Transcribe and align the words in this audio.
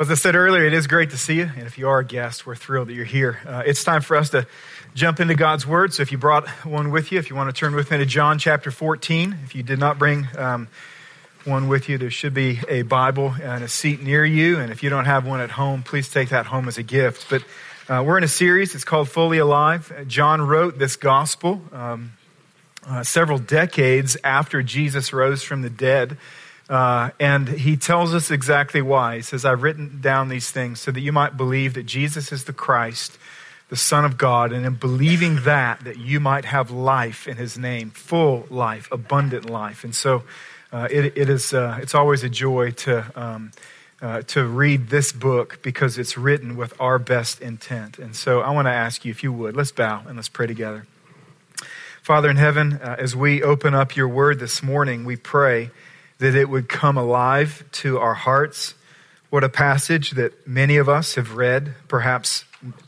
As 0.00 0.12
I 0.12 0.14
said 0.14 0.36
earlier, 0.36 0.64
it 0.64 0.74
is 0.74 0.86
great 0.86 1.10
to 1.10 1.18
see 1.18 1.38
you. 1.38 1.50
And 1.56 1.66
if 1.66 1.76
you 1.76 1.88
are 1.88 1.98
a 1.98 2.04
guest, 2.04 2.46
we're 2.46 2.54
thrilled 2.54 2.86
that 2.86 2.92
you're 2.92 3.04
here. 3.04 3.40
Uh, 3.44 3.64
it's 3.66 3.82
time 3.82 4.00
for 4.00 4.16
us 4.16 4.30
to 4.30 4.46
jump 4.94 5.18
into 5.18 5.34
God's 5.34 5.66
Word. 5.66 5.92
So 5.92 6.02
if 6.02 6.12
you 6.12 6.18
brought 6.18 6.48
one 6.64 6.92
with 6.92 7.10
you, 7.10 7.18
if 7.18 7.30
you 7.30 7.34
want 7.34 7.52
to 7.52 7.52
turn 7.52 7.74
with 7.74 7.90
me 7.90 7.98
to 7.98 8.06
John 8.06 8.38
chapter 8.38 8.70
14, 8.70 9.36
if 9.42 9.56
you 9.56 9.64
did 9.64 9.80
not 9.80 9.98
bring 9.98 10.28
um, 10.36 10.68
one 11.44 11.66
with 11.66 11.88
you, 11.88 11.98
there 11.98 12.12
should 12.12 12.32
be 12.32 12.60
a 12.68 12.82
Bible 12.82 13.34
and 13.42 13.64
a 13.64 13.68
seat 13.68 14.00
near 14.00 14.24
you. 14.24 14.60
And 14.60 14.70
if 14.70 14.84
you 14.84 14.88
don't 14.88 15.06
have 15.06 15.26
one 15.26 15.40
at 15.40 15.50
home, 15.50 15.82
please 15.82 16.08
take 16.08 16.28
that 16.28 16.46
home 16.46 16.68
as 16.68 16.78
a 16.78 16.84
gift. 16.84 17.26
But 17.28 17.42
uh, 17.88 18.04
we're 18.04 18.18
in 18.18 18.24
a 18.24 18.28
series, 18.28 18.76
it's 18.76 18.84
called 18.84 19.08
Fully 19.08 19.38
Alive. 19.38 19.92
John 20.06 20.40
wrote 20.40 20.78
this 20.78 20.94
gospel 20.94 21.60
um, 21.72 22.12
uh, 22.86 23.02
several 23.02 23.40
decades 23.40 24.16
after 24.22 24.62
Jesus 24.62 25.12
rose 25.12 25.42
from 25.42 25.62
the 25.62 25.70
dead. 25.70 26.18
Uh, 26.68 27.10
and 27.18 27.48
he 27.48 27.76
tells 27.76 28.14
us 28.14 28.30
exactly 28.30 28.82
why. 28.82 29.16
He 29.16 29.22
says, 29.22 29.44
I've 29.44 29.62
written 29.62 30.00
down 30.00 30.28
these 30.28 30.50
things 30.50 30.80
so 30.80 30.90
that 30.90 31.00
you 31.00 31.12
might 31.12 31.36
believe 31.36 31.74
that 31.74 31.86
Jesus 31.86 32.30
is 32.30 32.44
the 32.44 32.52
Christ, 32.52 33.16
the 33.70 33.76
Son 33.76 34.04
of 34.04 34.18
God, 34.18 34.52
and 34.52 34.66
in 34.66 34.74
believing 34.74 35.44
that, 35.44 35.80
that 35.84 35.96
you 35.96 36.20
might 36.20 36.44
have 36.44 36.70
life 36.70 37.26
in 37.26 37.38
his 37.38 37.56
name, 37.56 37.90
full 37.90 38.46
life, 38.50 38.88
abundant 38.92 39.48
life. 39.48 39.82
And 39.82 39.94
so 39.94 40.24
uh, 40.70 40.88
it, 40.90 41.16
it 41.16 41.30
is, 41.30 41.54
uh, 41.54 41.78
it's 41.80 41.94
always 41.94 42.22
a 42.22 42.28
joy 42.28 42.72
to, 42.72 43.06
um, 43.18 43.52
uh, 44.02 44.22
to 44.22 44.44
read 44.44 44.90
this 44.90 45.10
book 45.10 45.60
because 45.62 45.96
it's 45.96 46.18
written 46.18 46.54
with 46.54 46.78
our 46.78 46.98
best 46.98 47.40
intent. 47.40 47.98
And 47.98 48.14
so 48.14 48.40
I 48.40 48.50
want 48.50 48.66
to 48.66 48.72
ask 48.72 49.06
you, 49.06 49.10
if 49.10 49.22
you 49.22 49.32
would, 49.32 49.56
let's 49.56 49.72
bow 49.72 50.02
and 50.06 50.16
let's 50.16 50.28
pray 50.28 50.46
together. 50.46 50.86
Father 52.02 52.28
in 52.28 52.36
heaven, 52.36 52.74
uh, 52.74 52.96
as 52.98 53.16
we 53.16 53.42
open 53.42 53.74
up 53.74 53.96
your 53.96 54.08
word 54.08 54.38
this 54.38 54.62
morning, 54.62 55.06
we 55.06 55.16
pray 55.16 55.70
that 56.18 56.34
it 56.34 56.48
would 56.48 56.68
come 56.68 56.96
alive 56.96 57.64
to 57.72 57.98
our 57.98 58.14
hearts. 58.14 58.74
What 59.30 59.44
a 59.44 59.48
passage 59.48 60.12
that 60.12 60.46
many 60.46 60.76
of 60.76 60.88
us 60.88 61.14
have 61.14 61.36
read, 61.36 61.74
perhaps 61.86 62.44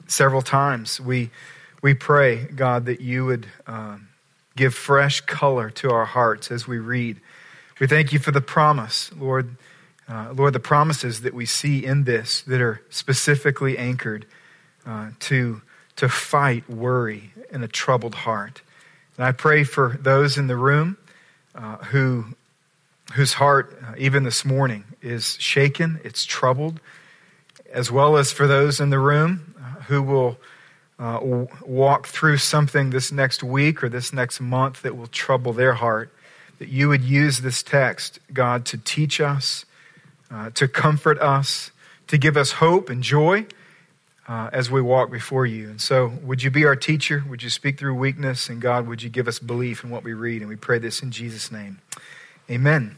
several 0.07 0.43
times. 0.43 1.01
We, 1.01 1.30
we 1.82 1.95
pray, 1.95 2.45
God, 2.45 2.87
that 2.87 3.01
you 3.01 3.24
would 3.27 3.46
uh, 3.66 3.99
give 4.57 4.74
fresh 4.74 5.21
color 5.23 5.71
to 5.71 5.90
our 5.90 6.05
hearts 6.05 6.51
as 6.51 6.66
we 6.66 6.79
read. 6.79 7.21
We 7.79 7.87
thank 7.87 8.13
you 8.13 8.18
for 8.18 8.32
the 8.32 8.40
promise, 8.40 9.10
Lord. 9.16 9.57
Uh, 10.09 10.33
Lord, 10.35 10.55
the 10.55 10.60
promises 10.60 11.21
that 11.21 11.35
we 11.35 11.46
see 11.46 11.85
in 11.85 12.02
this 12.02 12.43
that 12.43 12.60
are 12.60 12.83
specifically 12.90 13.79
anchored 13.79 14.27
uh, 14.85 15.10
to, 15.21 15.62
to 15.96 16.09
fight 16.09 16.68
worry 16.68 17.33
in 17.52 17.62
a 17.62 17.68
troubled 17.68 18.16
heart. 18.16 18.62
And 19.16 19.24
I 19.24 19.33
pray 19.33 19.62
for 19.62 19.96
those 20.01 20.37
in 20.37 20.49
the 20.49 20.57
room 20.57 20.96
uh, 21.55 21.77
who 21.77 22.35
whose 23.13 23.35
heart, 23.35 23.79
uh, 23.83 23.95
even 23.99 24.23
this 24.23 24.45
morning, 24.45 24.85
is 25.03 25.37
shaken, 25.41 26.01
it's 26.05 26.25
troubled, 26.25 26.80
as 27.73 27.91
well 27.91 28.17
as 28.17 28.33
for 28.33 28.47
those 28.47 28.80
in 28.80 28.91
the 28.91 28.99
room 28.99 29.55
uh, 29.59 29.83
who 29.83 30.02
will 30.02 30.39
uh, 30.99 31.47
walk 31.65 32.07
through 32.07 32.37
something 32.37 32.91
this 32.91 33.11
next 33.11 33.43
week 33.43 33.83
or 33.83 33.89
this 33.89 34.13
next 34.13 34.41
month 34.41 34.83
that 34.83 34.97
will 34.97 35.07
trouble 35.07 35.52
their 35.52 35.75
heart, 35.75 36.13
that 36.59 36.69
you 36.69 36.89
would 36.89 37.02
use 37.02 37.41
this 37.41 37.63
text, 37.63 38.19
God, 38.33 38.65
to 38.67 38.79
teach 38.79 39.21
us, 39.21 39.65
uh, 40.30 40.51
to 40.51 40.69
comfort 40.69 41.19
us, 41.21 41.71
to 42.09 42.19
give 42.19 42.37
us 42.37 42.52
hope 42.52 42.91
and 42.91 43.02
joy. 43.02 43.47
Uh, 44.29 44.49
as 44.52 44.71
we 44.71 44.80
walk 44.80 45.11
before 45.11 45.45
you. 45.45 45.69
And 45.69 45.80
so, 45.80 46.13
would 46.23 46.41
you 46.41 46.52
be 46.52 46.65
our 46.65 46.77
teacher? 46.77 47.24
Would 47.29 47.43
you 47.43 47.51
speak 47.51 47.80
through 47.80 47.97
weakness? 47.97 48.49
And 48.49 48.61
God, 48.61 48.87
would 48.87 49.02
you 49.02 49.11
give 49.11 49.27
us 49.27 49.41
belief 49.41 49.83
in 49.83 49.91
what 49.91 50.05
we 50.05 50.13
read? 50.13 50.41
And 50.41 50.49
we 50.49 50.55
pray 50.55 50.79
this 50.79 51.02
in 51.02 51.11
Jesus' 51.11 51.51
name. 51.51 51.80
Amen. 52.51 52.96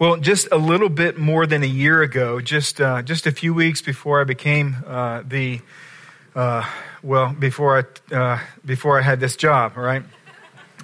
Well, 0.00 0.16
just 0.16 0.48
a 0.50 0.56
little 0.56 0.88
bit 0.88 1.16
more 1.16 1.46
than 1.46 1.62
a 1.62 1.66
year 1.66 2.02
ago, 2.02 2.40
just 2.40 2.80
uh, 2.80 3.00
just 3.02 3.28
a 3.28 3.30
few 3.30 3.54
weeks 3.54 3.80
before 3.80 4.20
I 4.20 4.24
became 4.24 4.78
uh, 4.88 5.22
the 5.24 5.60
uh, 6.34 6.68
well, 7.00 7.32
before 7.32 7.78
I 7.78 8.14
uh, 8.14 8.40
before 8.64 8.98
I 8.98 9.02
had 9.02 9.20
this 9.20 9.36
job, 9.36 9.76
right? 9.76 10.02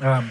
Um, 0.00 0.30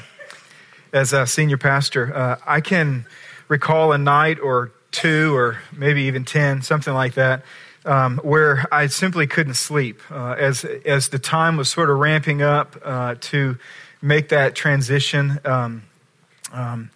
as 0.93 1.11
a 1.11 1.27
senior 1.27 1.57
pastor, 1.57 2.15
uh, 2.15 2.37
I 2.47 2.61
can 2.61 3.05
recall 3.49 3.91
a 3.91 3.97
night 3.97 4.39
or 4.39 4.71
two, 4.91 5.35
or 5.35 5.59
maybe 5.75 6.03
even 6.03 6.23
ten, 6.23 6.61
something 6.61 6.93
like 6.93 7.15
that, 7.15 7.43
um, 7.83 8.17
where 8.19 8.65
I 8.71 8.87
simply 8.87 9.27
couldn't 9.27 9.55
sleep 9.55 9.99
uh, 10.09 10.35
as 10.37 10.63
as 10.63 11.09
the 11.09 11.19
time 11.19 11.57
was 11.57 11.67
sort 11.67 11.89
of 11.89 11.97
ramping 11.97 12.41
up 12.41 12.81
to 13.23 13.57
make 14.01 14.29
that 14.29 14.55
transition. 14.55 15.41
Um, 15.43 15.83
um, 16.53 16.91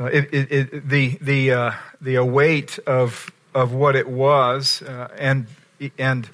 uh, 0.00 0.04
it, 0.04 0.32
it, 0.32 0.52
it, 0.52 0.88
the 0.88 1.18
the 1.20 1.52
uh, 1.52 1.72
the 2.00 2.24
weight 2.24 2.78
of 2.86 3.30
of 3.54 3.74
what 3.74 3.96
it 3.96 4.08
was, 4.08 4.80
uh, 4.82 5.08
and 5.18 5.46
and 5.98 6.28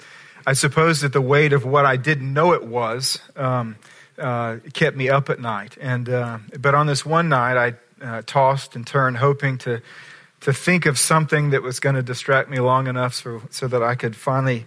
I 0.45 0.53
suppose 0.53 1.01
that 1.01 1.11
the 1.11 1.21
weight 1.21 1.51
of 1.51 1.65
what 1.65 1.85
I 1.85 1.97
didn't 1.97 2.33
know 2.33 2.53
it 2.53 2.63
was 2.63 3.19
um, 3.35 3.75
uh, 4.17 4.57
kept 4.73 4.95
me 4.95 5.09
up 5.09 5.29
at 5.29 5.41
night. 5.41 5.77
And 5.81 6.07
uh, 6.07 6.37
but 6.57 6.75
on 6.75 6.87
this 6.87 7.05
one 7.05 7.27
night, 7.27 7.57
I 8.01 8.05
uh, 8.05 8.21
tossed 8.25 8.75
and 8.77 8.87
turned, 8.87 9.17
hoping 9.17 9.57
to 9.59 9.81
to 10.39 10.53
think 10.53 10.85
of 10.85 10.97
something 10.97 11.49
that 11.49 11.61
was 11.61 11.81
going 11.81 11.95
to 11.95 12.03
distract 12.03 12.49
me 12.49 12.59
long 12.59 12.87
enough 12.87 13.15
so 13.15 13.41
so 13.49 13.67
that 13.67 13.83
I 13.83 13.95
could 13.95 14.15
finally. 14.15 14.65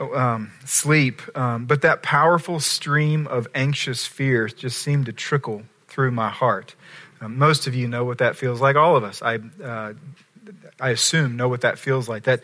Um, 0.00 0.50
sleep, 0.64 1.20
um, 1.36 1.66
but 1.66 1.82
that 1.82 2.02
powerful 2.02 2.58
stream 2.58 3.26
of 3.26 3.46
anxious 3.54 4.06
fears 4.06 4.54
just 4.54 4.78
seemed 4.78 5.04
to 5.06 5.12
trickle 5.12 5.62
through 5.88 6.10
my 6.10 6.30
heart. 6.30 6.74
Um, 7.20 7.38
most 7.38 7.66
of 7.66 7.74
you 7.74 7.88
know 7.88 8.04
what 8.04 8.18
that 8.18 8.36
feels 8.36 8.60
like. 8.60 8.76
All 8.76 8.96
of 8.96 9.04
us, 9.04 9.22
I, 9.22 9.38
uh, 9.62 9.94
I 10.80 10.90
assume, 10.90 11.36
know 11.36 11.48
what 11.48 11.62
that 11.62 11.78
feels 11.78 12.08
like. 12.08 12.24
That, 12.24 12.40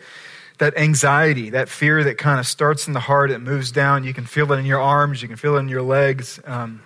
that 0.57 0.77
anxiety, 0.77 1.49
that 1.51 1.69
fear 1.69 2.03
that 2.03 2.17
kind 2.17 2.39
of 2.39 2.45
starts 2.45 2.87
in 2.87 2.93
the 2.93 2.99
heart, 2.99 3.31
it 3.31 3.39
moves 3.39 3.71
down. 3.71 4.03
You 4.03 4.13
can 4.13 4.25
feel 4.25 4.51
it 4.51 4.57
in 4.57 4.65
your 4.65 4.79
arms, 4.79 5.21
you 5.21 5.27
can 5.27 5.37
feel 5.37 5.55
it 5.55 5.59
in 5.59 5.69
your 5.69 5.81
legs. 5.81 6.39
Um, 6.45 6.81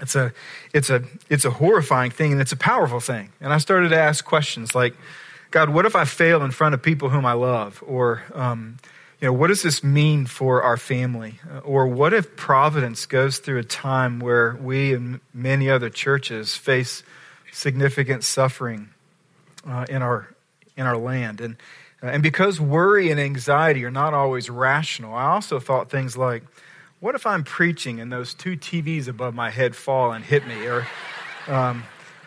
it's 0.00 0.16
a, 0.16 0.32
it's 0.72 0.90
a, 0.90 1.02
it's 1.30 1.44
a 1.44 1.50
horrifying 1.50 2.10
thing, 2.10 2.32
and 2.32 2.40
it's 2.40 2.52
a 2.52 2.56
powerful 2.56 3.00
thing. 3.00 3.30
And 3.40 3.52
I 3.52 3.58
started 3.58 3.90
to 3.90 3.98
ask 3.98 4.24
questions 4.24 4.74
like, 4.74 4.94
God, 5.50 5.70
what 5.70 5.86
if 5.86 5.94
I 5.94 6.04
fail 6.04 6.42
in 6.42 6.50
front 6.50 6.74
of 6.74 6.82
people 6.82 7.10
whom 7.10 7.24
I 7.24 7.34
love? 7.34 7.82
Or, 7.86 8.22
um, 8.34 8.78
you 9.20 9.28
know, 9.28 9.32
what 9.32 9.46
does 9.46 9.62
this 9.62 9.84
mean 9.84 10.26
for 10.26 10.62
our 10.62 10.76
family? 10.76 11.38
Or 11.62 11.86
what 11.86 12.12
if 12.12 12.34
Providence 12.36 13.06
goes 13.06 13.38
through 13.38 13.60
a 13.60 13.64
time 13.64 14.18
where 14.18 14.58
we 14.60 14.92
and 14.92 15.20
many 15.32 15.70
other 15.70 15.90
churches 15.90 16.56
face 16.56 17.04
significant 17.54 18.24
suffering 18.24 18.90
uh, 19.66 19.86
in, 19.88 20.02
our, 20.02 20.28
in 20.76 20.86
our 20.86 20.96
land. 20.96 21.40
And, 21.40 21.56
uh, 22.02 22.06
and 22.06 22.22
because 22.22 22.60
worry 22.60 23.10
and 23.10 23.20
anxiety 23.20 23.84
are 23.84 23.90
not 23.90 24.12
always 24.12 24.50
rational, 24.50 25.14
I 25.14 25.26
also 25.26 25.60
thought 25.60 25.90
things 25.90 26.16
like, 26.16 26.42
what 27.00 27.14
if 27.14 27.26
I'm 27.26 27.44
preaching 27.44 28.00
and 28.00 28.12
those 28.12 28.34
two 28.34 28.56
TVs 28.56 29.08
above 29.08 29.34
my 29.34 29.50
head 29.50 29.76
fall 29.76 30.12
and 30.12 30.24
hit 30.24 30.46
me? 30.46 30.66
Or, 30.66 30.86
um, 31.46 31.84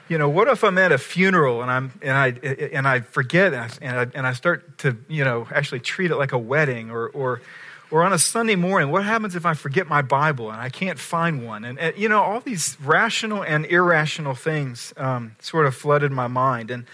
you 0.08 0.18
know, 0.18 0.30
what 0.30 0.48
if 0.48 0.64
I'm 0.64 0.78
at 0.78 0.92
a 0.92 0.98
funeral 0.98 1.62
and 1.62 1.70
I'm 1.70 1.92
and 2.02 2.12
I 2.12 2.28
and 2.72 2.88
I 2.88 3.02
forget 3.02 3.54
and 3.82 4.00
I, 4.00 4.08
and 4.14 4.26
I 4.26 4.34
start 4.34 4.78
to 4.80 4.96
you 5.10 5.26
know 5.26 5.48
actually 5.52 5.82
treat 5.82 6.12
it 6.12 6.16
like 6.16 6.32
a 6.32 6.38
wedding 6.38 6.92
or 6.92 7.10
or 7.10 7.42
or 7.90 8.04
on 8.04 8.12
a 8.12 8.20
Sunday 8.20 8.56
morning, 8.56 8.92
what 8.92 9.04
happens 9.04 9.36
if 9.36 9.46
I 9.46 9.54
forget 9.54 9.88
my 9.88 10.02
Bible 10.02 10.52
and 10.52 10.60
I 10.60 10.70
can't 10.70 11.00
find 11.00 11.46
one? 11.46 11.64
And, 11.64 11.80
and 11.80 11.98
you 11.98 12.10
know, 12.10 12.22
all 12.22 12.40
these 12.42 12.78
rational 12.82 13.44
and 13.44 13.66
irrational 13.66 14.36
things 14.36 14.94
um, 14.98 15.36
sort 15.40 15.66
of 15.66 15.76
flooded 15.76 16.12
my 16.12 16.28
mind. 16.28 16.70
And 16.70 16.86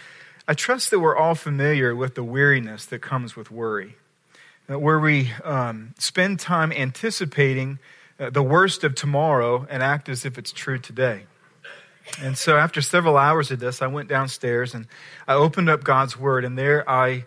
I 0.47 0.53
trust 0.53 0.91
that 0.91 0.99
we're 0.99 1.15
all 1.15 1.35
familiar 1.35 1.95
with 1.95 2.15
the 2.15 2.23
weariness 2.23 2.85
that 2.87 2.99
comes 2.99 3.35
with 3.35 3.49
worry, 3.49 3.95
where 4.67 4.99
we 4.99 5.31
um, 5.43 5.95
spend 5.97 6.39
time 6.39 6.71
anticipating 6.71 7.79
uh, 8.19 8.29
the 8.29 8.43
worst 8.43 8.83
of 8.83 8.93
tomorrow 8.93 9.65
and 9.69 9.81
act 9.81 10.09
as 10.09 10.25
if 10.25 10.37
it's 10.37 10.51
true 10.51 10.77
today. 10.77 11.23
And 12.21 12.37
so, 12.37 12.57
after 12.57 12.81
several 12.81 13.17
hours 13.17 13.49
of 13.51 13.59
this, 13.59 13.81
I 13.81 13.87
went 13.87 14.09
downstairs 14.09 14.73
and 14.73 14.87
I 15.27 15.33
opened 15.33 15.69
up 15.69 15.83
God's 15.83 16.19
Word, 16.19 16.43
and 16.43 16.57
there 16.57 16.87
I 16.89 17.25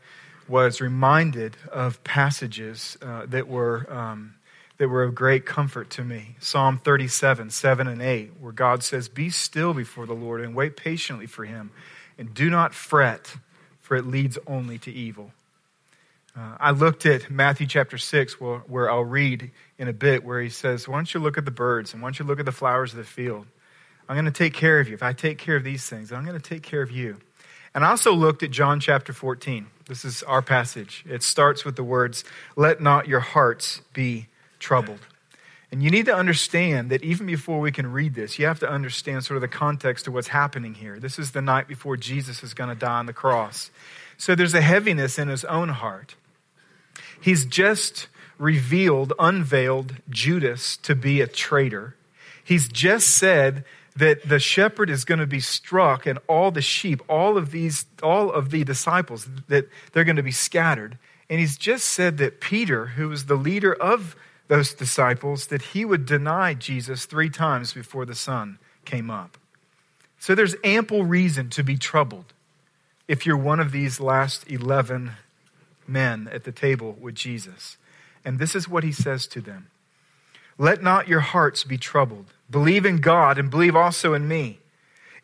was 0.49 0.81
reminded 0.81 1.57
of 1.73 2.03
passages 2.05 2.97
uh, 3.03 3.27
that 3.27 3.49
were 3.49 3.93
um, 3.93 4.35
that 4.79 4.89
were 4.89 5.03
of 5.03 5.15
great 5.15 5.47
comfort 5.47 5.91
to 5.91 6.05
me. 6.05 6.37
Psalm 6.39 6.79
37, 6.79 7.51
7 7.51 7.87
and 7.87 8.03
8, 8.03 8.33
where 8.41 8.53
God 8.53 8.83
says, 8.83 9.09
Be 9.09 9.31
still 9.31 9.73
before 9.73 10.07
the 10.07 10.15
Lord 10.15 10.43
and 10.43 10.55
wait 10.55 10.77
patiently 10.77 11.27
for 11.27 11.45
him, 11.45 11.71
and 12.19 12.35
do 12.35 12.51
not 12.51 12.75
fret, 12.75 13.37
for 13.81 13.97
it 13.97 14.07
leads 14.07 14.39
only 14.47 14.79
to 14.79 14.93
evil. 14.93 15.33
Uh, 16.37 16.57
I 16.61 16.71
looked 16.73 17.07
at 17.07 17.31
Matthew 17.31 17.67
chapter 17.67 17.97
6, 17.97 18.41
where, 18.41 18.59
where 18.59 18.91
I'll 18.91 19.05
read 19.05 19.51
in 19.79 19.89
a 19.89 19.95
bit, 19.95 20.23
where 20.23 20.41
he 20.41 20.51
says, 20.51 20.87
Why 20.87 20.97
don't 20.97 21.13
you 21.15 21.21
look 21.21 21.39
at 21.39 21.47
the 21.47 21.51
birds 21.51 21.95
and 21.95 22.03
why 22.03 22.09
don't 22.09 22.19
you 22.19 22.27
look 22.27 22.39
at 22.39 22.47
the 22.47 22.53
flowers 22.53 22.93
of 22.93 22.99
the 22.99 23.05
field? 23.05 23.47
I'm 24.09 24.15
going 24.15 24.27
to 24.27 24.31
take 24.31 24.55
care 24.55 24.79
of 24.79 24.89
you. 24.89 24.95
If 24.95 25.03
I 25.03 25.13
take 25.15 25.39
care 25.39 25.57
of 25.57 25.65
these 25.65 25.89
things, 25.89 26.13
I'm 26.13 26.25
going 26.25 26.41
to 26.41 26.49
take 26.49 26.63
care 26.63 26.83
of 26.83 26.91
you. 26.91 27.17
And 27.75 27.85
I 27.85 27.91
also 27.91 28.13
looked 28.13 28.43
at 28.43 28.51
John 28.51 28.79
chapter 28.79 29.13
14. 29.13 29.67
This 29.89 30.05
is 30.05 30.23
our 30.25 30.43
passage. 30.43 31.05
It 31.09 31.23
starts 31.23 31.65
with 31.65 31.77
the 31.77 31.85
words, 31.85 32.25
Let 32.57 32.81
not 32.81 33.07
your 33.09 33.21
hearts 33.21 33.83
be 33.93 34.27
troubled. 34.59 35.01
And 35.71 35.83
you 35.83 35.91
need 35.91 36.07
to 36.07 36.15
understand 36.15 36.91
that 36.91 37.03
even 37.03 37.27
before 37.27 37.61
we 37.61 37.73
can 37.73 37.93
read 37.93 38.15
this, 38.15 38.39
you 38.39 38.47
have 38.47 38.61
to 38.61 38.71
understand 38.71 39.25
sort 39.25 39.37
of 39.37 39.41
the 39.43 39.49
context 39.49 40.07
of 40.07 40.15
what's 40.15 40.29
happening 40.29 40.75
here. 40.75 40.99
This 40.99 41.19
is 41.19 41.33
the 41.33 41.43
night 41.43 41.67
before 41.67 41.97
Jesus 41.97 42.43
is 42.43 42.55
going 42.55 42.71
to 42.71 42.77
die 42.77 42.99
on 42.99 43.07
the 43.07 43.13
cross. 43.13 43.71
So 44.17 44.35
there's 44.35 44.55
a 44.55 44.61
heaviness 44.61 45.19
in 45.19 45.29
his 45.29 45.45
own 45.45 45.71
heart. 45.71 46.15
He's 47.21 47.45
just 47.45 48.09
revealed, 48.39 49.13
unveiled 49.19 49.97
Judas 50.09 50.77
to 50.79 50.95
be 50.95 51.21
a 51.21 51.27
traitor. 51.27 51.97
He's 52.45 52.69
just 52.69 53.11
said 53.11 53.65
that 53.97 54.29
the 54.29 54.39
shepherd 54.39 54.91
is 54.91 55.05
going 55.05 55.21
to 55.21 55.27
be 55.27 55.41
struck 55.41 56.07
and 56.07 56.19
all 56.29 56.51
the 56.51 56.63
sheep, 56.63 57.03
all 57.09 57.39
of 57.39 57.51
these, 57.51 57.87
all 58.03 58.31
of 58.31 58.51
the 58.51 58.63
disciples, 58.63 59.29
that 59.49 59.69
they're 59.93 60.05
going 60.05 60.17
to 60.17 60.23
be 60.23 60.31
scattered. 60.31 60.99
And 61.31 61.41
he's 61.41 61.57
just 61.57 61.87
said 61.87 62.19
that 62.19 62.41
Peter, 62.41 62.87
who 62.89 63.09
was 63.09 63.25
the 63.25 63.35
leader 63.35 63.73
of 63.75 64.15
those 64.49 64.75
disciples, 64.75 65.47
that 65.47 65.63
he 65.63 65.85
would 65.85 66.07
deny 66.07 66.55
Jesus 66.55 67.07
three 67.07 67.31
times 67.31 67.73
before 67.73 68.05
the 68.05 68.15
sun 68.15 68.59
came 68.85 69.11
up. 69.11 69.39
So 70.19 70.35
there's 70.35 70.57
ample 70.63 71.05
reason 71.05 71.51
to 71.51 71.65
be 71.65 71.77
troubled 71.77 72.33
if 73.09 73.27
you're 73.27 73.37
one 73.37 73.61
of 73.61 73.73
these 73.73 73.99
last 73.99 74.51
11 74.51 75.13
men 75.87 76.29
at 76.33 76.45
the 76.45 76.53
table 76.53 76.97
with 77.01 77.15
Jesus. 77.15 77.77
And 78.25 78.39
this 78.39 78.55
is 78.55 78.69
what 78.69 78.85
he 78.85 78.93
says 78.93 79.27
to 79.29 79.41
them 79.41 79.69
Let 80.59 80.83
not 80.83 81.09
your 81.09 81.21
hearts 81.21 81.65
be 81.65 81.79
troubled. 81.79 82.33
Believe 82.51 82.87
in 82.87 82.99
God 82.99 83.39
and 83.39 83.51
believe 83.51 83.77
also 83.77 84.15
in 84.15 84.27
me. 84.27 84.59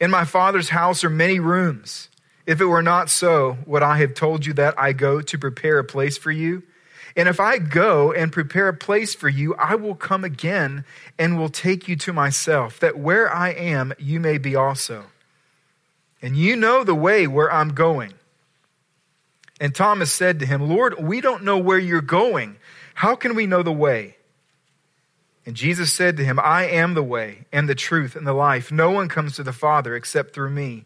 In 0.00 0.10
my 0.10 0.24
Father's 0.24 0.70
house 0.70 1.04
are 1.04 1.10
many 1.10 1.38
rooms. 1.38 2.08
If 2.46 2.60
it 2.60 2.66
were 2.66 2.82
not 2.82 3.08
so, 3.08 3.58
would 3.66 3.82
I 3.82 3.98
have 3.98 4.14
told 4.14 4.44
you 4.44 4.52
that 4.54 4.78
I 4.78 4.92
go 4.92 5.20
to 5.20 5.38
prepare 5.38 5.78
a 5.78 5.84
place 5.84 6.18
for 6.18 6.32
you? 6.32 6.64
And 7.16 7.28
if 7.28 7.38
I 7.38 7.58
go 7.58 8.12
and 8.12 8.32
prepare 8.32 8.68
a 8.68 8.76
place 8.76 9.14
for 9.14 9.28
you, 9.28 9.54
I 9.54 9.74
will 9.74 9.94
come 9.94 10.24
again 10.24 10.84
and 11.18 11.38
will 11.38 11.50
take 11.50 11.86
you 11.86 11.96
to 11.96 12.12
myself, 12.12 12.80
that 12.80 12.98
where 12.98 13.32
I 13.32 13.50
am, 13.50 13.92
you 13.98 14.18
may 14.18 14.38
be 14.38 14.56
also. 14.56 15.04
And 16.20 16.36
you 16.36 16.56
know 16.56 16.84
the 16.84 16.94
way 16.94 17.26
where 17.26 17.52
I'm 17.52 17.74
going. 17.74 18.14
And 19.60 19.74
Thomas 19.74 20.10
said 20.10 20.40
to 20.40 20.46
him, 20.46 20.68
Lord, 20.68 20.98
we 20.98 21.20
don't 21.20 21.44
know 21.44 21.58
where 21.58 21.78
you're 21.78 22.00
going. 22.00 22.56
How 22.94 23.14
can 23.14 23.34
we 23.34 23.46
know 23.46 23.62
the 23.62 23.72
way? 23.72 24.16
And 25.44 25.56
Jesus 25.56 25.92
said 25.92 26.16
to 26.16 26.24
him, 26.24 26.38
I 26.38 26.66
am 26.66 26.94
the 26.94 27.02
way 27.02 27.46
and 27.52 27.68
the 27.68 27.74
truth 27.74 28.14
and 28.14 28.26
the 28.26 28.32
life. 28.32 28.70
No 28.70 28.90
one 28.90 29.08
comes 29.08 29.36
to 29.36 29.42
the 29.42 29.52
Father 29.52 29.96
except 29.96 30.34
through 30.34 30.50
me. 30.50 30.84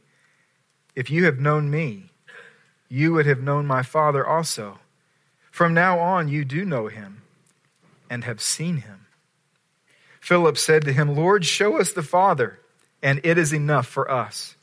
If 0.94 1.10
you 1.10 1.26
have 1.26 1.38
known 1.38 1.70
me, 1.70 2.10
you 2.88 3.12
would 3.12 3.26
have 3.26 3.42
known 3.42 3.66
my 3.66 3.82
Father 3.82 4.26
also. 4.26 4.78
From 5.50 5.74
now 5.74 5.98
on, 5.98 6.28
you 6.28 6.44
do 6.44 6.64
know 6.64 6.86
him 6.86 7.22
and 8.08 8.24
have 8.24 8.40
seen 8.40 8.78
him. 8.78 9.06
Philip 10.20 10.56
said 10.56 10.84
to 10.84 10.92
him, 10.92 11.14
Lord, 11.14 11.44
show 11.44 11.78
us 11.78 11.92
the 11.92 12.02
Father, 12.02 12.58
and 13.02 13.20
it 13.24 13.38
is 13.38 13.52
enough 13.52 13.86
for 13.86 14.10
us. 14.10 14.56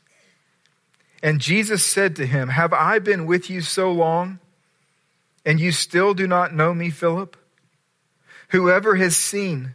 And 1.22 1.40
Jesus 1.40 1.84
said 1.84 2.16
to 2.16 2.26
him, 2.26 2.48
Have 2.48 2.72
I 2.72 2.98
been 2.98 3.26
with 3.26 3.48
you 3.48 3.60
so 3.60 3.90
long, 3.90 4.40
and 5.46 5.58
you 5.58 5.72
still 5.72 6.14
do 6.14 6.26
not 6.26 6.54
know 6.54 6.74
me, 6.74 6.90
Philip? 6.90 7.36
Whoever 8.48 8.96
has 8.96 9.16
seen 9.16 9.74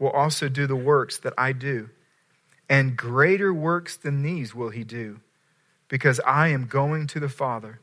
will 0.00 0.10
also 0.10 0.48
do 0.48 0.66
the 0.66 0.74
works 0.74 1.18
that 1.18 1.34
I 1.38 1.52
do, 1.52 1.90
and 2.68 2.96
greater 2.96 3.54
works 3.54 3.96
than 3.96 4.22
these 4.22 4.54
will 4.54 4.70
he 4.70 4.82
do, 4.82 5.20
because 5.88 6.18
I 6.26 6.48
am 6.48 6.66
going 6.66 7.06
to 7.08 7.20
the 7.20 7.28
Father. 7.28 7.78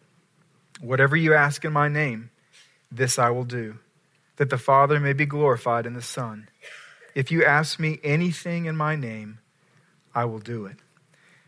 Whatever 0.82 1.16
you 1.16 1.34
ask 1.34 1.64
in 1.64 1.72
my 1.72 1.88
name, 1.88 2.32
this 2.92 3.18
I 3.18 3.30
will 3.30 3.46
do, 3.46 3.80
that 4.36 4.50
the 4.50 4.58
Father 4.58 5.00
may 5.00 5.14
be 5.14 5.26
glorified 5.26 5.86
in 5.86 5.94
the 5.94 6.02
Son. 6.02 6.50
If 7.16 7.32
you 7.32 7.46
ask 7.46 7.80
me 7.80 8.00
anything 8.04 8.66
in 8.66 8.76
my 8.76 8.96
name, 8.96 9.40
I 10.14 10.26
will 10.26 10.40
do 10.40 10.66
it. 10.66 10.78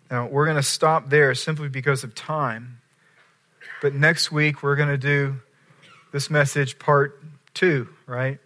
Now, 0.10 0.28
we're 0.28 0.46
going 0.46 0.58
to 0.58 0.64
stop 0.64 1.10
there 1.10 1.36
simply 1.36 1.70
because 1.70 2.04
of 2.04 2.16
time. 2.16 2.82
But 3.82 3.94
next 3.94 4.32
week, 4.32 4.64
we're 4.64 4.76
going 4.76 4.90
to 4.90 4.98
do 4.98 5.40
this 6.12 6.30
message 6.30 6.80
part 6.80 7.22
two, 7.54 7.88
right? 8.08 8.40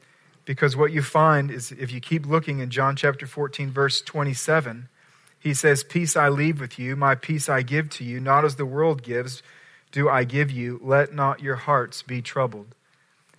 Because 0.45 0.75
what 0.75 0.91
you 0.91 1.01
find 1.01 1.49
is 1.49 1.71
if 1.71 1.91
you 1.91 2.01
keep 2.01 2.25
looking 2.25 2.59
in 2.59 2.69
John 2.69 2.95
chapter 2.95 3.25
14, 3.25 3.71
verse 3.71 4.01
27, 4.01 4.89
he 5.39 5.53
says, 5.53 5.83
Peace 5.83 6.15
I 6.15 6.29
leave 6.29 6.59
with 6.59 6.77
you, 6.77 6.95
my 6.95 7.15
peace 7.15 7.49
I 7.49 7.61
give 7.61 7.89
to 7.91 8.03
you, 8.03 8.19
not 8.19 8.45
as 8.45 8.55
the 8.55 8.65
world 8.65 9.03
gives, 9.03 9.41
do 9.91 10.09
I 10.09 10.23
give 10.23 10.51
you. 10.51 10.79
Let 10.81 11.13
not 11.13 11.41
your 11.41 11.55
hearts 11.55 12.01
be 12.01 12.21
troubled. 12.21 12.75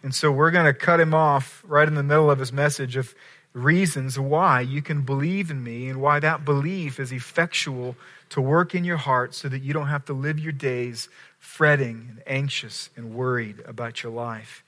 And 0.02 0.14
so 0.14 0.30
we're 0.30 0.50
going 0.50 0.66
to 0.66 0.74
cut 0.74 1.00
him 1.00 1.14
off 1.14 1.62
right 1.66 1.88
in 1.88 1.94
the 1.94 2.02
middle 2.02 2.30
of 2.30 2.38
his 2.38 2.52
message 2.52 2.96
of 2.96 3.14
reasons 3.54 4.18
why 4.18 4.60
you 4.60 4.82
can 4.82 5.02
believe 5.02 5.50
in 5.50 5.62
me 5.62 5.88
and 5.88 6.00
why 6.00 6.20
that 6.20 6.44
belief 6.44 7.00
is 7.00 7.12
effectual 7.12 7.96
to 8.28 8.40
work 8.40 8.74
in 8.74 8.84
your 8.84 8.96
heart 8.96 9.34
so 9.34 9.48
that 9.48 9.62
you 9.62 9.72
don't 9.72 9.86
have 9.86 10.04
to 10.04 10.12
live 10.12 10.38
your 10.38 10.52
days 10.52 11.08
fretting 11.38 12.08
and 12.10 12.22
anxious 12.26 12.90
and 12.96 13.14
worried 13.14 13.60
about 13.64 14.02
your 14.02 14.12
life. 14.12 14.64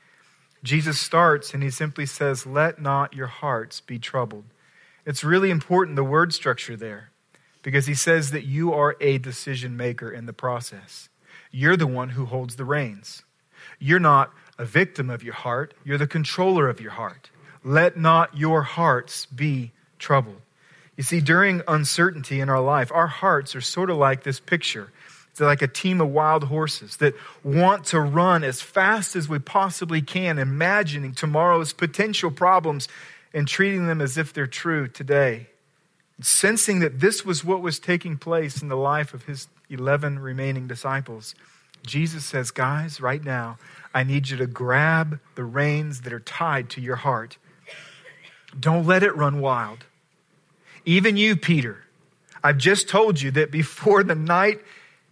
Jesus 0.63 0.99
starts 0.99 1.55
and 1.55 1.63
he 1.63 1.71
simply 1.71 2.07
says, 2.07 2.47
Let 2.47 2.81
not 2.81 3.15
your 3.15 3.27
hearts 3.27 3.81
be 3.81 3.99
troubled. 3.99 4.45
It's 5.05 5.23
really 5.23 5.51
important, 5.51 5.97
the 5.97 6.05
word 6.05 6.33
structure 6.33 6.77
there, 6.77 7.11
because 7.63 7.87
he 7.87 7.95
says 7.95 8.33
that 8.33 8.45
you 8.45 8.73
are 8.73 8.97
a 9.01 9.19
decision 9.19 9.77
maker 9.77 10.11
in 10.11 10.27
the 10.27 10.33
process. 10.33 11.09
You're 11.53 11.77
the 11.77 11.87
one 11.87 12.11
who 12.11 12.27
holds 12.27 12.57
the 12.57 12.65
reins. 12.65 13.23
You're 13.79 14.01
not 14.01 14.33
a 14.59 14.65
victim 14.65 15.11
of 15.11 15.23
your 15.23 15.35
heart, 15.35 15.75
you're 15.85 15.99
the 15.99 16.07
controller 16.07 16.69
of 16.69 16.81
your 16.81 16.93
heart. 16.93 17.31
Let 17.63 17.97
not 17.97 18.37
your 18.37 18.63
hearts 18.63 19.27
be 19.27 19.73
troubled. 19.99 20.41
You 20.97 21.03
see, 21.03 21.21
during 21.21 21.63
uncertainty 21.69 22.41
in 22.41 22.49
our 22.49 22.61
life, 22.61 22.91
our 22.91 23.07
hearts 23.07 23.55
are 23.55 23.61
sort 23.61 23.91
of 23.91 23.99
like 23.99 24.23
this 24.23 24.41
picture. 24.41 24.93
It's 25.37 25.41
like 25.43 25.61
a 25.61 25.69
team 25.69 26.01
of 26.01 26.09
wild 26.09 26.45
horses 26.45 26.97
that 26.97 27.13
want 27.45 27.85
to 27.89 28.01
run 28.01 28.43
as 28.43 28.63
fast 28.63 29.15
as 29.15 29.29
we 29.29 29.39
possibly 29.39 30.01
can, 30.01 30.39
imagining 30.39 31.13
tomorrow's 31.13 31.75
potential 31.75 32.31
problems 32.31 32.89
and 33.35 33.47
treating 33.47 33.87
them 33.87 34.01
as 34.01 34.17
if 34.17 34.33
they're 34.33 34.47
true 34.47 34.89
today. 34.89 35.49
Sensing 36.23 36.79
that 36.79 37.01
this 37.01 37.27
was 37.27 37.45
what 37.45 37.61
was 37.61 37.79
taking 37.79 38.17
place 38.17 38.63
in 38.63 38.69
the 38.69 38.79
life 38.79 39.13
of 39.13 39.25
his 39.25 39.49
11 39.69 40.21
remaining 40.21 40.67
disciples, 40.67 41.35
Jesus 41.85 42.25
says, 42.25 42.51
Guys, 42.51 43.03
right 43.03 43.23
now, 43.23 43.59
I 43.93 44.05
need 44.05 44.31
you 44.31 44.39
to 44.39 44.47
grab 44.47 45.21
the 45.35 45.45
reins 45.45 46.01
that 46.01 46.15
are 46.15 46.21
tied 46.21 46.71
to 46.71 46.81
your 46.81 46.97
heart. 46.97 47.37
Don't 48.59 48.87
let 48.87 49.03
it 49.03 49.15
run 49.15 49.43
wild. 49.43 49.85
Even 50.87 51.19
you, 51.19 51.37
Peter, 51.37 51.85
I've 52.43 52.57
just 52.57 52.89
told 52.89 53.21
you 53.21 53.31
that 53.33 53.51
before 53.51 54.03
the 54.03 54.15
night 54.15 54.63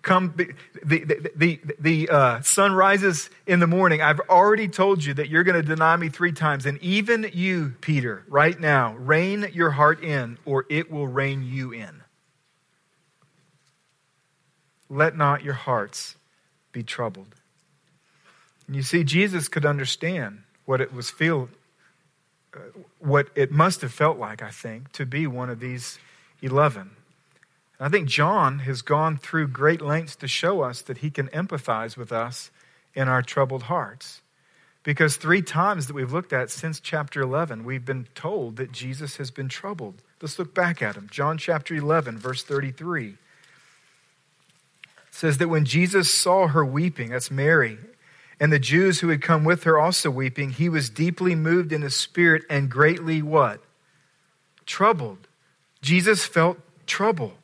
come 0.05 0.35
the, 0.37 0.55
the, 0.85 1.31
the, 1.35 1.61
the 1.81 2.09
uh, 2.09 2.41
sun 2.43 2.73
rises 2.73 3.31
in 3.47 3.59
the 3.59 3.67
morning. 3.67 4.03
I've 4.03 4.21
already 4.21 4.69
told 4.69 5.05
you 5.05 5.15
that 5.15 5.29
you're 5.29 5.43
going 5.43 5.61
to 5.61 5.67
deny 5.67 5.97
me 5.97 6.09
three 6.09 6.33
times. 6.33 6.67
And 6.67 6.79
even 6.83 7.29
you 7.33 7.75
peter 7.81 8.23
right 8.29 8.59
now 8.59 8.95
rein 8.95 9.51
your 9.53 9.71
heart 9.71 10.05
in 10.05 10.39
or 10.45 10.67
it 10.69 10.91
will 10.91 11.09
rein 11.09 11.43
you 11.43 11.73
in. 11.73 12.03
Let 14.89 15.17
not 15.17 15.43
your 15.43 15.55
hearts 15.55 16.15
be 16.71 16.83
troubled. 16.83 17.35
And 18.67 18.77
you 18.77 18.83
see, 18.83 19.03
Jesus 19.03 19.49
could 19.49 19.67
understand 19.67 20.43
what 20.67 20.81
it 20.81 20.93
was 20.93 21.11
feel, 21.11 21.49
uh, 22.55 22.59
what 23.01 23.29
it 23.35 23.51
must 23.51 23.81
have 23.81 23.93
felt 23.93 24.19
like, 24.19 24.43
I 24.43 24.51
think, 24.51 24.93
to 24.93 25.05
be 25.05 25.27
one 25.27 25.51
of 25.51 25.61
these 25.61 25.99
11. 26.43 26.91
I 27.81 27.89
think 27.89 28.09
John 28.09 28.61
has 28.61 28.83
gone 28.83 29.17
through 29.17 29.49
great 29.49 29.81
lengths 29.81 30.17
to 30.17 30.29
show 30.29 30.63
us 30.63 30.81
that 30.83 30.99
he 30.99 31.11
can 31.11 31.29
empathize 31.29 31.97
with 31.97 32.13
us 32.13 32.51
in 32.95 33.09
our 33.09 33.23
troubled 33.23 33.65
hearts. 33.65 34.23
Because 34.85 35.17
three 35.17 35.43
times 35.43 35.87
that 35.87 35.95
we've 35.95 36.13
looked 36.13 36.33
at 36.33 36.51
since 36.51 36.79
chapter 36.79 37.23
11, 37.23 37.65
we've 37.65 37.85
been 37.85 38.07
told 38.15 38.57
that 38.57 38.71
Jesus 38.71 39.17
has 39.17 39.31
been 39.31 39.49
troubled. 39.49 40.03
Let's 40.21 40.39
look 40.39 40.55
back 40.55 40.83
at 40.83 40.95
him. 40.95 41.09
John 41.11 41.39
chapter 41.39 41.75
11, 41.75 42.19
verse 42.19 42.45
33 42.45 43.17
says 45.11 45.39
that 45.39 45.49
when 45.49 45.65
Jesus 45.65 46.13
saw 46.13 46.49
her 46.49 46.65
weeping, 46.65 47.11
that's 47.11 47.31
Mary, 47.31 47.79
and 48.41 48.53
the 48.53 48.59
Jews 48.59 49.01
who 49.01 49.09
had 49.09 49.23
come 49.23 49.45
with 49.45 49.63
her 49.63 49.79
also 49.79 50.11
weeping, 50.11 50.51
he 50.51 50.69
was 50.69 50.91
deeply 50.91 51.35
moved 51.35 51.73
in 51.73 51.83
his 51.83 51.97
spirit 51.97 52.43
and 52.51 52.69
greatly 52.69 53.23
what? 53.23 53.63
Troubled. 54.67 55.29
Jesus 55.81 56.25
felt 56.25 56.59
trouble. 56.87 57.35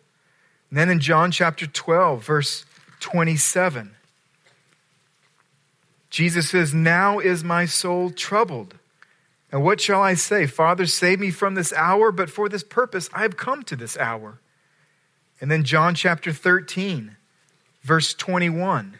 And 0.70 0.78
then 0.78 0.88
in 0.88 1.00
John 1.00 1.32
chapter 1.32 1.66
12, 1.66 2.24
verse 2.24 2.64
27, 3.00 3.90
Jesus 6.10 6.50
says, 6.50 6.72
Now 6.72 7.18
is 7.18 7.42
my 7.42 7.66
soul 7.66 8.10
troubled. 8.10 8.74
And 9.52 9.64
what 9.64 9.80
shall 9.80 10.00
I 10.00 10.14
say? 10.14 10.46
Father, 10.46 10.86
save 10.86 11.18
me 11.18 11.30
from 11.30 11.54
this 11.54 11.72
hour, 11.72 12.12
but 12.12 12.30
for 12.30 12.48
this 12.48 12.62
purpose 12.62 13.10
I 13.12 13.22
have 13.22 13.36
come 13.36 13.64
to 13.64 13.76
this 13.76 13.96
hour. 13.96 14.38
And 15.40 15.50
then 15.50 15.64
John 15.64 15.94
chapter 15.94 16.32
13, 16.32 17.16
verse 17.82 18.14
21 18.14 18.98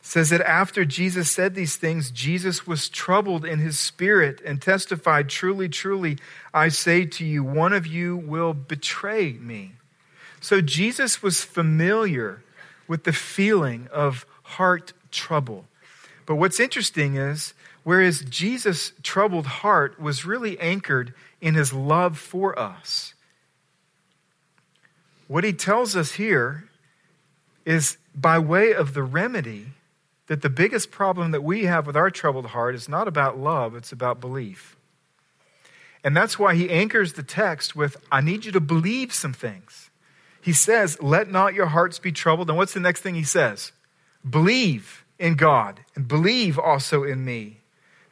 says 0.00 0.30
that 0.30 0.40
after 0.42 0.84
Jesus 0.84 1.30
said 1.30 1.54
these 1.54 1.74
things, 1.74 2.12
Jesus 2.12 2.66
was 2.66 2.88
troubled 2.88 3.44
in 3.44 3.58
his 3.58 3.78
spirit 3.78 4.40
and 4.46 4.62
testified, 4.62 5.28
Truly, 5.28 5.68
truly, 5.68 6.16
I 6.54 6.68
say 6.68 7.04
to 7.06 7.24
you, 7.24 7.42
one 7.42 7.72
of 7.72 7.88
you 7.88 8.16
will 8.16 8.54
betray 8.54 9.32
me. 9.32 9.72
So 10.46 10.60
Jesus 10.60 11.24
was 11.24 11.42
familiar 11.42 12.40
with 12.86 13.02
the 13.02 13.12
feeling 13.12 13.88
of 13.90 14.24
heart 14.44 14.92
trouble. 15.10 15.64
But 16.24 16.36
what's 16.36 16.60
interesting 16.60 17.16
is, 17.16 17.52
whereas 17.82 18.20
Jesus' 18.20 18.92
troubled 19.02 19.46
heart 19.46 20.00
was 20.00 20.24
really 20.24 20.56
anchored 20.60 21.12
in 21.40 21.54
his 21.54 21.72
love 21.72 22.16
for 22.16 22.56
us, 22.56 23.14
what 25.26 25.42
he 25.42 25.52
tells 25.52 25.96
us 25.96 26.12
here 26.12 26.68
is 27.64 27.98
by 28.14 28.38
way 28.38 28.72
of 28.72 28.94
the 28.94 29.02
remedy 29.02 29.72
that 30.28 30.42
the 30.42 30.48
biggest 30.48 30.92
problem 30.92 31.32
that 31.32 31.42
we 31.42 31.64
have 31.64 31.88
with 31.88 31.96
our 31.96 32.08
troubled 32.08 32.46
heart 32.46 32.76
is 32.76 32.88
not 32.88 33.08
about 33.08 33.36
love, 33.36 33.74
it's 33.74 33.90
about 33.90 34.20
belief. 34.20 34.76
And 36.04 36.16
that's 36.16 36.38
why 36.38 36.54
he 36.54 36.70
anchors 36.70 37.14
the 37.14 37.24
text 37.24 37.74
with, 37.74 37.96
I 38.12 38.20
need 38.20 38.44
you 38.44 38.52
to 38.52 38.60
believe 38.60 39.12
some 39.12 39.32
things. 39.32 39.90
He 40.46 40.52
says, 40.52 40.96
Let 41.02 41.28
not 41.28 41.54
your 41.54 41.66
hearts 41.66 41.98
be 41.98 42.12
troubled. 42.12 42.48
And 42.48 42.56
what's 42.56 42.72
the 42.72 42.78
next 42.78 43.00
thing 43.00 43.16
he 43.16 43.24
says? 43.24 43.72
Believe 44.30 45.04
in 45.18 45.34
God 45.34 45.80
and 45.96 46.06
believe 46.06 46.56
also 46.56 47.02
in 47.02 47.24
me. 47.24 47.62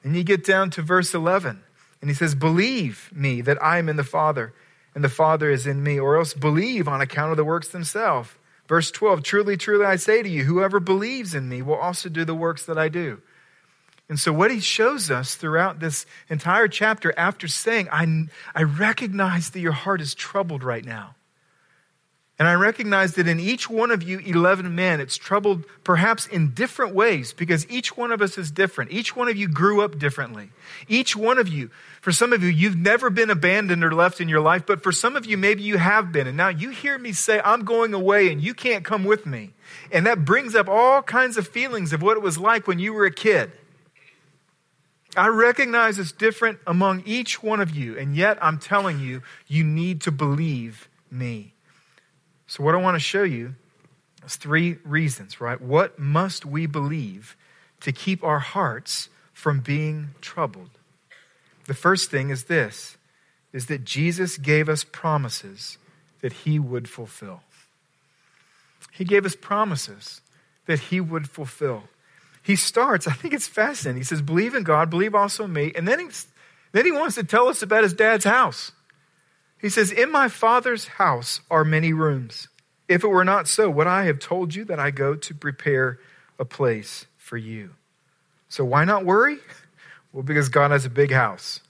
And 0.02 0.16
you 0.16 0.24
get 0.24 0.44
down 0.44 0.70
to 0.70 0.82
verse 0.82 1.14
11, 1.14 1.62
and 2.00 2.10
he 2.10 2.14
says, 2.14 2.34
Believe 2.34 3.08
me 3.14 3.40
that 3.42 3.62
I 3.62 3.78
am 3.78 3.88
in 3.88 3.94
the 3.94 4.02
Father, 4.02 4.52
and 4.96 5.04
the 5.04 5.08
Father 5.08 5.48
is 5.48 5.64
in 5.64 5.84
me, 5.84 6.00
or 6.00 6.16
else 6.16 6.34
believe 6.34 6.88
on 6.88 7.00
account 7.00 7.30
of 7.30 7.36
the 7.36 7.44
works 7.44 7.68
themselves. 7.68 8.30
Verse 8.66 8.90
12 8.90 9.22
Truly, 9.22 9.56
truly, 9.56 9.86
I 9.86 9.94
say 9.94 10.20
to 10.20 10.28
you, 10.28 10.42
whoever 10.42 10.80
believes 10.80 11.36
in 11.36 11.48
me 11.48 11.62
will 11.62 11.76
also 11.76 12.08
do 12.08 12.24
the 12.24 12.34
works 12.34 12.66
that 12.66 12.76
I 12.76 12.88
do. 12.88 13.22
And 14.08 14.18
so, 14.18 14.32
what 14.32 14.50
he 14.50 14.58
shows 14.58 15.08
us 15.08 15.36
throughout 15.36 15.78
this 15.78 16.04
entire 16.28 16.66
chapter, 16.66 17.14
after 17.16 17.46
saying, 17.46 17.88
I, 17.92 18.24
I 18.56 18.64
recognize 18.64 19.50
that 19.50 19.60
your 19.60 19.70
heart 19.70 20.00
is 20.00 20.16
troubled 20.16 20.64
right 20.64 20.84
now. 20.84 21.14
And 22.44 22.50
I 22.50 22.56
recognize 22.56 23.14
that 23.14 23.26
in 23.26 23.40
each 23.40 23.70
one 23.70 23.90
of 23.90 24.02
you 24.02 24.18
11 24.18 24.74
men, 24.74 25.00
it's 25.00 25.16
troubled 25.16 25.64
perhaps 25.82 26.26
in 26.26 26.50
different 26.50 26.94
ways 26.94 27.32
because 27.32 27.66
each 27.70 27.96
one 27.96 28.12
of 28.12 28.20
us 28.20 28.36
is 28.36 28.50
different. 28.50 28.92
Each 28.92 29.16
one 29.16 29.28
of 29.28 29.36
you 29.38 29.48
grew 29.48 29.80
up 29.80 29.98
differently. 29.98 30.50
Each 30.86 31.16
one 31.16 31.38
of 31.38 31.48
you, 31.48 31.70
for 32.02 32.12
some 32.12 32.34
of 32.34 32.42
you, 32.42 32.50
you've 32.50 32.76
never 32.76 33.08
been 33.08 33.30
abandoned 33.30 33.82
or 33.82 33.94
left 33.94 34.20
in 34.20 34.28
your 34.28 34.42
life, 34.42 34.66
but 34.66 34.82
for 34.82 34.92
some 34.92 35.16
of 35.16 35.24
you, 35.24 35.38
maybe 35.38 35.62
you 35.62 35.78
have 35.78 36.12
been. 36.12 36.26
And 36.26 36.36
now 36.36 36.48
you 36.48 36.68
hear 36.68 36.98
me 36.98 37.12
say, 37.12 37.40
I'm 37.42 37.64
going 37.64 37.94
away 37.94 38.30
and 38.30 38.42
you 38.42 38.52
can't 38.52 38.84
come 38.84 39.04
with 39.04 39.24
me. 39.24 39.54
And 39.90 40.04
that 40.04 40.26
brings 40.26 40.54
up 40.54 40.68
all 40.68 41.00
kinds 41.00 41.38
of 41.38 41.48
feelings 41.48 41.94
of 41.94 42.02
what 42.02 42.18
it 42.18 42.22
was 42.22 42.36
like 42.36 42.66
when 42.66 42.78
you 42.78 42.92
were 42.92 43.06
a 43.06 43.10
kid. 43.10 43.52
I 45.16 45.28
recognize 45.28 45.98
it's 45.98 46.12
different 46.12 46.58
among 46.66 47.04
each 47.06 47.42
one 47.42 47.60
of 47.60 47.74
you, 47.74 47.96
and 47.96 48.14
yet 48.14 48.36
I'm 48.42 48.58
telling 48.58 49.00
you, 49.00 49.22
you 49.46 49.64
need 49.64 50.02
to 50.02 50.10
believe 50.10 50.90
me. 51.10 51.53
So, 52.54 52.62
what 52.62 52.76
I 52.76 52.78
want 52.78 52.94
to 52.94 53.00
show 53.00 53.25
you 53.25 53.56
is 54.25 54.37
three 54.37 54.78
reasons, 54.84 55.40
right? 55.40 55.61
What 55.61 55.99
must 55.99 56.46
we 56.46 56.66
believe 56.66 57.37
to 57.80 57.90
keep 57.90 58.23
our 58.23 58.38
hearts 58.38 59.08
from 59.32 59.58
being 59.58 60.11
troubled? 60.20 60.70
The 61.66 61.75
first 61.75 62.12
thing 62.12 62.30
is 62.30 62.44
this 62.44 62.96
is 63.52 63.66
that 63.66 63.84
Jesus 63.84 64.38
gave 64.38 64.68
us 64.68 64.84
promises 64.84 65.78
that 66.20 66.32
he 66.32 66.61
would 66.61 66.88
fulfill. 66.88 67.40
He 68.92 69.02
gave 69.02 69.26
us 69.26 69.34
promises 69.34 70.20
that 70.66 70.78
he 70.78 71.00
would 71.00 71.28
fulfill. 71.28 71.88
He 72.40 72.54
starts, 72.54 73.08
I 73.08 73.14
think 73.14 73.34
it's 73.34 73.49
fascinating. 73.49 73.99
He 73.99 74.04
says, 74.04 74.23
Believe 74.23 74.54
in 74.54 74.62
God, 74.62 74.90
believe 74.90 75.16
also 75.16 75.46
in 75.46 75.52
me. 75.52 75.73
And 75.75 75.88
then, 75.88 75.99
he 75.99 76.06
then 76.70 76.84
he 76.84 76.92
wants 76.92 77.16
to 77.16 77.25
tell 77.25 77.49
us 77.49 77.62
about 77.62 77.82
his 77.82 77.94
dad's 77.94 78.25
house. 78.25 78.70
He 79.64 79.71
says, 79.71 79.90
In 79.90 80.12
my 80.12 80.28
Father's 80.28 80.87
house 80.87 81.40
are 81.50 81.64
many 81.64 81.94
rooms. 81.94 82.49
If 82.87 83.02
it 83.02 83.09
were 83.09 83.25
not 83.25 83.49
so, 83.49 83.71
would 83.71 83.87
I 83.87 84.04
have 84.04 84.18
told 84.18 84.54
you 84.54 84.66
that 84.66 84.78
I 84.78 84.90
go 84.90 85.14
to 85.14 85.35
prepare 85.35 85.99
a 86.38 86.44
place 86.44 87.06
for 87.16 87.38
you? 87.38 87.71
So 88.50 88.62
why 88.62 88.85
not 88.85 89.06
worry? 89.06 89.38
Well, 90.12 90.23
because 90.23 90.49
God 90.49 90.71
has 90.71 90.85
a 90.85 90.90
big 90.90 91.11
house. 91.11 91.61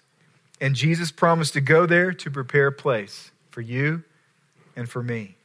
And 0.61 0.75
Jesus 0.75 1.11
promised 1.11 1.55
to 1.55 1.63
go 1.63 1.87
there 1.87 2.13
to 2.13 2.31
prepare 2.31 2.67
a 2.67 2.73
place 2.73 3.31
for 3.49 3.63
you 3.63 4.03
and 4.77 4.87
for 4.87 5.03
me. 5.03 5.37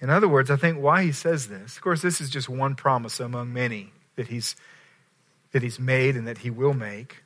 In 0.00 0.10
other 0.10 0.28
words, 0.28 0.48
I 0.48 0.56
think 0.56 0.78
why 0.78 1.02
he 1.02 1.10
says 1.10 1.48
this, 1.48 1.76
of 1.76 1.82
course, 1.82 2.02
this 2.02 2.20
is 2.20 2.30
just 2.30 2.48
one 2.48 2.76
promise 2.76 3.18
among 3.18 3.52
many 3.52 3.90
that 4.14 4.28
he's, 4.28 4.54
that 5.50 5.62
he's 5.62 5.80
made 5.80 6.14
and 6.14 6.28
that 6.28 6.38
he 6.38 6.50
will 6.50 6.74
make. 6.74 7.24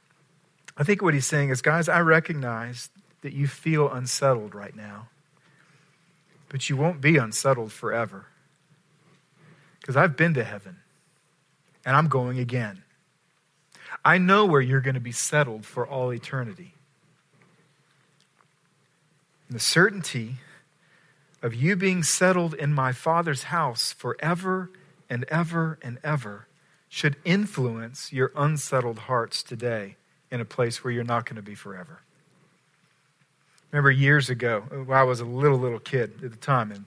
I 0.75 0.85
think 0.85 1.03
what 1.03 1.13
he's 1.13 1.27
saying 1.27 1.51
is, 1.51 1.61
guys, 1.61 1.87
I 1.87 2.01
recognize 2.01 2.89
that 3.23 3.33
you 3.33 3.47
feel 3.47 3.91
unsettled 3.91 4.55
right 4.55 4.75
now. 4.75 5.09
But 6.49 6.69
you 6.69 6.77
won't 6.77 7.01
be 7.01 7.17
unsettled 7.17 7.73
forever. 7.73 8.27
Because 9.81 9.97
I've 9.97 10.17
been 10.17 10.35
to 10.35 10.45
heaven 10.45 10.77
and 11.85 11.97
I'm 11.97 12.09
going 12.09 12.39
again. 12.39 12.83
I 14.05 14.19
know 14.19 14.45
where 14.45 14.61
you're 14.61 14.81
going 14.81 14.95
to 14.95 15.01
be 15.01 15.13
settled 15.13 15.65
for 15.65 15.87
all 15.87 16.13
eternity. 16.13 16.75
And 19.49 19.57
the 19.57 19.61
certainty 19.61 20.37
of 21.43 21.55
you 21.55 21.77
being 21.77 22.03
settled 22.03 22.55
in 22.55 22.73
my 22.73 22.93
Father's 22.93 23.45
house 23.45 23.93
forever 23.93 24.71
and 25.09 25.25
ever 25.25 25.79
and 25.83 25.99
ever 26.03 26.47
should 26.89 27.17
influence 27.25 28.13
your 28.13 28.33
unsettled 28.37 29.01
hearts 29.01 29.43
today 29.43 29.97
in 30.31 30.41
a 30.41 30.45
place 30.45 30.83
where 30.83 30.93
you're 30.93 31.05
not 31.05 31.25
going 31.25 31.37
to 31.37 31.43
be 31.43 31.55
forever 31.55 32.01
remember 33.71 33.91
years 33.91 34.31
ago, 34.31 34.65
I 34.91 35.03
was 35.03 35.21
a 35.21 35.25
little, 35.25 35.59
little 35.59 35.81
kid 35.81 36.25
at 36.25 36.31
the 36.31 36.37
time, 36.37 36.73
and 36.73 36.85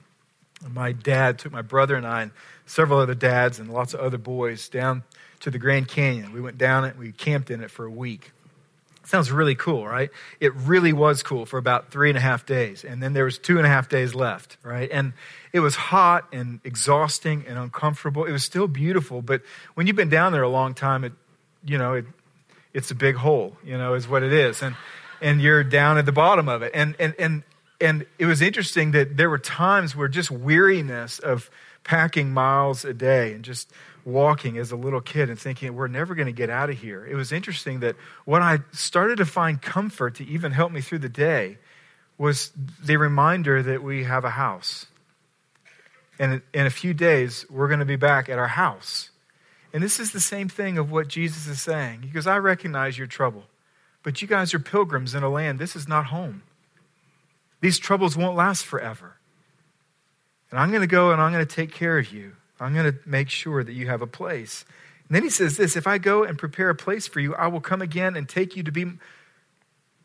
my 0.72 0.92
dad 0.92 1.38
took 1.38 1.52
my 1.52 1.62
brother 1.62 1.96
and 1.96 2.06
I 2.06 2.22
and 2.22 2.30
several 2.66 2.98
other 2.98 3.14
dads 3.14 3.58
and 3.58 3.72
lots 3.72 3.94
of 3.94 4.00
other 4.00 4.18
boys 4.18 4.68
down 4.68 5.02
to 5.40 5.50
the 5.50 5.58
Grand 5.58 5.88
Canyon. 5.88 6.32
We 6.32 6.40
went 6.40 6.58
down 6.58 6.84
it, 6.84 6.96
we 6.96 7.12
camped 7.12 7.50
in 7.50 7.62
it 7.62 7.70
for 7.70 7.84
a 7.84 7.90
week. 7.90 8.32
Sounds 9.04 9.32
really 9.32 9.54
cool, 9.54 9.86
right? 9.86 10.10
It 10.38 10.54
really 10.54 10.92
was 10.92 11.22
cool 11.22 11.46
for 11.46 11.58
about 11.58 11.90
three 11.90 12.10
and 12.10 12.18
a 12.18 12.20
half 12.20 12.46
days. 12.46 12.84
And 12.84 13.02
then 13.02 13.12
there 13.12 13.24
was 13.24 13.38
two 13.38 13.56
and 13.56 13.66
a 13.66 13.68
half 13.68 13.88
days 13.88 14.14
left, 14.14 14.56
right? 14.62 14.88
And 14.92 15.14
it 15.52 15.60
was 15.60 15.74
hot 15.74 16.28
and 16.32 16.60
exhausting 16.62 17.44
and 17.48 17.58
uncomfortable. 17.58 18.24
It 18.24 18.32
was 18.32 18.44
still 18.44 18.68
beautiful, 18.68 19.22
but 19.22 19.42
when 19.74 19.86
you've 19.86 19.96
been 19.96 20.10
down 20.10 20.32
there 20.32 20.42
a 20.42 20.48
long 20.48 20.74
time, 20.74 21.04
it, 21.04 21.12
you 21.64 21.78
know, 21.78 21.94
it, 21.94 22.04
it's 22.72 22.90
a 22.90 22.94
big 22.94 23.16
hole, 23.16 23.56
you 23.64 23.76
know, 23.76 23.94
is 23.94 24.06
what 24.06 24.22
it 24.22 24.32
is. 24.32 24.62
And 24.62 24.76
and 25.20 25.40
you're 25.40 25.64
down 25.64 25.98
at 25.98 26.06
the 26.06 26.12
bottom 26.12 26.48
of 26.48 26.62
it. 26.62 26.72
And, 26.74 26.96
and, 26.98 27.14
and, 27.18 27.42
and 27.80 28.06
it 28.18 28.26
was 28.26 28.42
interesting 28.42 28.92
that 28.92 29.16
there 29.16 29.30
were 29.30 29.38
times 29.38 29.94
where 29.94 30.08
just 30.08 30.30
weariness 30.30 31.18
of 31.18 31.50
packing 31.84 32.32
miles 32.32 32.84
a 32.84 32.92
day 32.92 33.32
and 33.32 33.44
just 33.44 33.72
walking 34.04 34.58
as 34.58 34.72
a 34.72 34.76
little 34.76 35.00
kid 35.00 35.28
and 35.28 35.38
thinking, 35.38 35.74
we're 35.74 35.88
never 35.88 36.14
going 36.14 36.26
to 36.26 36.32
get 36.32 36.50
out 36.50 36.70
of 36.70 36.78
here. 36.78 37.06
It 37.06 37.14
was 37.14 37.32
interesting 37.32 37.80
that 37.80 37.96
what 38.24 38.42
I 38.42 38.60
started 38.72 39.16
to 39.18 39.26
find 39.26 39.60
comfort 39.60 40.16
to 40.16 40.26
even 40.26 40.52
help 40.52 40.72
me 40.72 40.80
through 40.80 41.00
the 41.00 41.08
day 41.08 41.58
was 42.18 42.52
the 42.82 42.96
reminder 42.96 43.62
that 43.62 43.82
we 43.82 44.04
have 44.04 44.24
a 44.24 44.30
house. 44.30 44.86
And 46.18 46.42
in 46.52 46.66
a 46.66 46.70
few 46.70 46.92
days, 46.92 47.46
we're 47.48 47.68
going 47.68 47.80
to 47.80 47.86
be 47.86 47.96
back 47.96 48.28
at 48.28 48.38
our 48.38 48.48
house. 48.48 49.10
And 49.72 49.82
this 49.82 49.98
is 49.98 50.12
the 50.12 50.20
same 50.20 50.48
thing 50.48 50.76
of 50.76 50.90
what 50.90 51.08
Jesus 51.08 51.46
is 51.46 51.60
saying. 51.60 52.02
He 52.02 52.08
goes, 52.08 52.26
I 52.26 52.36
recognize 52.38 52.98
your 52.98 53.06
trouble. 53.06 53.44
But 54.02 54.22
you 54.22 54.28
guys 54.28 54.54
are 54.54 54.58
pilgrims 54.58 55.14
in 55.14 55.22
a 55.22 55.28
land. 55.28 55.58
This 55.58 55.76
is 55.76 55.86
not 55.86 56.06
home. 56.06 56.42
These 57.60 57.78
troubles 57.78 58.16
won't 58.16 58.36
last 58.36 58.64
forever. 58.64 59.16
And 60.50 60.58
I'm 60.58 60.70
going 60.70 60.80
to 60.80 60.86
go 60.86 61.12
and 61.12 61.20
I'm 61.20 61.32
going 61.32 61.46
to 61.46 61.54
take 61.54 61.72
care 61.72 61.98
of 61.98 62.12
you. 62.12 62.32
I'm 62.58 62.74
going 62.74 62.92
to 62.92 62.98
make 63.06 63.30
sure 63.30 63.62
that 63.62 63.72
you 63.72 63.86
have 63.88 64.02
a 64.02 64.06
place. 64.06 64.64
And 65.08 65.16
then 65.16 65.22
he 65.22 65.30
says 65.30 65.56
this 65.56 65.76
if 65.76 65.86
I 65.86 65.98
go 65.98 66.24
and 66.24 66.38
prepare 66.38 66.70
a 66.70 66.74
place 66.74 67.06
for 67.06 67.20
you, 67.20 67.34
I 67.34 67.46
will 67.46 67.60
come 67.60 67.82
again 67.82 68.16
and 68.16 68.28
take 68.28 68.56
you 68.56 68.62
to 68.62 68.72
be 68.72 68.92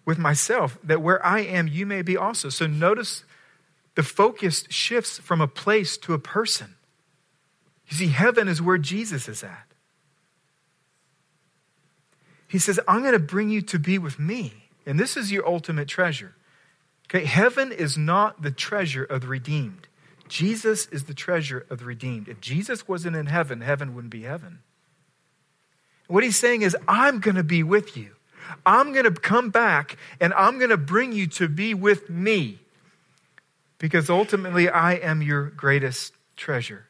with 0.06 0.18
myself, 0.20 0.78
that 0.84 1.02
where 1.02 1.24
I 1.26 1.40
am, 1.40 1.68
you 1.68 1.86
may 1.86 2.04
be 2.04 2.16
also. 2.16 2.50
So 2.50 2.68
notice 2.68 3.24
the 3.96 4.04
focus 4.04 4.66
shifts 4.70 5.18
from 5.18 5.42
a 5.42 5.48
place 5.48 5.98
to 5.98 6.14
a 6.14 6.20
person. 6.20 6.76
You 7.88 7.98
see, 7.98 8.08
heaven 8.08 8.48
is 8.48 8.62
where 8.62 8.78
Jesus 8.78 9.28
is 9.28 9.44
at. 9.44 9.68
He 12.48 12.60
says, 12.60 12.80
I'm 12.88 13.02
going 13.02 13.14
to 13.14 13.20
bring 13.20 13.50
you 13.50 13.62
to 13.64 13.80
be 13.80 13.98
with 13.98 14.20
me. 14.20 14.70
And 14.86 15.00
this 15.00 15.18
is 15.18 15.32
your 15.32 15.48
ultimate 15.48 15.88
treasure. 15.88 16.36
Okay, 17.10 17.26
heaven 17.26 17.72
is 17.72 17.98
not 17.98 18.42
the 18.42 18.52
treasure 18.52 19.04
of 19.04 19.22
the 19.22 19.28
redeemed. 19.28 19.88
Jesus 20.28 20.88
is 20.88 21.04
the 21.04 21.14
treasure 21.14 21.66
of 21.70 21.80
the 21.80 21.86
redeemed. 21.86 22.28
If 22.28 22.42
Jesus 22.42 22.88
wasn't 22.88 23.16
in 23.16 23.28
heaven, 23.28 23.62
heaven 23.62 23.94
wouldn't 23.94 24.12
be 24.12 24.24
heaven. 24.24 24.60
What 26.08 26.24
he's 26.24 26.38
saying 26.38 26.62
is, 26.62 26.76
I'm 26.88 27.20
going 27.20 27.36
to 27.36 27.44
be 27.44 27.64
with 27.64 27.98
you. 27.98 28.12
I'm 28.66 28.94
going 28.94 29.06
to 29.06 29.12
come 29.12 29.50
back 29.50 29.98
and 30.20 30.34
I'm 30.34 30.58
going 30.58 30.70
to 30.70 30.78
bring 30.78 31.14
you 31.14 31.28
to 31.28 31.48
be 31.48 31.74
with 31.74 32.10
me 32.10 32.60
because 33.80 34.10
ultimately 34.10 34.70
I 34.70 34.94
am 34.94 35.22
your 35.22 35.46
greatest 35.50 36.14
treasure. 36.36 36.86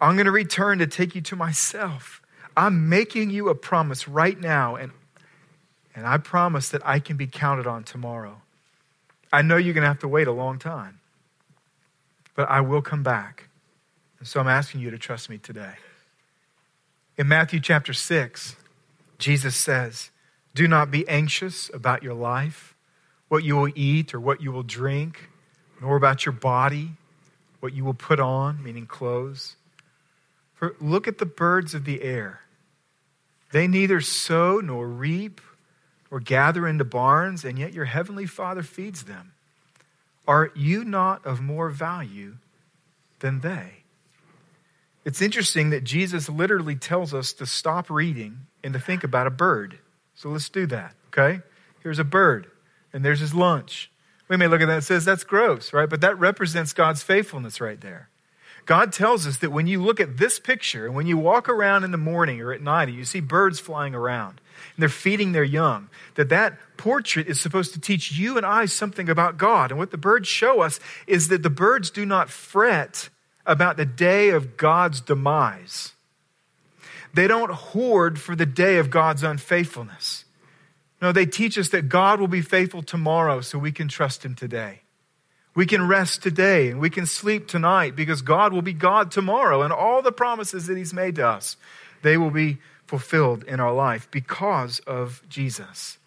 I'm 0.00 0.14
going 0.14 0.26
to 0.26 0.32
return 0.32 0.78
to 0.78 0.86
take 0.86 1.14
you 1.14 1.20
to 1.22 1.36
myself. 1.36 2.21
I'm 2.56 2.88
making 2.88 3.30
you 3.30 3.48
a 3.48 3.54
promise 3.54 4.06
right 4.06 4.38
now, 4.38 4.76
and, 4.76 4.92
and 5.94 6.06
I 6.06 6.18
promise 6.18 6.68
that 6.70 6.86
I 6.86 6.98
can 6.98 7.16
be 7.16 7.26
counted 7.26 7.66
on 7.66 7.84
tomorrow. 7.84 8.42
I 9.32 9.42
know 9.42 9.56
you're 9.56 9.74
going 9.74 9.82
to 9.82 9.88
have 9.88 10.00
to 10.00 10.08
wait 10.08 10.28
a 10.28 10.32
long 10.32 10.58
time, 10.58 11.00
but 12.34 12.48
I 12.50 12.60
will 12.60 12.82
come 12.82 13.02
back. 13.02 13.48
And 14.18 14.28
so 14.28 14.40
I'm 14.40 14.48
asking 14.48 14.80
you 14.80 14.90
to 14.90 14.98
trust 14.98 15.30
me 15.30 15.38
today. 15.38 15.74
In 17.16 17.28
Matthew 17.28 17.60
chapter 17.60 17.92
6, 17.92 18.56
Jesus 19.18 19.56
says, 19.56 20.10
Do 20.54 20.68
not 20.68 20.90
be 20.90 21.08
anxious 21.08 21.70
about 21.72 22.02
your 22.02 22.14
life, 22.14 22.74
what 23.28 23.44
you 23.44 23.56
will 23.56 23.72
eat 23.74 24.14
or 24.14 24.20
what 24.20 24.42
you 24.42 24.52
will 24.52 24.62
drink, 24.62 25.30
nor 25.80 25.96
about 25.96 26.26
your 26.26 26.32
body, 26.32 26.92
what 27.60 27.72
you 27.72 27.84
will 27.84 27.94
put 27.94 28.20
on, 28.20 28.62
meaning 28.62 28.86
clothes. 28.86 29.56
For 30.62 30.76
look 30.80 31.08
at 31.08 31.18
the 31.18 31.26
birds 31.26 31.74
of 31.74 31.84
the 31.84 32.02
air. 32.02 32.42
They 33.50 33.66
neither 33.66 34.00
sow 34.00 34.60
nor 34.60 34.86
reap 34.86 35.40
or 36.08 36.20
gather 36.20 36.68
into 36.68 36.84
barns, 36.84 37.44
and 37.44 37.58
yet 37.58 37.72
your 37.72 37.86
heavenly 37.86 38.26
Father 38.26 38.62
feeds 38.62 39.02
them. 39.02 39.32
Are 40.24 40.52
you 40.54 40.84
not 40.84 41.26
of 41.26 41.40
more 41.40 41.68
value 41.68 42.36
than 43.18 43.40
they? 43.40 43.82
It's 45.04 45.20
interesting 45.20 45.70
that 45.70 45.82
Jesus 45.82 46.28
literally 46.28 46.76
tells 46.76 47.12
us 47.12 47.32
to 47.32 47.44
stop 47.44 47.90
reading 47.90 48.46
and 48.62 48.72
to 48.72 48.78
think 48.78 49.02
about 49.02 49.26
a 49.26 49.30
bird. 49.30 49.80
So 50.14 50.28
let's 50.28 50.48
do 50.48 50.66
that, 50.66 50.94
okay? 51.08 51.42
Here's 51.82 51.98
a 51.98 52.04
bird, 52.04 52.48
and 52.92 53.04
there's 53.04 53.18
his 53.18 53.34
lunch. 53.34 53.90
We 54.28 54.36
may 54.36 54.46
look 54.46 54.60
at 54.60 54.66
that 54.66 54.74
and 54.74 54.84
says 54.84 55.04
that's 55.04 55.24
gross, 55.24 55.72
right? 55.72 55.90
But 55.90 56.02
that 56.02 56.20
represents 56.20 56.72
God's 56.72 57.02
faithfulness 57.02 57.60
right 57.60 57.80
there. 57.80 58.10
God 58.64 58.92
tells 58.92 59.26
us 59.26 59.38
that 59.38 59.50
when 59.50 59.66
you 59.66 59.82
look 59.82 60.00
at 60.00 60.18
this 60.18 60.38
picture 60.38 60.86
and 60.86 60.94
when 60.94 61.06
you 61.06 61.16
walk 61.16 61.48
around 61.48 61.84
in 61.84 61.90
the 61.90 61.96
morning 61.96 62.40
or 62.40 62.52
at 62.52 62.62
night 62.62 62.88
and 62.88 62.96
you 62.96 63.04
see 63.04 63.20
birds 63.20 63.58
flying 63.58 63.94
around 63.94 64.40
and 64.74 64.82
they're 64.82 64.88
feeding 64.88 65.32
their 65.32 65.44
young, 65.44 65.88
that 66.14 66.28
that 66.28 66.58
portrait 66.76 67.26
is 67.26 67.40
supposed 67.40 67.74
to 67.74 67.80
teach 67.80 68.12
you 68.12 68.36
and 68.36 68.46
I 68.46 68.66
something 68.66 69.08
about 69.08 69.36
God. 69.36 69.70
And 69.70 69.78
what 69.78 69.90
the 69.90 69.98
birds 69.98 70.28
show 70.28 70.60
us 70.60 70.78
is 71.06 71.28
that 71.28 71.42
the 71.42 71.50
birds 71.50 71.90
do 71.90 72.06
not 72.06 72.30
fret 72.30 73.08
about 73.44 73.76
the 73.76 73.84
day 73.84 74.30
of 74.30 74.56
God's 74.56 75.00
demise. 75.00 75.92
They 77.14 77.26
don't 77.26 77.50
hoard 77.50 78.20
for 78.20 78.36
the 78.36 78.46
day 78.46 78.78
of 78.78 78.90
God's 78.90 79.22
unfaithfulness. 79.22 80.24
No, 81.00 81.10
they 81.10 81.26
teach 81.26 81.58
us 81.58 81.70
that 81.70 81.88
God 81.88 82.20
will 82.20 82.28
be 82.28 82.40
faithful 82.42 82.82
tomorrow 82.82 83.40
so 83.40 83.58
we 83.58 83.72
can 83.72 83.88
trust 83.88 84.24
Him 84.24 84.36
today. 84.36 84.81
We 85.54 85.66
can 85.66 85.86
rest 85.86 86.22
today 86.22 86.70
and 86.70 86.80
we 86.80 86.90
can 86.90 87.06
sleep 87.06 87.46
tonight 87.46 87.94
because 87.94 88.22
God 88.22 88.52
will 88.52 88.62
be 88.62 88.72
God 88.72 89.10
tomorrow 89.10 89.62
and 89.62 89.72
all 89.72 90.00
the 90.00 90.12
promises 90.12 90.66
that 90.66 90.76
He's 90.76 90.94
made 90.94 91.16
to 91.16 91.26
us, 91.26 91.56
they 92.02 92.16
will 92.16 92.30
be 92.30 92.58
fulfilled 92.86 93.44
in 93.44 93.60
our 93.60 93.72
life 93.72 94.08
because 94.10 94.78
of 94.80 95.22
Jesus. 95.28 95.98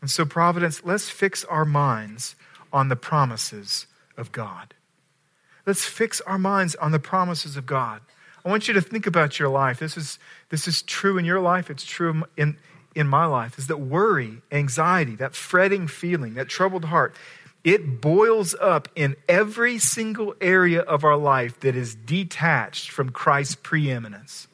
And 0.00 0.10
so, 0.10 0.24
Providence, 0.24 0.84
let's 0.84 1.08
fix 1.08 1.44
our 1.44 1.64
minds 1.64 2.36
on 2.72 2.88
the 2.88 2.96
promises 2.96 3.86
of 4.16 4.32
God. 4.32 4.74
Let's 5.66 5.84
fix 5.84 6.20
our 6.22 6.38
minds 6.38 6.74
on 6.74 6.92
the 6.92 6.98
promises 6.98 7.56
of 7.56 7.64
God. 7.64 8.00
I 8.44 8.50
want 8.50 8.68
you 8.68 8.74
to 8.74 8.82
think 8.82 9.06
about 9.06 9.38
your 9.38 9.48
life. 9.48 9.78
This 9.78 9.96
is, 9.96 10.18
this 10.50 10.68
is 10.68 10.82
true 10.82 11.16
in 11.16 11.24
your 11.24 11.40
life, 11.40 11.70
it's 11.70 11.84
true 11.84 12.24
in, 12.36 12.58
in 12.94 13.06
my 13.06 13.24
life. 13.24 13.58
Is 13.58 13.68
that 13.68 13.78
worry, 13.78 14.42
anxiety, 14.52 15.14
that 15.16 15.34
fretting 15.34 15.88
feeling, 15.88 16.34
that 16.34 16.48
troubled 16.48 16.84
heart, 16.84 17.14
it 17.64 18.02
boils 18.02 18.54
up 18.60 18.88
in 18.94 19.16
every 19.26 19.78
single 19.78 20.34
area 20.40 20.82
of 20.82 21.02
our 21.02 21.16
life 21.16 21.58
that 21.60 21.74
is 21.74 21.94
detached 21.94 22.90
from 22.90 23.08
Christ's 23.08 23.56
preeminence. 23.56 24.46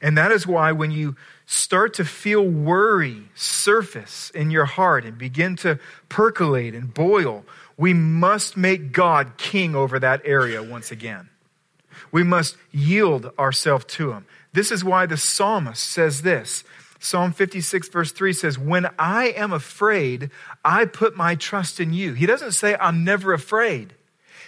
And 0.00 0.16
that 0.16 0.30
is 0.30 0.46
why 0.46 0.70
when 0.72 0.92
you 0.92 1.16
start 1.46 1.94
to 1.94 2.04
feel 2.04 2.42
worry 2.42 3.28
surface 3.34 4.30
in 4.30 4.50
your 4.50 4.66
heart 4.66 5.04
and 5.04 5.18
begin 5.18 5.56
to 5.56 5.80
percolate 6.08 6.74
and 6.74 6.94
boil, 6.94 7.44
we 7.76 7.92
must 7.92 8.56
make 8.56 8.92
God 8.92 9.36
king 9.36 9.74
over 9.74 9.98
that 9.98 10.22
area 10.24 10.62
once 10.62 10.92
again. 10.92 11.28
We 12.12 12.22
must 12.22 12.56
yield 12.72 13.32
ourselves 13.38 13.84
to 13.86 14.12
him. 14.12 14.26
This 14.52 14.70
is 14.70 14.84
why 14.84 15.06
the 15.06 15.16
psalmist 15.16 15.82
says 15.82 16.22
this. 16.22 16.62
Psalm 16.98 17.32
56, 17.32 17.88
verse 17.88 18.12
3 18.12 18.32
says, 18.32 18.58
When 18.58 18.88
I 18.98 19.26
am 19.28 19.52
afraid, 19.52 20.30
I 20.64 20.86
put 20.86 21.16
my 21.16 21.34
trust 21.34 21.80
in 21.80 21.92
you. 21.92 22.14
He 22.14 22.26
doesn't 22.26 22.52
say, 22.52 22.76
I'm 22.80 23.04
never 23.04 23.32
afraid. 23.32 23.94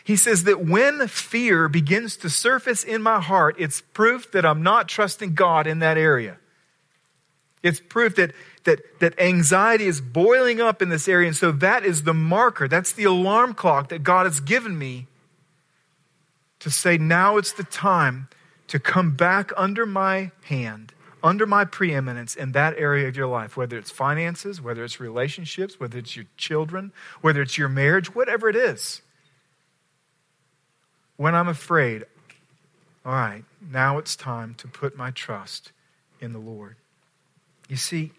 He 0.03 0.17
says 0.17 0.45
that 0.45 0.65
when 0.65 1.07
fear 1.07 1.69
begins 1.69 2.17
to 2.19 2.31
surface 2.31 2.83
in 2.83 3.03
my 3.03 3.21
heart, 3.21 3.57
it's 3.59 3.83
proof 3.83 4.33
that 4.33 4.47
I'm 4.47 4.63
not 4.63 4.89
trusting 4.89 5.35
God 5.35 5.67
in 5.67 5.81
that 5.81 5.99
area. 5.99 6.39
It's 7.63 7.81
proof 7.81 8.17
that, 8.17 8.33
that, 8.65 8.81
that 9.01 9.21
anxiety 9.21 9.87
is 9.87 10.01
boiling 10.01 10.61
up 10.61 10.81
in 10.81 10.89
this 10.89 11.09
area. 11.09 11.29
And 11.29 11.37
so 11.37 11.53
that 11.53 11.85
is 11.85 12.05
the 12.05 12.15
marker, 12.15 12.69
that's 12.69 12.93
the 12.93 13.05
alarm 13.05 13.53
clock 13.53 13.91
that 13.91 14.03
God 14.03 14.25
has 14.25 14.41
given 14.41 14.79
me 14.79 15.09
to 16.61 16.71
say, 16.71 16.99
now 16.99 17.37
it's 17.37 17.53
the 17.53 17.65
time 17.65 18.29
to 18.69 18.79
come 18.79 19.15
back 19.15 19.53
under 19.57 19.87
my 19.87 20.31
hand, 20.45 20.93
under 21.29 21.47
my 21.47 21.65
preeminence 21.65 22.35
in 22.35 22.53
that 22.53 22.75
area 22.79 23.07
of 23.07 23.15
your 23.15 23.27
life, 23.27 23.55
whether 23.55 23.77
it's 23.77 23.91
finances, 23.91 24.63
whether 24.63 24.83
it's 24.83 24.99
relationships, 24.99 25.79
whether 25.79 25.99
it's 25.99 26.17
your 26.17 26.25
children, 26.39 26.91
whether 27.21 27.43
it's 27.43 27.59
your 27.59 27.69
marriage, 27.69 28.15
whatever 28.15 28.49
it 28.49 28.57
is. 28.57 29.03
When 31.19 31.35
I'm 31.35 31.49
afraid, 31.49 32.05
all 33.05 33.13
right, 33.13 33.45
now 33.71 33.99
it's 33.99 34.17
time 34.17 34.55
to 34.55 34.67
put 34.67 34.97
my 34.97 35.11
trust 35.11 35.71
in 36.19 36.33
the 36.33 36.39
Lord. 36.39 36.77
You 37.69 37.77
see, 37.77 38.13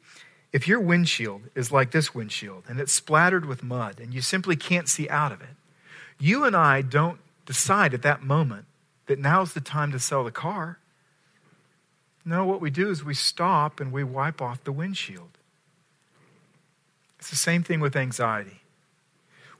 if 0.54 0.68
your 0.68 0.80
windshield 0.80 1.42
is 1.56 1.72
like 1.72 1.90
this 1.90 2.14
windshield 2.14 2.66
and 2.68 2.80
it's 2.80 2.94
splattered 2.94 3.46
with 3.46 3.64
mud 3.64 4.00
and 4.00 4.14
you 4.14 4.22
simply 4.22 4.56
can't 4.56 4.88
see 4.88 5.10
out 5.10 5.32
of 5.32 5.42
it, 5.42 5.56
you 6.20 6.44
and 6.44 6.56
I 6.56 6.84
don't 6.84 7.20
decide 7.48 7.96
at 7.96 8.04
that 8.04 8.22
moment 8.22 8.66
that 9.08 9.18
now's 9.18 9.54
the 9.54 9.62
time 9.62 9.92
to 9.94 10.00
sell 10.00 10.24
the 10.24 10.32
car. 10.32 10.78
No, 12.26 12.46
what 12.46 12.62
we 12.62 12.70
do 12.70 12.90
is 12.90 13.04
we 13.04 13.14
stop 13.14 13.80
and 13.80 13.92
we 13.92 14.04
wipe 14.04 14.42
off 14.42 14.64
the 14.64 14.72
windshield. 14.72 15.38
It's 17.18 17.30
the 17.30 17.36
same 17.36 17.64
thing 17.64 17.80
with 17.80 17.96
anxiety. 17.96 18.62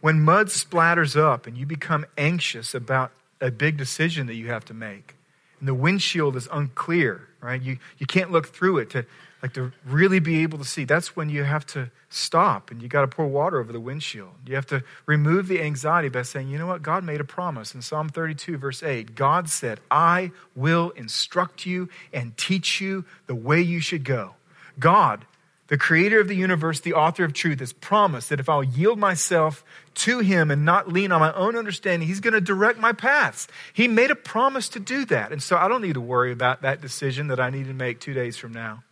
When 0.02 0.22
mud 0.22 0.48
splatters 0.48 1.20
up 1.20 1.46
and 1.46 1.58
you 1.58 1.66
become 1.66 2.06
anxious 2.18 2.74
about 2.74 3.12
a 3.42 3.52
big 3.52 3.78
decision 3.78 4.28
that 4.28 4.36
you 4.36 4.48
have 4.48 4.66
to 4.66 4.74
make, 4.74 5.16
and 5.60 5.68
the 5.68 5.74
windshield 5.74 6.36
is 6.36 6.48
unclear, 6.52 7.29
right? 7.42 7.62
You, 7.62 7.78
you 7.98 8.06
can't 8.06 8.32
look 8.32 8.48
through 8.48 8.80
it 8.80 8.90
to, 8.92 9.06
like 9.42 9.54
to 9.54 9.72
really 9.86 10.20
be 10.20 10.42
able 10.44 10.58
to 10.58 10.66
see, 10.66 10.84
that's 10.84 11.16
when 11.16 11.30
you 11.30 11.44
have 11.44 11.66
to 11.68 11.90
stop 12.10 12.72
and 12.72 12.82
you 12.82 12.88
got 12.88 13.02
to 13.02 13.08
pour 13.08 13.28
water 13.28 13.60
over 13.60 13.72
the 13.72 13.80
windshield. 13.80 14.32
You 14.46 14.56
have 14.56 14.66
to 14.68 14.84
remove 15.06 15.48
the 15.48 15.62
anxiety 15.62 16.10
by 16.10 16.24
saying, 16.24 16.50
you 16.50 16.58
know 16.58 16.68
what? 16.68 16.82
God 16.82 17.04
made 17.04 17.22
a 17.22 17.26
promise 17.26 17.74
in 17.74 17.82
Psalm 17.82 18.10
32, 18.10 18.58
verse 18.58 18.84
8. 18.84 19.16
God 19.16 19.50
said, 19.50 19.80
I 19.90 20.32
will 20.56 20.90
instruct 20.92 21.66
you 21.66 21.90
and 22.12 22.36
teach 22.38 22.82
you 22.82 23.06
the 23.28 23.36
way 23.36 23.62
you 23.62 23.80
should 23.80 24.04
go. 24.04 24.36
God, 24.78 25.26
the 25.70 25.78
creator 25.78 26.20
of 26.20 26.28
the 26.28 26.36
universe, 26.36 26.80
the 26.80 26.96
author 26.96 27.24
of 27.24 27.32
truth, 27.32 27.60
has 27.60 27.74
promised 27.74 28.30
that 28.30 28.40
if 28.40 28.50
I'll 28.50 28.64
yield 28.64 28.98
myself 28.98 29.64
to 29.96 30.20
him 30.20 30.50
and 30.50 30.66
not 30.66 30.92
lean 30.92 31.12
on 31.12 31.20
my 31.20 31.32
own 31.34 31.56
understanding, 31.56 32.08
he's 32.08 32.20
going 32.20 32.34
to 32.34 32.42
direct 32.42 32.80
my 32.80 32.92
paths. 32.92 33.48
He 33.72 33.88
made 33.88 34.10
a 34.10 34.16
promise 34.16 34.68
to 34.70 34.80
do 34.80 35.06
that. 35.06 35.32
And 35.32 35.42
so 35.42 35.58
I 35.58 35.68
don't 35.68 35.84
need 35.84 35.94
to 35.94 36.02
worry 36.02 36.32
about 36.32 36.64
that 36.64 36.82
decision 36.82 37.28
that 37.28 37.40
I 37.40 37.52
need 37.52 37.68
to 37.68 37.74
make 37.74 38.00
two 38.00 38.14
days 38.14 38.36
from 38.36 38.52
now. 38.52 38.84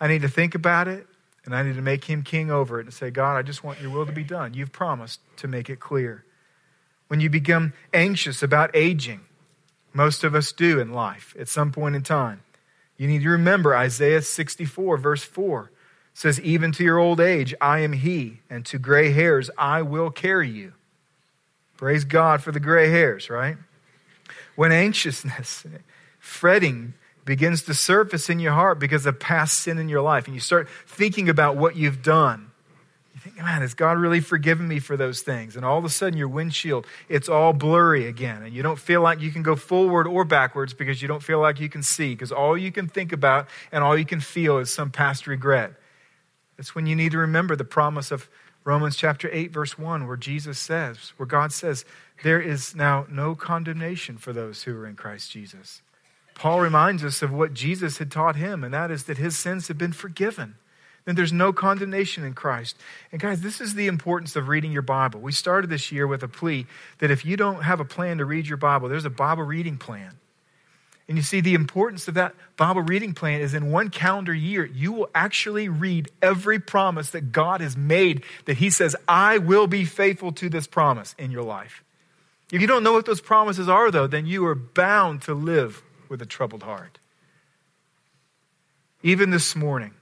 I 0.00 0.06
need 0.06 0.22
to 0.22 0.28
think 0.28 0.54
about 0.54 0.86
it, 0.86 1.06
and 1.44 1.54
I 1.54 1.64
need 1.64 1.74
to 1.74 1.82
make 1.82 2.04
him 2.04 2.22
king 2.22 2.50
over 2.50 2.78
it 2.78 2.86
and 2.86 2.94
say, 2.94 3.10
God, 3.10 3.36
I 3.36 3.42
just 3.42 3.64
want 3.64 3.80
your 3.80 3.90
will 3.90 4.06
to 4.06 4.12
be 4.12 4.24
done. 4.24 4.54
You've 4.54 4.72
promised 4.72 5.20
to 5.38 5.48
make 5.48 5.68
it 5.68 5.80
clear. 5.80 6.24
When 7.08 7.18
you 7.18 7.28
become 7.28 7.72
anxious 7.92 8.40
about 8.42 8.70
aging, 8.74 9.20
most 9.92 10.22
of 10.22 10.34
us 10.34 10.52
do 10.52 10.78
in 10.78 10.92
life 10.92 11.34
at 11.38 11.48
some 11.48 11.72
point 11.72 11.96
in 11.96 12.02
time, 12.02 12.42
you 12.96 13.06
need 13.08 13.22
to 13.22 13.30
remember 13.30 13.76
Isaiah 13.76 14.22
64, 14.22 14.96
verse 14.96 15.22
4 15.22 15.70
says, 16.14 16.40
Even 16.40 16.72
to 16.72 16.82
your 16.82 16.98
old 16.98 17.20
age, 17.20 17.54
I 17.60 17.80
am 17.80 17.92
he, 17.92 18.40
and 18.48 18.64
to 18.66 18.78
gray 18.78 19.10
hairs, 19.10 19.50
I 19.58 19.82
will 19.82 20.10
carry 20.10 20.48
you. 20.48 20.72
Praise 21.76 22.04
God 22.04 22.42
for 22.42 22.52
the 22.52 22.60
gray 22.60 22.90
hairs, 22.90 23.28
right? 23.28 23.58
When 24.54 24.72
anxiousness, 24.72 25.66
fretting, 26.18 26.94
begins 27.26 27.62
to 27.62 27.74
surface 27.74 28.30
in 28.30 28.40
your 28.40 28.52
heart 28.52 28.78
because 28.78 29.04
of 29.04 29.20
past 29.20 29.60
sin 29.60 29.78
in 29.78 29.90
your 29.90 30.00
life, 30.00 30.24
and 30.26 30.34
you 30.34 30.40
start 30.40 30.68
thinking 30.86 31.28
about 31.28 31.56
what 31.56 31.76
you've 31.76 32.02
done, 32.02 32.45
You 33.16 33.22
think, 33.22 33.38
man, 33.38 33.62
has 33.62 33.72
God 33.72 33.96
really 33.96 34.20
forgiven 34.20 34.68
me 34.68 34.78
for 34.78 34.94
those 34.94 35.22
things? 35.22 35.56
And 35.56 35.64
all 35.64 35.78
of 35.78 35.86
a 35.86 35.88
sudden, 35.88 36.18
your 36.18 36.28
windshield, 36.28 36.86
it's 37.08 37.30
all 37.30 37.54
blurry 37.54 38.06
again. 38.06 38.42
And 38.42 38.52
you 38.52 38.62
don't 38.62 38.78
feel 38.78 39.00
like 39.00 39.22
you 39.22 39.30
can 39.30 39.42
go 39.42 39.56
forward 39.56 40.06
or 40.06 40.26
backwards 40.26 40.74
because 40.74 41.00
you 41.00 41.08
don't 41.08 41.22
feel 41.22 41.40
like 41.40 41.58
you 41.58 41.70
can 41.70 41.82
see, 41.82 42.10
because 42.10 42.30
all 42.30 42.58
you 42.58 42.70
can 42.70 42.88
think 42.88 43.12
about 43.12 43.48
and 43.72 43.82
all 43.82 43.96
you 43.96 44.04
can 44.04 44.20
feel 44.20 44.58
is 44.58 44.70
some 44.70 44.90
past 44.90 45.26
regret. 45.26 45.72
That's 46.58 46.74
when 46.74 46.84
you 46.84 46.94
need 46.94 47.12
to 47.12 47.18
remember 47.18 47.56
the 47.56 47.64
promise 47.64 48.10
of 48.10 48.28
Romans 48.64 48.96
chapter 48.96 49.30
8, 49.32 49.50
verse 49.50 49.78
1, 49.78 50.06
where 50.06 50.18
Jesus 50.18 50.58
says, 50.58 51.14
where 51.16 51.26
God 51.26 51.52
says, 51.52 51.86
there 52.22 52.40
is 52.40 52.74
now 52.74 53.06
no 53.10 53.34
condemnation 53.34 54.18
for 54.18 54.34
those 54.34 54.64
who 54.64 54.76
are 54.76 54.86
in 54.86 54.94
Christ 54.94 55.30
Jesus. 55.30 55.80
Paul 56.34 56.60
reminds 56.60 57.02
us 57.02 57.22
of 57.22 57.32
what 57.32 57.54
Jesus 57.54 57.96
had 57.96 58.10
taught 58.10 58.36
him, 58.36 58.62
and 58.62 58.74
that 58.74 58.90
is 58.90 59.04
that 59.04 59.16
his 59.16 59.38
sins 59.38 59.68
have 59.68 59.78
been 59.78 59.94
forgiven 59.94 60.56
then 61.06 61.14
there's 61.14 61.32
no 61.32 61.52
condemnation 61.52 62.24
in 62.24 62.34
Christ. 62.34 62.76
And 63.12 63.20
guys, 63.20 63.40
this 63.40 63.60
is 63.60 63.74
the 63.74 63.86
importance 63.86 64.36
of 64.36 64.48
reading 64.48 64.72
your 64.72 64.82
Bible. 64.82 65.20
We 65.20 65.32
started 65.32 65.70
this 65.70 65.90
year 65.92 66.06
with 66.06 66.22
a 66.22 66.28
plea 66.28 66.66
that 66.98 67.12
if 67.12 67.24
you 67.24 67.36
don't 67.36 67.62
have 67.62 67.80
a 67.80 67.84
plan 67.84 68.18
to 68.18 68.24
read 68.24 68.46
your 68.46 68.58
Bible, 68.58 68.88
there's 68.88 69.04
a 69.04 69.10
Bible 69.10 69.44
reading 69.44 69.78
plan. 69.78 70.18
And 71.08 71.16
you 71.16 71.22
see, 71.22 71.40
the 71.40 71.54
importance 71.54 72.08
of 72.08 72.14
that 72.14 72.34
Bible 72.56 72.82
reading 72.82 73.14
plan 73.14 73.40
is 73.40 73.54
in 73.54 73.70
one 73.70 73.90
calendar 73.90 74.34
year, 74.34 74.66
you 74.66 74.90
will 74.90 75.08
actually 75.14 75.68
read 75.68 76.10
every 76.20 76.58
promise 76.58 77.10
that 77.10 77.30
God 77.30 77.60
has 77.60 77.76
made 77.76 78.24
that 78.46 78.56
He 78.56 78.70
says, 78.70 78.96
I 79.06 79.38
will 79.38 79.68
be 79.68 79.84
faithful 79.84 80.32
to 80.32 80.48
this 80.48 80.66
promise 80.66 81.14
in 81.16 81.30
your 81.30 81.44
life. 81.44 81.84
If 82.50 82.60
you 82.60 82.66
don't 82.66 82.82
know 82.82 82.92
what 82.92 83.06
those 83.06 83.20
promises 83.20 83.68
are, 83.68 83.92
though, 83.92 84.08
then 84.08 84.26
you 84.26 84.44
are 84.46 84.56
bound 84.56 85.22
to 85.22 85.34
live 85.34 85.82
with 86.08 86.20
a 86.20 86.26
troubled 86.26 86.64
heart. 86.64 86.98
Even 89.04 89.30
this 89.30 89.54
morning, 89.54 89.92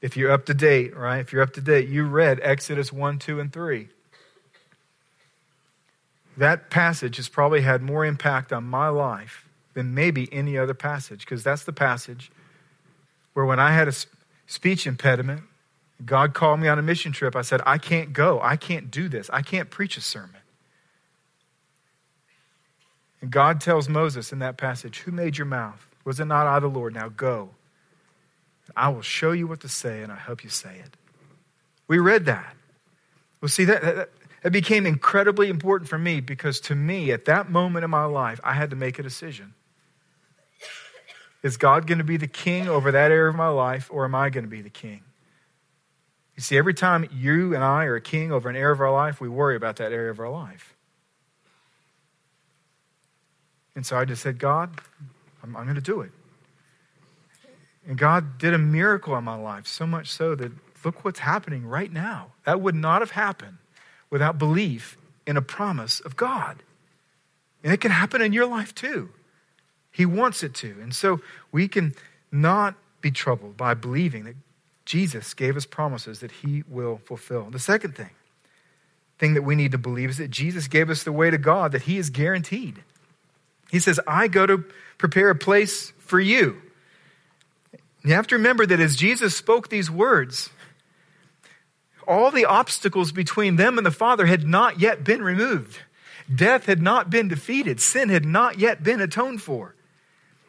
if 0.00 0.16
you're 0.16 0.30
up 0.30 0.46
to 0.46 0.54
date, 0.54 0.96
right? 0.96 1.18
If 1.18 1.32
you're 1.32 1.42
up 1.42 1.52
to 1.54 1.60
date, 1.60 1.88
you 1.88 2.04
read 2.04 2.38
Exodus 2.42 2.92
1, 2.92 3.18
2, 3.18 3.40
and 3.40 3.52
3. 3.52 3.88
That 6.36 6.70
passage 6.70 7.16
has 7.16 7.28
probably 7.28 7.62
had 7.62 7.82
more 7.82 8.04
impact 8.04 8.52
on 8.52 8.64
my 8.64 8.88
life 8.88 9.48
than 9.74 9.94
maybe 9.94 10.32
any 10.32 10.56
other 10.56 10.74
passage, 10.74 11.20
because 11.20 11.42
that's 11.42 11.64
the 11.64 11.72
passage 11.72 12.30
where 13.34 13.44
when 13.44 13.58
I 13.58 13.72
had 13.72 13.88
a 13.88 13.92
speech 14.46 14.86
impediment, 14.86 15.42
God 16.04 16.32
called 16.32 16.60
me 16.60 16.68
on 16.68 16.78
a 16.78 16.82
mission 16.82 17.10
trip. 17.12 17.34
I 17.34 17.42
said, 17.42 17.60
I 17.66 17.78
can't 17.78 18.12
go. 18.12 18.40
I 18.40 18.56
can't 18.56 18.90
do 18.90 19.08
this. 19.08 19.28
I 19.32 19.42
can't 19.42 19.68
preach 19.68 19.96
a 19.96 20.00
sermon. 20.00 20.40
And 23.20 23.30
God 23.30 23.60
tells 23.60 23.88
Moses 23.88 24.32
in 24.32 24.38
that 24.38 24.56
passage, 24.56 25.00
Who 25.00 25.12
made 25.12 25.38
your 25.38 25.46
mouth? 25.46 25.86
Was 26.04 26.20
it 26.20 26.26
not 26.26 26.46
I, 26.46 26.60
the 26.60 26.68
Lord? 26.68 26.94
Now 26.94 27.08
go. 27.08 27.50
I 28.76 28.88
will 28.90 29.02
show 29.02 29.32
you 29.32 29.46
what 29.46 29.60
to 29.60 29.68
say 29.68 30.02
and 30.02 30.12
I 30.12 30.16
help 30.16 30.44
you 30.44 30.50
say 30.50 30.76
it. 30.78 30.96
We 31.86 31.98
read 31.98 32.26
that. 32.26 32.54
Well, 33.40 33.48
see, 33.48 33.64
that, 33.64 33.82
that, 33.82 34.10
that 34.42 34.50
became 34.50 34.86
incredibly 34.86 35.48
important 35.48 35.88
for 35.88 35.98
me 35.98 36.20
because 36.20 36.60
to 36.60 36.74
me, 36.74 37.10
at 37.12 37.24
that 37.26 37.50
moment 37.50 37.84
in 37.84 37.90
my 37.90 38.04
life, 38.04 38.40
I 38.44 38.52
had 38.52 38.70
to 38.70 38.76
make 38.76 38.98
a 38.98 39.02
decision. 39.02 39.54
Is 41.42 41.56
God 41.56 41.86
going 41.86 41.98
to 41.98 42.04
be 42.04 42.16
the 42.16 42.26
king 42.26 42.68
over 42.68 42.90
that 42.90 43.10
area 43.10 43.30
of 43.30 43.36
my 43.36 43.48
life, 43.48 43.88
or 43.92 44.04
am 44.04 44.14
I 44.14 44.28
going 44.28 44.44
to 44.44 44.50
be 44.50 44.60
the 44.60 44.70
king? 44.70 45.02
You 46.36 46.42
see, 46.42 46.56
every 46.56 46.74
time 46.74 47.08
you 47.12 47.54
and 47.54 47.64
I 47.64 47.84
are 47.84 47.96
a 47.96 48.00
king 48.00 48.32
over 48.32 48.48
an 48.48 48.56
area 48.56 48.72
of 48.72 48.80
our 48.80 48.92
life, 48.92 49.20
we 49.20 49.28
worry 49.28 49.56
about 49.56 49.76
that 49.76 49.92
area 49.92 50.10
of 50.10 50.20
our 50.20 50.30
life. 50.30 50.74
And 53.74 53.86
so 53.86 53.96
I 53.96 54.04
just 54.04 54.22
said, 54.22 54.38
God, 54.38 54.80
I'm, 55.42 55.56
I'm 55.56 55.64
going 55.64 55.76
to 55.76 55.80
do 55.80 56.00
it. 56.00 56.10
And 57.86 57.96
God 57.96 58.38
did 58.38 58.54
a 58.54 58.58
miracle 58.58 59.16
in 59.16 59.24
my 59.24 59.36
life, 59.36 59.66
so 59.66 59.86
much 59.86 60.10
so 60.10 60.34
that 60.34 60.52
look 60.84 61.04
what's 61.04 61.20
happening 61.20 61.66
right 61.66 61.92
now. 61.92 62.32
That 62.44 62.60
would 62.60 62.74
not 62.74 63.02
have 63.02 63.12
happened 63.12 63.58
without 64.10 64.38
belief 64.38 64.96
in 65.26 65.36
a 65.36 65.42
promise 65.42 66.00
of 66.00 66.16
God. 66.16 66.62
And 67.62 67.72
it 67.72 67.80
can 67.80 67.90
happen 67.90 68.22
in 68.22 68.32
your 68.32 68.46
life 68.46 68.74
too. 68.74 69.10
He 69.90 70.06
wants 70.06 70.42
it 70.42 70.54
to. 70.54 70.76
And 70.80 70.94
so 70.94 71.20
we 71.50 71.68
can 71.68 71.94
not 72.30 72.74
be 73.00 73.10
troubled 73.10 73.56
by 73.56 73.74
believing 73.74 74.24
that 74.24 74.36
Jesus 74.84 75.34
gave 75.34 75.56
us 75.56 75.66
promises 75.66 76.20
that 76.20 76.30
he 76.30 76.62
will 76.68 77.00
fulfill. 77.04 77.50
The 77.50 77.58
second 77.58 77.94
thing, 77.94 78.10
thing 79.18 79.34
that 79.34 79.42
we 79.42 79.54
need 79.54 79.72
to 79.72 79.78
believe 79.78 80.10
is 80.10 80.18
that 80.18 80.30
Jesus 80.30 80.68
gave 80.68 80.88
us 80.88 81.02
the 81.02 81.12
way 81.12 81.30
to 81.30 81.38
God 81.38 81.72
that 81.72 81.82
he 81.82 81.98
is 81.98 82.10
guaranteed. 82.10 82.82
He 83.70 83.80
says, 83.80 84.00
I 84.06 84.28
go 84.28 84.46
to 84.46 84.64
prepare 84.96 85.30
a 85.30 85.34
place 85.34 85.92
for 85.98 86.18
you. 86.18 86.62
You 88.08 88.14
have 88.14 88.28
to 88.28 88.36
remember 88.36 88.64
that 88.64 88.80
as 88.80 88.96
Jesus 88.96 89.36
spoke 89.36 89.68
these 89.68 89.90
words, 89.90 90.48
all 92.06 92.30
the 92.30 92.46
obstacles 92.46 93.12
between 93.12 93.56
them 93.56 93.76
and 93.76 93.86
the 93.86 93.90
Father 93.90 94.24
had 94.24 94.46
not 94.46 94.80
yet 94.80 95.04
been 95.04 95.20
removed. 95.20 95.80
Death 96.34 96.64
had 96.64 96.80
not 96.80 97.10
been 97.10 97.28
defeated. 97.28 97.82
Sin 97.82 98.08
had 98.08 98.24
not 98.24 98.58
yet 98.58 98.82
been 98.82 99.02
atoned 99.02 99.42
for. 99.42 99.74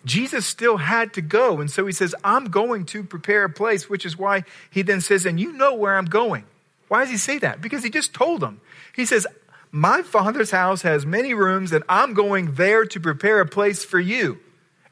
Jesus 0.05 0.45
still 0.45 0.77
had 0.77 1.11
to 1.15 1.21
go. 1.21 1.59
And 1.59 1.69
so 1.69 1.85
he 1.85 1.91
says, 1.91 2.15
I'm 2.23 2.45
going 2.45 2.85
to 2.85 3.03
prepare 3.03 3.43
a 3.43 3.49
place, 3.49 3.89
which 3.89 4.05
is 4.05 4.17
why 4.17 4.45
he 4.71 4.81
then 4.81 5.01
says, 5.01 5.25
and 5.25 5.37
you 5.37 5.51
know 5.51 5.75
where 5.75 5.97
I'm 5.97 6.05
going. 6.05 6.45
Why 6.87 7.01
does 7.01 7.09
he 7.09 7.17
say 7.17 7.39
that? 7.39 7.59
Because 7.59 7.83
he 7.83 7.89
just 7.89 8.13
told 8.13 8.39
them. 8.39 8.61
He 8.95 9.05
says, 9.05 9.27
My 9.69 10.01
father's 10.01 10.51
house 10.51 10.83
has 10.83 11.05
many 11.05 11.33
rooms, 11.33 11.73
and 11.73 11.83
I'm 11.89 12.13
going 12.13 12.53
there 12.53 12.85
to 12.85 12.99
prepare 13.01 13.41
a 13.41 13.45
place 13.45 13.83
for 13.83 13.99
you. 13.99 14.39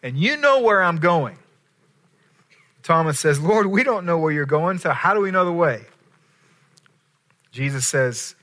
And 0.03 0.17
you 0.17 0.35
know 0.35 0.59
where 0.59 0.83
I'm 0.83 0.97
going. 0.97 1.37
Thomas 2.87 3.19
says, 3.19 3.41
Lord, 3.41 3.67
we 3.67 3.83
don't 3.83 4.05
know 4.05 4.17
where 4.17 4.31
you're 4.31 4.45
going, 4.45 4.77
so 4.77 4.91
how 4.91 5.13
do 5.13 5.19
we 5.19 5.29
know 5.29 5.43
the 5.43 5.51
way? 5.51 5.83
Jesus 7.51 7.85
says, 7.85 8.33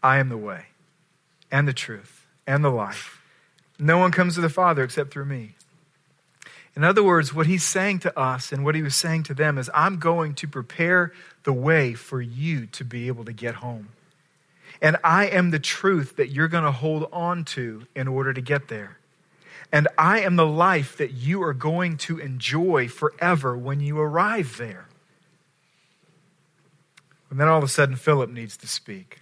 I 0.00 0.18
am 0.18 0.28
the 0.28 0.36
way 0.36 0.66
and 1.50 1.66
the 1.66 1.72
truth 1.72 2.24
and 2.46 2.64
the 2.64 2.70
life. 2.70 3.20
No 3.80 3.98
one 3.98 4.12
comes 4.12 4.36
to 4.36 4.40
the 4.40 4.48
Father 4.48 4.84
except 4.84 5.12
through 5.12 5.24
me. 5.24 5.56
In 6.76 6.84
other 6.84 7.02
words, 7.02 7.34
what 7.34 7.48
he's 7.48 7.64
saying 7.64 7.98
to 8.00 8.16
us 8.16 8.52
and 8.52 8.64
what 8.64 8.76
he 8.76 8.82
was 8.82 8.94
saying 8.94 9.24
to 9.24 9.34
them 9.34 9.58
is, 9.58 9.68
I'm 9.74 9.98
going 9.98 10.34
to 10.34 10.46
prepare 10.46 11.12
the 11.42 11.52
way 11.52 11.94
for 11.94 12.22
you 12.22 12.66
to 12.66 12.84
be 12.84 13.08
able 13.08 13.24
to 13.24 13.32
get 13.32 13.56
home. 13.56 13.88
And 14.80 14.98
I 15.02 15.26
am 15.26 15.50
the 15.50 15.58
truth 15.58 16.14
that 16.14 16.28
you're 16.28 16.46
going 16.46 16.62
to 16.62 16.70
hold 16.70 17.08
on 17.12 17.44
to 17.46 17.88
in 17.96 18.06
order 18.06 18.32
to 18.32 18.40
get 18.40 18.68
there. 18.68 18.99
And 19.72 19.86
I 19.96 20.20
am 20.20 20.36
the 20.36 20.46
life 20.46 20.96
that 20.96 21.12
you 21.12 21.42
are 21.42 21.54
going 21.54 21.96
to 21.98 22.18
enjoy 22.18 22.88
forever 22.88 23.56
when 23.56 23.80
you 23.80 23.98
arrive 23.98 24.56
there. 24.56 24.88
And 27.30 27.38
then 27.38 27.46
all 27.46 27.58
of 27.58 27.64
a 27.64 27.68
sudden, 27.68 27.94
Philip 27.94 28.30
needs 28.30 28.56
to 28.58 28.66
speak. 28.66 29.20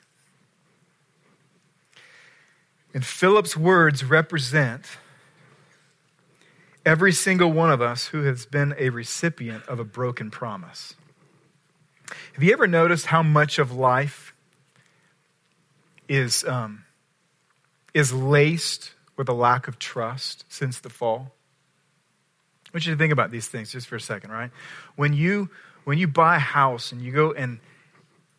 And 2.94 3.04
Philip's 3.04 3.56
words 3.56 4.02
represent 4.02 4.86
every 6.86 7.12
single 7.12 7.52
one 7.52 7.70
of 7.70 7.82
us 7.82 8.06
who 8.06 8.22
has 8.22 8.46
been 8.46 8.74
a 8.78 8.88
recipient 8.88 9.62
of 9.66 9.78
a 9.78 9.84
broken 9.84 10.30
promise. 10.30 10.94
Have 12.32 12.42
you 12.42 12.52
ever 12.54 12.66
noticed 12.66 13.06
how 13.06 13.22
much 13.22 13.58
of 13.58 13.72
life 13.72 14.32
is, 16.08 16.44
um, 16.44 16.86
is 17.92 18.14
laced 18.14 18.94
with 19.18 19.28
a 19.28 19.34
lack 19.34 19.68
of 19.68 19.78
trust 19.78 20.44
since 20.48 20.80
the 20.80 20.88
fall? 20.88 21.32
I 22.66 22.70
want 22.72 22.86
you 22.86 22.92
to 22.92 22.98
think 22.98 23.12
about 23.12 23.30
these 23.30 23.48
things 23.48 23.72
just 23.72 23.86
for 23.86 23.96
a 23.96 24.00
second, 24.00 24.30
right? 24.30 24.50
When 24.96 25.12
you 25.12 25.50
when 25.84 25.98
you 25.98 26.06
buy 26.06 26.36
a 26.36 26.40
house 26.40 26.92
and 26.92 27.02
you 27.02 27.12
go 27.12 27.32
and 27.32 27.60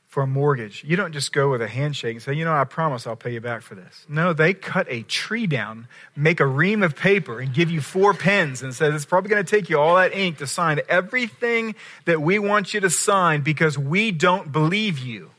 for 0.07 0.23
a 0.23 0.27
mortgage, 0.27 0.83
you 0.83 0.95
don't 0.95 1.11
just 1.11 1.31
go 1.33 1.51
with 1.51 1.61
a 1.61 1.67
handshake 1.67 2.15
and 2.15 2.21
say, 2.21 2.33
you 2.33 2.43
know, 2.43 2.53
I 2.53 2.63
promise 2.63 3.05
I'll 3.05 3.15
pay 3.15 3.33
you 3.33 3.41
back 3.41 3.61
for 3.61 3.75
this. 3.75 4.05
No, 4.09 4.33
they 4.33 4.55
cut 4.55 4.87
a 4.89 5.03
tree 5.03 5.45
down, 5.45 5.87
make 6.15 6.39
a 6.39 6.47
ream 6.47 6.81
of 6.81 6.95
paper, 6.95 7.39
and 7.39 7.53
give 7.53 7.69
you 7.69 7.79
four 7.79 8.15
pens 8.15 8.63
and 8.63 8.73
says 8.73 8.95
it's 8.95 9.05
probably 9.05 9.29
going 9.29 9.43
to 9.43 9.49
take 9.49 9.69
you 9.69 9.79
all 9.79 9.95
that 9.95 10.15
ink 10.15 10.37
to 10.39 10.47
sign 10.47 10.81
everything 10.89 11.75
that 12.05 12.21
we 12.21 12.39
want 12.39 12.73
you 12.73 12.79
to 12.79 12.89
sign 12.89 13.41
because 13.41 13.77
we 13.77 14.11
don't 14.11 14.51
believe 14.51 14.97
you. 14.97 15.29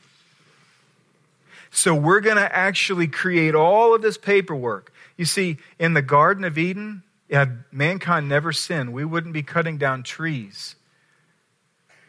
So 1.69 1.95
we're 1.95 2.21
going 2.21 2.37
to 2.37 2.55
actually 2.55 3.07
create 3.07 3.55
all 3.55 3.93
of 3.95 4.01
this 4.01 4.17
paperwork 4.17 4.91
you 5.21 5.25
see, 5.25 5.57
in 5.77 5.93
the 5.93 6.01
Garden 6.01 6.43
of 6.43 6.57
Eden, 6.57 7.03
had 7.29 7.63
mankind 7.71 8.27
never 8.27 8.51
sinned, 8.51 8.91
we 8.91 9.05
wouldn't 9.05 9.35
be 9.35 9.43
cutting 9.43 9.77
down 9.77 10.01
trees 10.01 10.75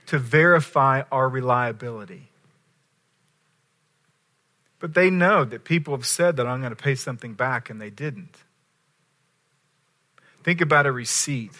to 0.07 0.19
verify 0.19 1.03
our 1.13 1.29
reliability. 1.29 2.31
But 4.79 4.95
they 4.95 5.11
know 5.11 5.45
that 5.45 5.63
people 5.65 5.95
have 5.95 6.07
said 6.07 6.39
that 6.39 6.47
I'm 6.47 6.61
going 6.61 6.75
to 6.75 6.83
pay 6.83 6.95
something 6.95 7.35
back, 7.35 7.69
and 7.69 7.79
they 7.79 7.91
didn't. 7.91 8.35
Think 10.43 10.63
about 10.63 10.87
a 10.87 10.93
receipt. 10.93 11.53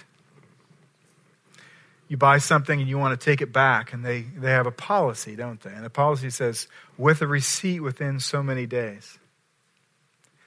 You 2.09 2.17
buy 2.17 2.39
something 2.39 2.81
and 2.81 2.89
you 2.89 2.97
want 2.97 3.21
to 3.21 3.23
take 3.23 3.43
it 3.43 3.53
back, 3.53 3.93
and 3.93 4.03
they, 4.03 4.23
they 4.23 4.53
have 4.53 4.67
a 4.67 4.73
policy, 4.73 5.37
don't 5.37 5.61
they? 5.61 5.73
And 5.75 5.85
the 5.85 5.91
policy 5.91 6.31
says, 6.31 6.67
with 6.97 7.21
a 7.21 7.27
receipt 7.27 7.81
within 7.81 8.21
so 8.21 8.43
many 8.43 8.65
days. 8.65 9.19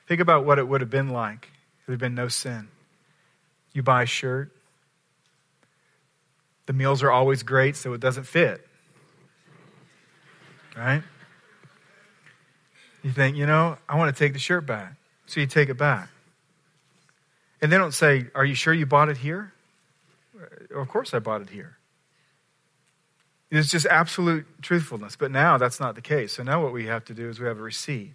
Think 0.08 0.22
about 0.22 0.46
what 0.46 0.60
it 0.60 0.68
would 0.68 0.82
have 0.82 0.90
been 0.90 1.10
like 1.10 1.50
if 1.80 1.86
there 1.88 1.94
had 1.94 2.00
been 2.00 2.16
no 2.16 2.28
sin. 2.28 2.68
You 3.74 3.84
buy 3.84 4.04
a 4.04 4.06
shirt, 4.06 4.52
the 6.66 6.74
meals 6.74 7.04
are 7.04 7.12
always 7.12 7.44
great, 7.44 7.76
so 7.76 7.94
it 7.94 8.02
doesn't 8.02 8.26
fit. 8.26 8.68
right? 10.76 11.04
You 13.04 13.12
think, 13.12 13.38
you 13.38 13.46
know, 13.46 13.78
I 13.88 13.98
want 13.98 14.16
to 14.16 14.20
take 14.20 14.34
the 14.34 14.40
shirt 14.40 14.66
back. 14.66 14.96
So 15.28 15.40
you 15.40 15.48
take 15.48 15.70
it 15.70 15.78
back. 15.78 16.10
And 17.62 17.72
they 17.72 17.78
don't 17.78 17.94
say, 17.94 18.28
Are 18.36 18.46
you 18.46 18.56
sure 18.56 18.74
you 18.74 18.86
bought 18.86 19.10
it 19.10 19.18
here? 19.18 19.54
Of 20.74 20.88
course 20.88 21.14
I 21.14 21.20
bought 21.20 21.42
it 21.42 21.50
here. 21.50 21.78
It's 23.52 23.70
just 23.70 23.86
absolute 23.86 24.46
truthfulness. 24.62 25.16
But 25.16 25.32
now 25.32 25.58
that's 25.58 25.80
not 25.80 25.96
the 25.96 26.02
case. 26.02 26.34
So 26.34 26.44
now 26.44 26.62
what 26.62 26.74
we 26.74 26.88
have 26.88 27.06
to 27.06 27.14
do 27.14 27.30
is 27.30 27.40
we 27.40 27.48
have 27.48 27.58
a 27.58 27.62
receipt. 27.62 28.14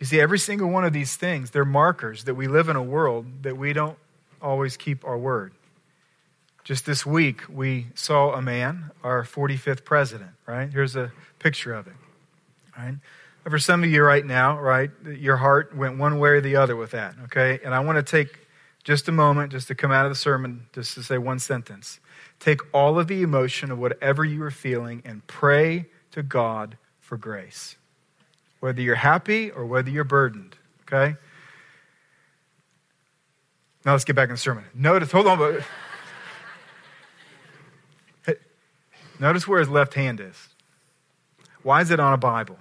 You 0.00 0.06
see, 0.06 0.20
every 0.20 0.38
single 0.38 0.70
one 0.70 0.84
of 0.84 0.92
these 0.92 1.14
things, 1.14 1.50
they're 1.50 1.64
markers 1.64 2.24
that 2.24 2.34
we 2.34 2.48
live 2.48 2.68
in 2.68 2.76
a 2.76 2.82
world 2.82 3.42
that 3.42 3.56
we 3.56 3.72
don't 3.74 3.98
always 4.40 4.76
keep 4.76 5.04
our 5.04 5.18
word. 5.18 5.52
Just 6.64 6.86
this 6.86 7.04
week, 7.04 7.42
we 7.48 7.88
saw 7.94 8.32
a 8.32 8.42
man, 8.42 8.90
our 9.02 9.24
45th 9.24 9.84
president, 9.84 10.30
right? 10.46 10.72
Here's 10.72 10.96
a 10.96 11.12
picture 11.38 11.74
of 11.74 11.86
it, 11.86 11.94
right? 12.76 12.94
For 13.48 13.58
some 13.58 13.82
of 13.82 13.90
you 13.90 14.02
right 14.02 14.24
now, 14.24 14.58
right, 14.58 14.90
your 15.04 15.36
heart 15.36 15.76
went 15.76 15.98
one 15.98 16.18
way 16.18 16.30
or 16.30 16.40
the 16.40 16.56
other 16.56 16.76
with 16.76 16.92
that, 16.92 17.14
okay? 17.24 17.60
And 17.64 17.74
I 17.74 17.80
want 17.80 17.96
to 17.96 18.02
take 18.02 18.38
just 18.84 19.08
a 19.08 19.12
moment 19.12 19.52
just 19.52 19.68
to 19.68 19.74
come 19.74 19.92
out 19.92 20.06
of 20.06 20.12
the 20.12 20.16
sermon, 20.16 20.66
just 20.72 20.94
to 20.94 21.02
say 21.02 21.18
one 21.18 21.38
sentence. 21.38 22.00
Take 22.38 22.60
all 22.72 22.98
of 22.98 23.08
the 23.08 23.22
emotion 23.22 23.70
of 23.70 23.78
whatever 23.78 24.24
you 24.24 24.42
are 24.44 24.50
feeling 24.50 25.02
and 25.04 25.26
pray 25.26 25.86
to 26.12 26.22
God 26.22 26.76
for 27.00 27.16
grace, 27.16 27.76
whether 28.60 28.80
you're 28.80 28.94
happy 28.94 29.50
or 29.50 29.66
whether 29.66 29.90
you're 29.90 30.04
burdened, 30.04 30.56
okay? 30.82 31.16
Now 33.84 33.92
let's 33.92 34.04
get 34.04 34.14
back 34.14 34.28
in 34.28 34.34
the 34.34 34.38
sermon. 34.38 34.64
Notice, 34.74 35.10
hold 35.10 35.26
on. 35.26 35.38
but. 35.38 35.64
Notice 39.18 39.48
where 39.48 39.58
his 39.58 39.68
left 39.68 39.94
hand 39.94 40.20
is. 40.20 40.36
Why 41.62 41.80
is 41.80 41.90
it 41.90 42.00
on 42.00 42.12
a 42.12 42.18
Bible? 42.18 42.58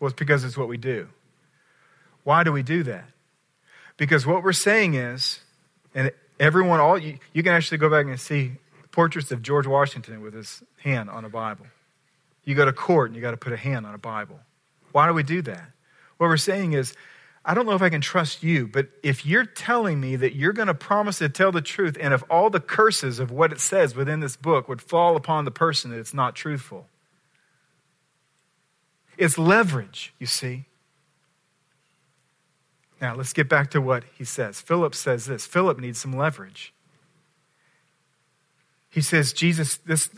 Well, 0.00 0.08
it's 0.08 0.18
because 0.18 0.44
it's 0.44 0.56
what 0.56 0.68
we 0.68 0.76
do. 0.76 1.08
Why 2.24 2.44
do 2.44 2.52
we 2.52 2.62
do 2.62 2.82
that? 2.84 3.04
Because 3.96 4.26
what 4.26 4.42
we're 4.42 4.52
saying 4.52 4.94
is, 4.94 5.40
and 5.94 6.12
everyone, 6.38 6.78
all 6.78 6.98
you, 6.98 7.18
you 7.32 7.42
can 7.42 7.52
actually 7.52 7.78
go 7.78 7.90
back 7.90 8.06
and 8.06 8.20
see 8.20 8.52
portraits 8.92 9.32
of 9.32 9.42
George 9.42 9.66
Washington 9.66 10.20
with 10.20 10.34
his 10.34 10.62
hand 10.82 11.10
on 11.10 11.24
a 11.24 11.28
Bible. 11.28 11.66
You 12.44 12.54
go 12.54 12.64
to 12.64 12.72
court 12.72 13.10
and 13.10 13.16
you 13.16 13.22
got 13.22 13.32
to 13.32 13.36
put 13.36 13.52
a 13.52 13.56
hand 13.56 13.86
on 13.86 13.94
a 13.94 13.98
Bible. 13.98 14.40
Why 14.92 15.06
do 15.06 15.14
we 15.14 15.22
do 15.22 15.42
that? 15.42 15.70
What 16.16 16.28
we're 16.28 16.36
saying 16.36 16.72
is, 16.72 16.94
I 17.44 17.54
don't 17.54 17.64
know 17.64 17.72
if 17.72 17.82
I 17.82 17.88
can 17.88 18.00
trust 18.00 18.42
you, 18.42 18.66
but 18.66 18.88
if 19.02 19.24
you're 19.24 19.46
telling 19.46 20.00
me 20.00 20.16
that 20.16 20.34
you're 20.34 20.52
going 20.52 20.68
to 20.68 20.74
promise 20.74 21.18
to 21.18 21.28
tell 21.28 21.52
the 21.52 21.62
truth, 21.62 21.96
and 21.98 22.12
if 22.12 22.22
all 22.28 22.50
the 22.50 22.60
curses 22.60 23.18
of 23.18 23.30
what 23.30 23.52
it 23.52 23.60
says 23.60 23.94
within 23.94 24.20
this 24.20 24.36
book 24.36 24.68
would 24.68 24.82
fall 24.82 25.16
upon 25.16 25.44
the 25.44 25.50
person 25.50 25.90
that 25.90 25.98
it's 25.98 26.12
not 26.12 26.34
truthful, 26.34 26.86
it's 29.16 29.38
leverage, 29.38 30.12
you 30.18 30.26
see. 30.26 30.66
Now, 33.00 33.14
let's 33.14 33.32
get 33.32 33.48
back 33.48 33.70
to 33.70 33.80
what 33.80 34.04
he 34.16 34.24
says. 34.24 34.60
Philip 34.60 34.94
says 34.94 35.26
this 35.26 35.46
Philip 35.46 35.78
needs 35.78 36.00
some 36.00 36.12
leverage. 36.12 36.72
He 38.90 39.00
says, 39.00 39.32
Jesus, 39.32 39.76
this, 39.78 40.10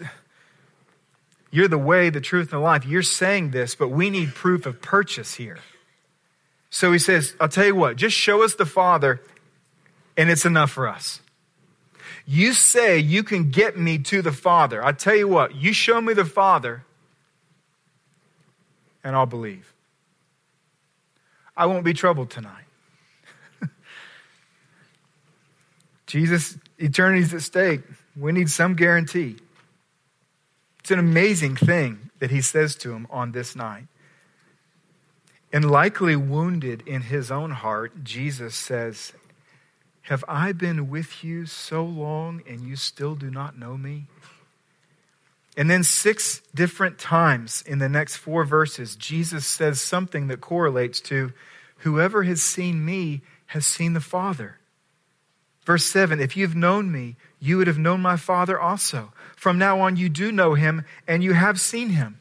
you're 1.51 1.69
the 1.69 1.79
way, 1.79 2.11
the 2.11 2.21
truth, 2.21 2.53
and 2.53 2.61
the 2.61 2.65
life. 2.65 2.87
You're 2.87 3.03
saying 3.03 3.51
this, 3.51 3.75
but 3.75 3.89
we 3.89 4.11
need 4.11 4.35
proof 4.35 4.67
of 4.67 4.81
purchase 4.81 5.35
here. 5.35 5.59
So 6.71 6.93
he 6.93 6.99
says, 6.99 7.35
I'll 7.41 7.49
tell 7.49 7.67
you 7.67 7.75
what, 7.75 7.97
just 7.97 8.17
show 8.17 8.45
us 8.45 8.55
the 8.55 8.67
Father, 8.67 9.21
and 10.17 10.31
it's 10.31 10.45
enough 10.45 10.71
for 10.71 10.87
us. 10.89 11.21
You 12.25 12.53
say 12.53 12.99
you 12.99 13.25
can 13.25 13.51
get 13.51 13.77
me 13.77 13.99
to 13.99 14.23
the 14.23 14.31
Father. 14.31 14.85
I 14.85 14.93
tell 14.93 15.17
you 15.17 15.27
what, 15.27 15.57
you 15.57 15.73
show 15.73 16.01
me 16.01 16.15
the 16.15 16.25
Father, 16.25 16.85
and 19.03 19.17
I'll 19.17 19.27
believe. 19.27 19.73
I 21.57 21.67
won't 21.67 21.85
be 21.85 21.93
troubled 21.93 22.31
tonight. 22.31 22.65
Jesus, 26.07 26.57
eternity's 26.79 27.35
at 27.35 27.43
stake. 27.43 27.81
We 28.17 28.31
need 28.31 28.49
some 28.49 28.75
guarantee. 28.75 29.37
It's 30.91 30.99
an 30.99 31.07
amazing 31.07 31.55
thing 31.55 32.11
that 32.19 32.33
he 32.33 32.41
says 32.41 32.75
to 32.79 32.91
him 32.93 33.07
on 33.11 33.31
this 33.31 33.55
night. 33.55 33.87
And 35.53 35.71
likely 35.71 36.17
wounded 36.17 36.83
in 36.85 37.03
his 37.03 37.31
own 37.31 37.53
heart, 37.53 38.03
Jesus 38.03 38.57
says, 38.57 39.13
Have 40.03 40.25
I 40.27 40.51
been 40.51 40.91
with 40.91 41.23
you 41.23 41.47
so 41.47 41.85
long 41.85 42.43
and 42.45 42.63
you 42.63 42.75
still 42.75 43.15
do 43.15 43.31
not 43.31 43.57
know 43.57 43.77
me? 43.77 44.09
And 45.57 45.71
then, 45.71 45.85
six 45.85 46.43
different 46.57 46.99
times 46.99 47.63
in 47.65 47.79
the 47.79 47.89
next 47.89 48.17
four 48.17 48.45
verses, 48.45 48.97
Jesus 48.97 49.47
says 49.47 49.81
something 49.81 50.27
that 50.27 50.41
correlates 50.41 51.01
to 51.03 51.33
whoever 51.77 52.25
has 52.25 52.43
seen 52.43 52.85
me 52.85 53.21
has 53.47 53.65
seen 53.65 53.93
the 53.93 54.01
Father. 54.01 54.59
Verse 55.71 55.87
7 55.87 56.19
If 56.19 56.37
you've 56.37 56.57
known 56.57 56.91
me, 56.91 57.15
you 57.39 57.57
would 57.57 57.69
have 57.69 57.79
known 57.79 58.01
my 58.01 58.17
Father 58.17 58.59
also. 58.59 59.13
From 59.37 59.57
now 59.57 59.79
on, 59.83 59.95
you 59.95 60.09
do 60.09 60.33
know 60.33 60.55
him 60.55 60.85
and 61.07 61.23
you 61.23 61.33
have 61.33 61.61
seen 61.61 61.91
him. 61.91 62.19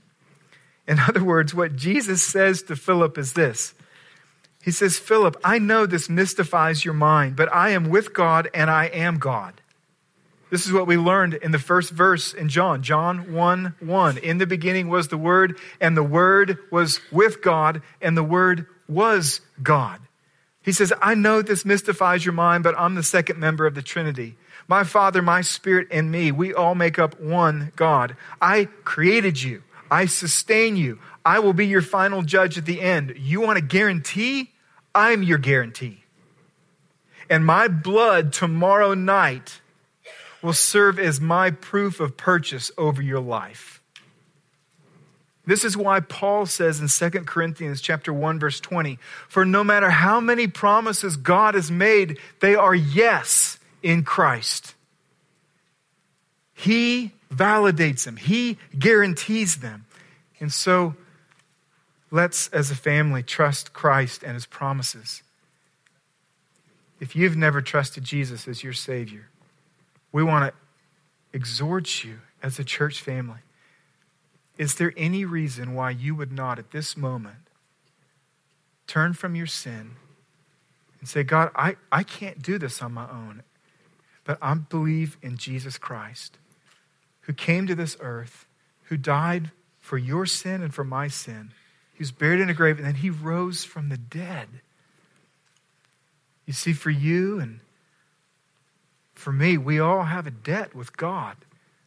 In 0.88 1.00
other 1.08 1.24
words, 1.24 1.56
what 1.56 1.76
Jesus 1.76 2.22
says 2.22 2.62
to 2.62 2.76
Philip 2.76 3.18
is 3.18 3.34
this 3.34 3.74
He 4.62 4.70
says, 4.70 5.00
Philip, 5.00 5.36
I 5.44 5.58
know 5.58 5.88
this 5.88 6.12
mystifies 6.12 6.86
your 6.86 6.94
mind, 6.94 7.36
but 7.36 7.52
I 7.52 7.70
am 7.70 7.90
with 7.90 8.14
God 8.14 8.52
and 8.54 8.70
I 8.70 8.86
am 8.86 9.18
God. 9.18 9.60
This 10.52 10.68
is 10.68 10.72
what 10.72 10.86
we 10.86 10.96
learned 10.96 11.34
in 11.34 11.50
the 11.50 11.58
first 11.58 11.90
verse 11.90 12.36
in 12.36 12.50
John, 12.50 12.84
John 12.84 13.34
1 13.34 13.78
1. 13.80 14.18
In 14.20 14.38
the 14.38 14.46
beginning 14.46 14.90
was 14.90 15.08
the 15.08 15.18
Word, 15.18 15.58
and 15.82 15.98
the 15.98 16.04
Word 16.04 16.60
was 16.70 17.02
with 17.12 17.42
God, 17.42 17.82
and 18.00 18.16
the 18.16 18.24
Word 18.24 18.68
was 18.88 19.42
God. 19.64 20.00
He 20.70 20.74
says, 20.74 20.94
I 21.02 21.16
know 21.16 21.42
this 21.42 21.66
mystifies 21.66 22.24
your 22.24 22.34
mind, 22.34 22.64
but 22.64 22.76
I'm 22.78 22.94
the 22.94 23.02
second 23.02 23.40
member 23.40 23.66
of 23.66 23.74
the 23.74 23.82
Trinity. 23.82 24.38
My 24.68 24.84
Father, 24.84 25.20
my 25.20 25.42
Spirit, 25.42 25.88
and 25.90 26.12
me, 26.12 26.32
we 26.32 26.54
all 26.54 26.76
make 26.76 27.00
up 27.00 27.20
one 27.20 27.72
God. 27.76 28.16
I 28.40 28.66
created 28.84 29.42
you. 29.42 29.64
I 29.90 30.06
sustain 30.06 30.76
you. 30.76 31.00
I 31.26 31.40
will 31.40 31.54
be 31.54 31.66
your 31.66 31.82
final 31.82 32.22
judge 32.22 32.56
at 32.60 32.68
the 32.68 32.82
end. 32.82 33.16
You 33.18 33.42
want 33.42 33.58
a 33.58 33.64
guarantee? 33.64 34.52
I'm 34.94 35.24
your 35.24 35.40
guarantee. 35.40 36.04
And 37.32 37.44
my 37.44 37.68
blood 37.68 38.32
tomorrow 38.32 38.94
night 38.94 39.62
will 40.44 40.54
serve 40.54 41.00
as 41.00 41.20
my 41.20 41.50
proof 41.50 42.00
of 42.00 42.16
purchase 42.16 42.70
over 42.78 43.02
your 43.02 43.22
life. 43.22 43.79
This 45.50 45.64
is 45.64 45.76
why 45.76 46.00
Paul 46.00 46.46
says 46.46 46.80
in 46.80 47.12
2 47.12 47.22
Corinthians 47.22 47.82
chapter 47.82 48.14
1 48.14 48.38
verse 48.38 48.60
20, 48.60 49.00
for 49.28 49.46
no 49.46 49.64
matter 49.64 49.90
how 49.90 50.20
many 50.20 50.46
promises 50.46 51.18
God 51.18 51.56
has 51.56 51.72
made, 51.72 52.20
they 52.40 52.54
are 52.54 52.76
yes 52.76 53.58
in 53.82 54.04
Christ. 54.04 54.76
He 56.54 57.14
validates 57.34 58.04
them. 58.04 58.18
He 58.18 58.60
guarantees 58.78 59.56
them. 59.58 59.88
And 60.40 60.54
so 60.54 60.94
let's 62.12 62.50
as 62.50 62.70
a 62.70 62.76
family 62.76 63.24
trust 63.24 63.74
Christ 63.74 64.22
and 64.22 64.36
his 64.36 64.46
promises. 64.46 65.24
If 67.00 67.16
you've 67.16 67.36
never 67.36 67.60
trusted 67.60 68.04
Jesus 68.04 68.48
as 68.48 68.64
your 68.64 68.74
savior, 68.74 69.30
we 70.12 70.22
want 70.22 70.54
to 70.54 71.36
exhort 71.36 72.04
you 72.04 72.20
as 72.44 72.60
a 72.60 72.64
church 72.64 73.02
family 73.02 73.40
is 74.60 74.76
there 74.76 74.94
any 74.98 75.24
reason 75.24 75.74
why 75.74 75.90
you 75.90 76.14
would 76.14 76.34
not, 76.34 76.60
at 76.60 76.72
this 76.72 76.98
moment, 76.98 77.48
turn 78.88 79.14
from 79.14 79.34
your 79.34 79.48
sin 79.48 79.92
and 81.00 81.08
say, 81.08 81.24
God, 81.24 81.50
I, 81.56 81.78
I 81.94 82.04
can't 82.04 82.42
do 82.42 82.58
this 82.58 82.82
on 82.82 82.92
my 82.92 83.10
own, 83.10 83.44
but 84.26 84.38
I 84.42 84.54
believe 84.56 85.18
in 85.22 85.38
Jesus 85.38 85.78
Christ, 85.78 86.38
who 87.22 87.32
came 87.32 87.68
to 87.68 87.74
this 87.74 87.96
earth, 88.02 88.48
who 88.84 88.98
died 88.98 89.52
for 89.80 89.98
your 89.98 90.26
sin 90.26 90.62
and 90.62 90.74
for 90.74 90.84
my 90.84 91.08
sin. 91.08 91.54
He 91.94 92.02
was 92.02 92.12
buried 92.12 92.42
in 92.42 92.50
a 92.50 92.54
grave, 92.54 92.78
and 92.78 92.86
then 92.86 92.96
he 92.96 93.10
rose 93.10 93.64
from 93.64 93.88
the 93.88 93.98
dead. 93.98 94.50
You 96.46 96.52
see, 96.52 96.74
for 96.74 96.90
you 96.90 97.40
and 97.40 97.62
for 99.14 99.32
me, 99.32 99.58
we 99.58 99.80
all 99.80 100.04
have 100.04 100.28
a 100.28 100.32
debt 100.32 100.76
with 100.76 100.98
God 100.98 101.38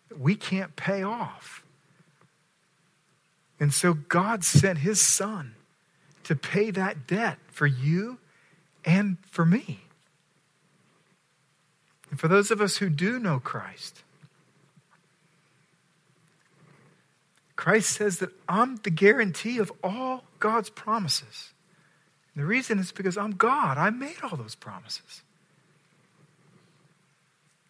that 0.09 0.19
we 0.19 0.37
can't 0.37 0.75
pay 0.75 1.03
off. 1.03 1.62
And 3.63 3.73
so 3.73 3.95
God 3.95 4.43
sent 4.43 4.79
his 4.79 5.01
son 5.01 5.55
to 6.25 6.35
pay 6.35 6.73
that 6.73 7.07
debt 7.07 7.39
for 7.47 7.69
you 7.69 8.19
and 8.85 9.19
for 9.31 9.47
me. 9.47 9.83
And 12.11 12.19
for 12.19 12.27
those 12.27 12.51
of 12.51 12.61
us 12.61 12.79
who 12.79 12.89
do 12.89 13.21
know 13.21 13.39
Christ, 13.39 14.03
Christ 17.55 17.91
says 17.91 18.19
that 18.19 18.31
I'm 18.49 18.79
the 18.79 18.91
guarantee 18.91 19.59
of 19.59 19.71
all 19.81 20.25
God's 20.41 20.69
promises. 20.69 21.53
And 22.35 22.43
the 22.43 22.49
reason 22.49 22.81
is 22.81 22.91
because 22.91 23.17
I'm 23.17 23.37
God. 23.37 23.79
I 23.79 23.91
made 23.91 24.17
all 24.25 24.37
those 24.37 24.57
promises. 24.57 25.23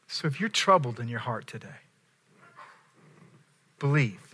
So 0.08 0.26
if 0.26 0.40
you're 0.40 0.48
troubled 0.48 0.98
in 0.98 1.08
your 1.08 1.20
heart 1.20 1.46
today, 1.46 1.82
believe 3.78 4.31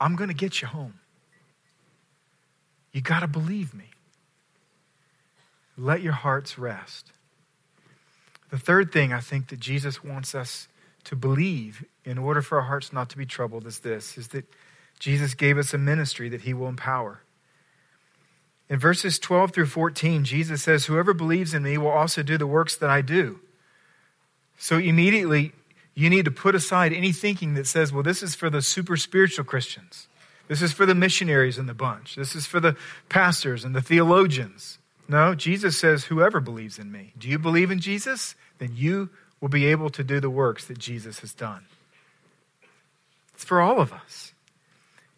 I'm 0.00 0.16
going 0.16 0.28
to 0.28 0.34
get 0.34 0.62
you 0.62 0.68
home. 0.68 0.94
You 2.92 3.00
got 3.00 3.20
to 3.20 3.28
believe 3.28 3.74
me. 3.74 3.90
Let 5.76 6.02
your 6.02 6.12
hearts 6.12 6.58
rest. 6.58 7.12
The 8.50 8.58
third 8.58 8.92
thing 8.92 9.12
I 9.12 9.20
think 9.20 9.48
that 9.48 9.60
Jesus 9.60 10.02
wants 10.02 10.34
us 10.34 10.66
to 11.04 11.16
believe 11.16 11.84
in 12.04 12.18
order 12.18 12.42
for 12.42 12.58
our 12.58 12.66
hearts 12.66 12.92
not 12.92 13.08
to 13.10 13.16
be 13.16 13.24
troubled 13.24 13.66
is 13.66 13.80
this 13.80 14.18
is 14.18 14.28
that 14.28 14.44
Jesus 14.98 15.34
gave 15.34 15.56
us 15.56 15.72
a 15.72 15.78
ministry 15.78 16.28
that 16.28 16.42
he 16.42 16.52
will 16.52 16.68
empower. 16.68 17.20
In 18.68 18.78
verses 18.78 19.18
12 19.18 19.52
through 19.52 19.66
14, 19.66 20.24
Jesus 20.24 20.62
says, 20.62 20.86
Whoever 20.86 21.14
believes 21.14 21.54
in 21.54 21.62
me 21.62 21.78
will 21.78 21.88
also 21.88 22.22
do 22.22 22.36
the 22.36 22.46
works 22.46 22.76
that 22.76 22.90
I 22.90 23.00
do. 23.00 23.40
So 24.58 24.76
immediately, 24.76 25.52
you 25.94 26.08
need 26.08 26.24
to 26.24 26.30
put 26.30 26.54
aside 26.54 26.92
any 26.92 27.12
thinking 27.12 27.54
that 27.54 27.66
says, 27.66 27.92
well, 27.92 28.02
this 28.02 28.22
is 28.22 28.34
for 28.34 28.48
the 28.48 28.62
super 28.62 28.96
spiritual 28.96 29.44
Christians. 29.44 30.08
This 30.48 30.62
is 30.62 30.72
for 30.72 30.86
the 30.86 30.94
missionaries 30.94 31.58
in 31.58 31.66
the 31.66 31.74
bunch. 31.74 32.16
This 32.16 32.34
is 32.34 32.46
for 32.46 32.58
the 32.58 32.76
pastors 33.08 33.64
and 33.64 33.74
the 33.74 33.80
theologians. 33.80 34.78
No, 35.08 35.34
Jesus 35.34 35.78
says, 35.78 36.04
whoever 36.04 36.40
believes 36.40 36.78
in 36.78 36.90
me. 36.90 37.12
Do 37.18 37.28
you 37.28 37.38
believe 37.38 37.70
in 37.70 37.80
Jesus? 37.80 38.34
Then 38.58 38.72
you 38.74 39.10
will 39.40 39.48
be 39.48 39.66
able 39.66 39.90
to 39.90 40.04
do 40.04 40.20
the 40.20 40.30
works 40.30 40.66
that 40.66 40.78
Jesus 40.78 41.20
has 41.20 41.34
done. 41.34 41.64
It's 43.34 43.44
for 43.44 43.60
all 43.60 43.80
of 43.80 43.92
us. 43.92 44.32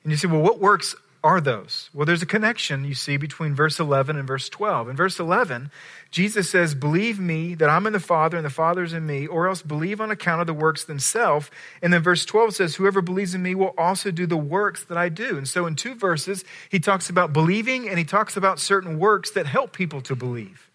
And 0.02 0.10
you 0.10 0.16
say, 0.16 0.28
well, 0.28 0.40
what 0.40 0.58
works 0.58 0.94
are 1.24 1.40
those? 1.40 1.88
Well, 1.94 2.04
there's 2.04 2.22
a 2.22 2.26
connection 2.26 2.84
you 2.84 2.94
see 2.94 3.16
between 3.16 3.54
verse 3.54 3.78
11 3.78 4.16
and 4.16 4.26
verse 4.26 4.48
12. 4.48 4.88
In 4.88 4.96
verse 4.96 5.20
11, 5.20 5.70
Jesus 6.10 6.50
says, 6.50 6.74
Believe 6.74 7.20
me 7.20 7.54
that 7.54 7.70
I'm 7.70 7.86
in 7.86 7.92
the 7.92 8.00
Father 8.00 8.36
and 8.36 8.44
the 8.44 8.50
Father's 8.50 8.92
in 8.92 9.06
me, 9.06 9.28
or 9.28 9.46
else 9.46 9.62
believe 9.62 10.00
on 10.00 10.10
account 10.10 10.40
of 10.40 10.48
the 10.48 10.54
works 10.54 10.84
themselves. 10.84 11.50
And 11.80 11.92
then 11.92 12.02
verse 12.02 12.24
12 12.24 12.56
says, 12.56 12.74
Whoever 12.74 13.00
believes 13.00 13.34
in 13.34 13.42
me 13.42 13.54
will 13.54 13.74
also 13.78 14.10
do 14.10 14.26
the 14.26 14.36
works 14.36 14.84
that 14.84 14.98
I 14.98 15.08
do. 15.08 15.38
And 15.38 15.46
so 15.46 15.66
in 15.66 15.76
two 15.76 15.94
verses, 15.94 16.44
he 16.68 16.80
talks 16.80 17.08
about 17.08 17.32
believing 17.32 17.88
and 17.88 17.98
he 17.98 18.04
talks 18.04 18.36
about 18.36 18.58
certain 18.58 18.98
works 18.98 19.30
that 19.30 19.46
help 19.46 19.72
people 19.72 20.00
to 20.02 20.16
believe. 20.16 20.68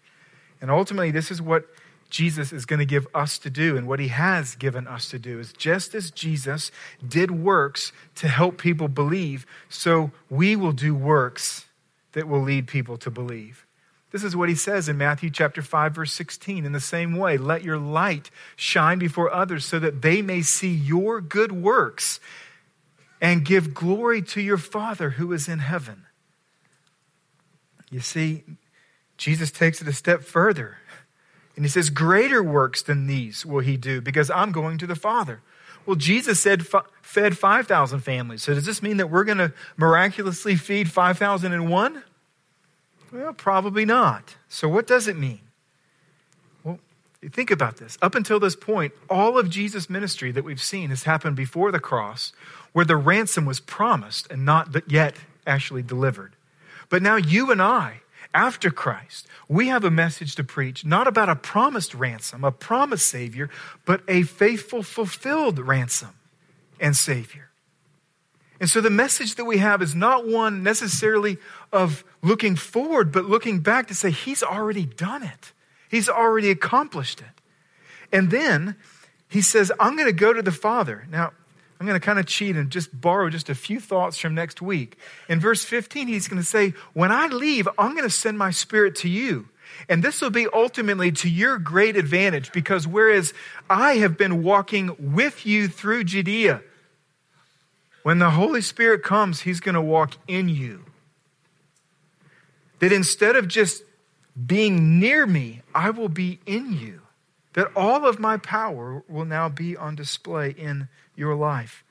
And 0.60 0.70
ultimately, 0.70 1.10
this 1.10 1.30
is 1.30 1.42
what 1.42 1.66
Jesus 2.10 2.52
is 2.52 2.64
going 2.64 2.78
to 2.78 2.86
give 2.86 3.06
us 3.14 3.38
to 3.38 3.50
do 3.50 3.76
and 3.76 3.86
what 3.86 4.00
he 4.00 4.08
has 4.08 4.54
given 4.54 4.86
us 4.86 5.10
to 5.10 5.18
do 5.18 5.38
is 5.38 5.52
just 5.52 5.94
as 5.94 6.10
Jesus 6.10 6.70
did 7.06 7.30
works 7.30 7.92
to 8.16 8.28
help 8.28 8.58
people 8.58 8.88
believe, 8.88 9.46
so 9.68 10.10
we 10.30 10.56
will 10.56 10.72
do 10.72 10.94
works 10.94 11.66
that 12.12 12.26
will 12.26 12.40
lead 12.40 12.66
people 12.66 12.96
to 12.98 13.10
believe. 13.10 13.66
This 14.10 14.24
is 14.24 14.34
what 14.34 14.48
he 14.48 14.54
says 14.54 14.88
in 14.88 14.96
Matthew 14.96 15.28
chapter 15.28 15.60
5 15.60 15.94
verse 15.94 16.12
16 16.14 16.64
in 16.64 16.72
the 16.72 16.80
same 16.80 17.16
way 17.16 17.36
let 17.36 17.62
your 17.62 17.76
light 17.76 18.30
shine 18.56 18.98
before 18.98 19.32
others 19.32 19.66
so 19.66 19.78
that 19.78 20.00
they 20.00 20.22
may 20.22 20.40
see 20.40 20.72
your 20.72 21.20
good 21.20 21.52
works 21.52 22.20
and 23.20 23.44
give 23.44 23.74
glory 23.74 24.22
to 24.22 24.40
your 24.40 24.56
father 24.56 25.10
who 25.10 25.32
is 25.34 25.46
in 25.46 25.58
heaven. 25.58 26.06
You 27.90 28.00
see 28.00 28.44
Jesus 29.18 29.50
takes 29.50 29.82
it 29.82 29.88
a 29.88 29.92
step 29.92 30.22
further 30.22 30.78
and 31.58 31.64
he 31.64 31.68
says, 31.68 31.90
Greater 31.90 32.40
works 32.40 32.82
than 32.82 33.08
these 33.08 33.44
will 33.44 33.58
he 33.58 33.76
do 33.76 34.00
because 34.00 34.30
I'm 34.30 34.52
going 34.52 34.78
to 34.78 34.86
the 34.86 34.94
Father. 34.94 35.40
Well, 35.84 35.96
Jesus 35.96 36.38
said 36.38 36.64
fed 37.02 37.36
5,000 37.36 37.98
families. 37.98 38.44
So 38.44 38.54
does 38.54 38.64
this 38.64 38.80
mean 38.80 38.98
that 38.98 39.10
we're 39.10 39.24
going 39.24 39.38
to 39.38 39.52
miraculously 39.76 40.54
feed 40.54 40.88
5,001? 40.88 42.04
Well, 43.12 43.32
probably 43.32 43.84
not. 43.84 44.36
So 44.48 44.68
what 44.68 44.86
does 44.86 45.08
it 45.08 45.16
mean? 45.16 45.40
Well, 46.62 46.78
think 47.28 47.50
about 47.50 47.78
this. 47.78 47.98
Up 48.00 48.14
until 48.14 48.38
this 48.38 48.54
point, 48.54 48.92
all 49.10 49.36
of 49.36 49.50
Jesus' 49.50 49.90
ministry 49.90 50.30
that 50.30 50.44
we've 50.44 50.62
seen 50.62 50.90
has 50.90 51.02
happened 51.02 51.34
before 51.34 51.72
the 51.72 51.80
cross, 51.80 52.32
where 52.72 52.84
the 52.84 52.96
ransom 52.96 53.44
was 53.44 53.58
promised 53.58 54.30
and 54.30 54.44
not 54.44 54.88
yet 54.88 55.16
actually 55.44 55.82
delivered. 55.82 56.34
But 56.88 57.02
now 57.02 57.16
you 57.16 57.50
and 57.50 57.60
I, 57.60 58.02
after 58.34 58.70
Christ, 58.70 59.26
we 59.48 59.68
have 59.68 59.84
a 59.84 59.90
message 59.90 60.34
to 60.36 60.44
preach, 60.44 60.84
not 60.84 61.06
about 61.06 61.28
a 61.28 61.36
promised 61.36 61.94
ransom, 61.94 62.44
a 62.44 62.52
promised 62.52 63.06
Savior, 63.06 63.48
but 63.84 64.02
a 64.06 64.22
faithful, 64.22 64.82
fulfilled 64.82 65.58
ransom 65.58 66.14
and 66.78 66.96
Savior. 66.96 67.48
And 68.60 68.68
so 68.68 68.80
the 68.80 68.90
message 68.90 69.36
that 69.36 69.44
we 69.44 69.58
have 69.58 69.82
is 69.82 69.94
not 69.94 70.26
one 70.26 70.62
necessarily 70.62 71.38
of 71.72 72.04
looking 72.22 72.56
forward, 72.56 73.12
but 73.12 73.24
looking 73.24 73.60
back 73.60 73.86
to 73.88 73.94
say, 73.94 74.10
He's 74.10 74.42
already 74.42 74.84
done 74.84 75.22
it, 75.22 75.52
He's 75.88 76.08
already 76.08 76.50
accomplished 76.50 77.20
it. 77.20 77.26
And 78.12 78.30
then 78.30 78.76
He 79.28 79.42
says, 79.42 79.70
I'm 79.78 79.96
going 79.96 80.08
to 80.08 80.12
go 80.12 80.32
to 80.32 80.42
the 80.42 80.52
Father. 80.52 81.06
Now, 81.10 81.32
I'm 81.80 81.86
going 81.86 81.98
to 81.98 82.04
kind 82.04 82.18
of 82.18 82.26
cheat 82.26 82.56
and 82.56 82.70
just 82.70 83.00
borrow 83.00 83.30
just 83.30 83.48
a 83.48 83.54
few 83.54 83.78
thoughts 83.78 84.18
from 84.18 84.34
next 84.34 84.60
week. 84.60 84.98
In 85.28 85.38
verse 85.38 85.64
15, 85.64 86.08
he's 86.08 86.26
going 86.26 86.42
to 86.42 86.46
say, 86.46 86.74
When 86.92 87.12
I 87.12 87.28
leave, 87.28 87.68
I'm 87.78 87.92
going 87.92 88.08
to 88.08 88.10
send 88.10 88.36
my 88.36 88.50
spirit 88.50 88.96
to 88.96 89.08
you. 89.08 89.48
And 89.88 90.02
this 90.02 90.20
will 90.20 90.30
be 90.30 90.48
ultimately 90.52 91.12
to 91.12 91.28
your 91.28 91.58
great 91.58 91.96
advantage 91.96 92.52
because 92.52 92.86
whereas 92.86 93.32
I 93.68 93.96
have 93.96 94.16
been 94.16 94.42
walking 94.42 94.96
with 94.98 95.46
you 95.46 95.68
through 95.68 96.04
Judea, 96.04 96.62
when 98.02 98.18
the 98.18 98.30
Holy 98.30 98.62
Spirit 98.62 99.02
comes, 99.02 99.42
he's 99.42 99.60
going 99.60 99.74
to 99.74 99.82
walk 99.82 100.14
in 100.26 100.48
you. 100.48 100.84
That 102.78 102.92
instead 102.92 103.36
of 103.36 103.48
just 103.48 103.82
being 104.46 104.98
near 104.98 105.26
me, 105.26 105.62
I 105.74 105.90
will 105.90 106.08
be 106.08 106.40
in 106.46 106.72
you. 106.72 107.02
That 107.54 107.70
all 107.74 108.06
of 108.06 108.18
my 108.18 108.36
power 108.36 109.02
will 109.08 109.24
now 109.24 109.48
be 109.48 109.76
on 109.76 109.94
display 109.94 110.50
in 110.50 110.88
your 111.18 111.34
life. 111.34 111.84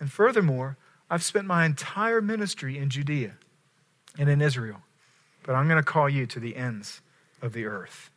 And 0.00 0.10
furthermore, 0.10 0.76
I've 1.10 1.22
spent 1.22 1.46
my 1.46 1.64
entire 1.64 2.20
ministry 2.20 2.78
in 2.78 2.88
Judea 2.88 3.34
and 4.18 4.28
in 4.28 4.40
Israel, 4.40 4.80
but 5.42 5.54
I'm 5.54 5.68
going 5.68 5.82
to 5.82 5.84
call 5.84 6.08
you 6.08 6.26
to 6.26 6.40
the 6.40 6.56
ends 6.56 7.02
of 7.40 7.52
the 7.52 7.66
earth. 7.66 8.10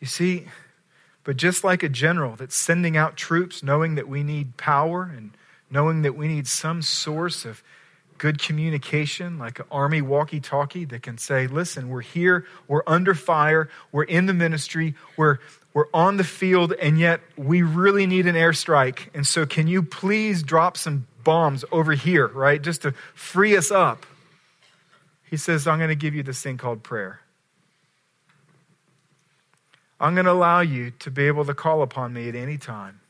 You 0.00 0.06
see, 0.06 0.46
but 1.24 1.36
just 1.36 1.62
like 1.62 1.82
a 1.82 1.88
general 1.88 2.34
that's 2.34 2.56
sending 2.56 2.96
out 2.96 3.16
troops 3.16 3.62
knowing 3.62 3.94
that 3.94 4.08
we 4.08 4.24
need 4.24 4.56
power 4.56 5.04
and 5.04 5.36
knowing 5.70 6.02
that 6.02 6.16
we 6.16 6.26
need 6.26 6.46
some 6.48 6.82
source 6.82 7.44
of 7.44 7.62
good 8.18 8.40
communication, 8.40 9.38
like 9.38 9.58
an 9.58 9.64
army 9.70 10.02
walkie 10.02 10.40
talkie 10.40 10.84
that 10.84 11.02
can 11.02 11.18
say, 11.18 11.46
listen, 11.46 11.88
we're 11.88 12.00
here, 12.00 12.46
we're 12.68 12.82
under 12.86 13.14
fire, 13.14 13.68
we're 13.90 14.04
in 14.04 14.26
the 14.26 14.34
ministry, 14.34 14.94
we're 15.16 15.38
we're 15.74 15.88
on 15.94 16.18
the 16.18 16.24
field, 16.24 16.72
and 16.72 16.98
yet 16.98 17.20
we 17.36 17.62
really 17.62 18.06
need 18.06 18.26
an 18.26 18.34
airstrike. 18.34 19.08
And 19.14 19.26
so, 19.26 19.46
can 19.46 19.66
you 19.66 19.82
please 19.82 20.42
drop 20.42 20.76
some 20.76 21.06
bombs 21.24 21.64
over 21.72 21.92
here, 21.92 22.26
right? 22.26 22.60
Just 22.60 22.82
to 22.82 22.92
free 23.14 23.56
us 23.56 23.70
up. 23.70 24.04
He 25.30 25.36
says, 25.36 25.66
I'm 25.66 25.78
going 25.78 25.88
to 25.88 25.94
give 25.94 26.14
you 26.14 26.22
this 26.22 26.42
thing 26.42 26.58
called 26.58 26.82
prayer. 26.82 27.20
I'm 29.98 30.14
going 30.14 30.26
to 30.26 30.32
allow 30.32 30.60
you 30.60 30.90
to 30.98 31.10
be 31.10 31.26
able 31.26 31.44
to 31.44 31.54
call 31.54 31.80
upon 31.80 32.12
me 32.12 32.28
at 32.28 32.34
any 32.34 32.58
time 32.58 33.00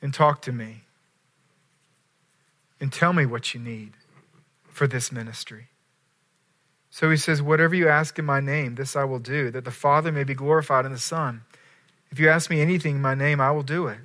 and 0.00 0.12
talk 0.12 0.42
to 0.42 0.52
me 0.52 0.82
and 2.80 2.92
tell 2.92 3.12
me 3.12 3.26
what 3.26 3.54
you 3.54 3.60
need 3.60 3.92
for 4.68 4.86
this 4.86 5.12
ministry. 5.12 5.67
So 6.98 7.08
he 7.10 7.16
says, 7.16 7.40
Whatever 7.40 7.76
you 7.76 7.88
ask 7.88 8.18
in 8.18 8.24
my 8.24 8.40
name, 8.40 8.74
this 8.74 8.96
I 8.96 9.04
will 9.04 9.20
do, 9.20 9.52
that 9.52 9.64
the 9.64 9.70
Father 9.70 10.10
may 10.10 10.24
be 10.24 10.34
glorified 10.34 10.84
in 10.84 10.90
the 10.90 10.98
Son. 10.98 11.42
If 12.10 12.18
you 12.18 12.28
ask 12.28 12.50
me 12.50 12.60
anything 12.60 12.96
in 12.96 13.00
my 13.00 13.14
name, 13.14 13.40
I 13.40 13.52
will 13.52 13.62
do 13.62 13.86
it. 13.86 13.98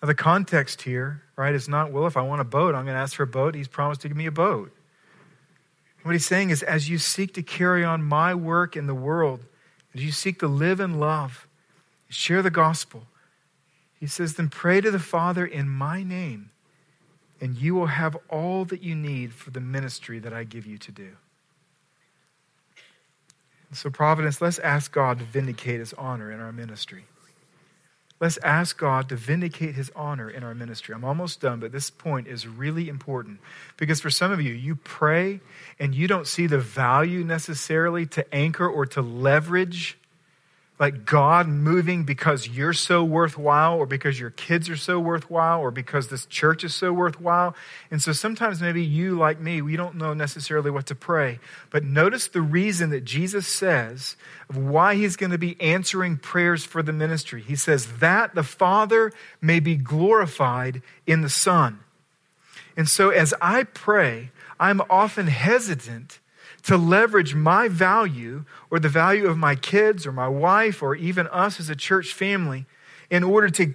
Now, 0.00 0.06
the 0.06 0.14
context 0.14 0.82
here, 0.82 1.24
right, 1.34 1.52
is 1.52 1.68
not, 1.68 1.90
well, 1.90 2.06
if 2.06 2.16
I 2.16 2.20
want 2.20 2.40
a 2.40 2.44
boat, 2.44 2.76
I'm 2.76 2.84
going 2.84 2.94
to 2.94 3.00
ask 3.00 3.16
for 3.16 3.24
a 3.24 3.26
boat. 3.26 3.56
He's 3.56 3.66
promised 3.66 4.02
to 4.02 4.08
give 4.08 4.16
me 4.16 4.26
a 4.26 4.30
boat. 4.30 4.70
What 6.04 6.12
he's 6.12 6.24
saying 6.24 6.50
is, 6.50 6.62
as 6.62 6.88
you 6.88 6.96
seek 6.98 7.34
to 7.34 7.42
carry 7.42 7.82
on 7.84 8.04
my 8.04 8.36
work 8.36 8.76
in 8.76 8.86
the 8.86 8.94
world, 8.94 9.40
as 9.96 10.04
you 10.04 10.12
seek 10.12 10.38
to 10.38 10.46
live 10.46 10.78
in 10.78 11.00
love, 11.00 11.48
share 12.08 12.42
the 12.42 12.50
gospel, 12.50 13.08
he 13.98 14.06
says, 14.06 14.34
then 14.34 14.48
pray 14.48 14.80
to 14.80 14.92
the 14.92 15.00
Father 15.00 15.44
in 15.44 15.68
my 15.68 16.04
name, 16.04 16.50
and 17.40 17.56
you 17.56 17.74
will 17.74 17.86
have 17.86 18.16
all 18.30 18.64
that 18.66 18.84
you 18.84 18.94
need 18.94 19.32
for 19.32 19.50
the 19.50 19.60
ministry 19.60 20.20
that 20.20 20.32
I 20.32 20.44
give 20.44 20.66
you 20.66 20.78
to 20.78 20.92
do. 20.92 21.16
So, 23.74 23.88
Providence, 23.90 24.40
let's 24.40 24.58
ask 24.58 24.92
God 24.92 25.18
to 25.18 25.24
vindicate 25.24 25.80
his 25.80 25.94
honor 25.94 26.30
in 26.30 26.40
our 26.40 26.52
ministry. 26.52 27.04
Let's 28.20 28.38
ask 28.38 28.78
God 28.78 29.08
to 29.08 29.16
vindicate 29.16 29.74
his 29.74 29.90
honor 29.96 30.30
in 30.30 30.44
our 30.44 30.54
ministry. 30.54 30.94
I'm 30.94 31.04
almost 31.04 31.40
done, 31.40 31.58
but 31.58 31.72
this 31.72 31.90
point 31.90 32.28
is 32.28 32.46
really 32.46 32.88
important 32.88 33.40
because 33.76 34.00
for 34.00 34.10
some 34.10 34.30
of 34.30 34.40
you, 34.40 34.52
you 34.52 34.76
pray 34.76 35.40
and 35.80 35.92
you 35.92 36.06
don't 36.06 36.28
see 36.28 36.46
the 36.46 36.58
value 36.58 37.24
necessarily 37.24 38.06
to 38.06 38.32
anchor 38.32 38.68
or 38.68 38.86
to 38.86 39.02
leverage 39.02 39.98
like 40.78 41.04
God 41.04 41.46
moving 41.46 42.02
because 42.04 42.48
you're 42.48 42.72
so 42.72 43.04
worthwhile 43.04 43.76
or 43.76 43.86
because 43.86 44.18
your 44.18 44.30
kids 44.30 44.68
are 44.68 44.76
so 44.76 44.98
worthwhile 44.98 45.60
or 45.60 45.70
because 45.70 46.08
this 46.08 46.26
church 46.26 46.64
is 46.64 46.74
so 46.74 46.92
worthwhile. 46.92 47.54
And 47.90 48.02
so 48.02 48.12
sometimes 48.12 48.60
maybe 48.60 48.82
you, 48.82 49.16
like 49.16 49.38
me, 49.38 49.62
we 49.62 49.76
don't 49.76 49.94
know 49.94 50.12
necessarily 50.12 50.70
what 50.70 50.86
to 50.86 50.94
pray. 50.94 51.38
But 51.70 51.84
notice 51.84 52.26
the 52.26 52.40
reason 52.40 52.90
that 52.90 53.04
Jesus 53.04 53.46
says 53.46 54.16
of 54.48 54.56
why 54.56 54.96
he's 54.96 55.14
going 55.14 55.30
to 55.30 55.38
be 55.38 55.60
answering 55.60 56.16
prayers 56.16 56.64
for 56.64 56.82
the 56.82 56.92
ministry. 56.92 57.42
He 57.42 57.54
says, 57.54 57.98
that 57.98 58.34
the 58.34 58.42
Father 58.42 59.12
may 59.40 59.60
be 59.60 59.76
glorified 59.76 60.82
in 61.06 61.20
the 61.20 61.30
Son. 61.30 61.80
And 62.76 62.88
so 62.88 63.10
as 63.10 63.34
I 63.40 63.64
pray, 63.64 64.30
I'm 64.58 64.80
often 64.88 65.26
hesitant 65.26 66.18
to 66.64 66.76
leverage 66.76 67.34
my 67.34 67.68
value 67.68 68.44
or 68.70 68.78
the 68.78 68.88
value 68.88 69.26
of 69.26 69.36
my 69.36 69.54
kids 69.54 70.06
or 70.06 70.12
my 70.12 70.28
wife 70.28 70.82
or 70.82 70.94
even 70.94 71.26
us 71.28 71.58
as 71.58 71.68
a 71.68 71.76
church 71.76 72.12
family 72.12 72.66
in 73.10 73.24
order 73.24 73.48
to 73.50 73.74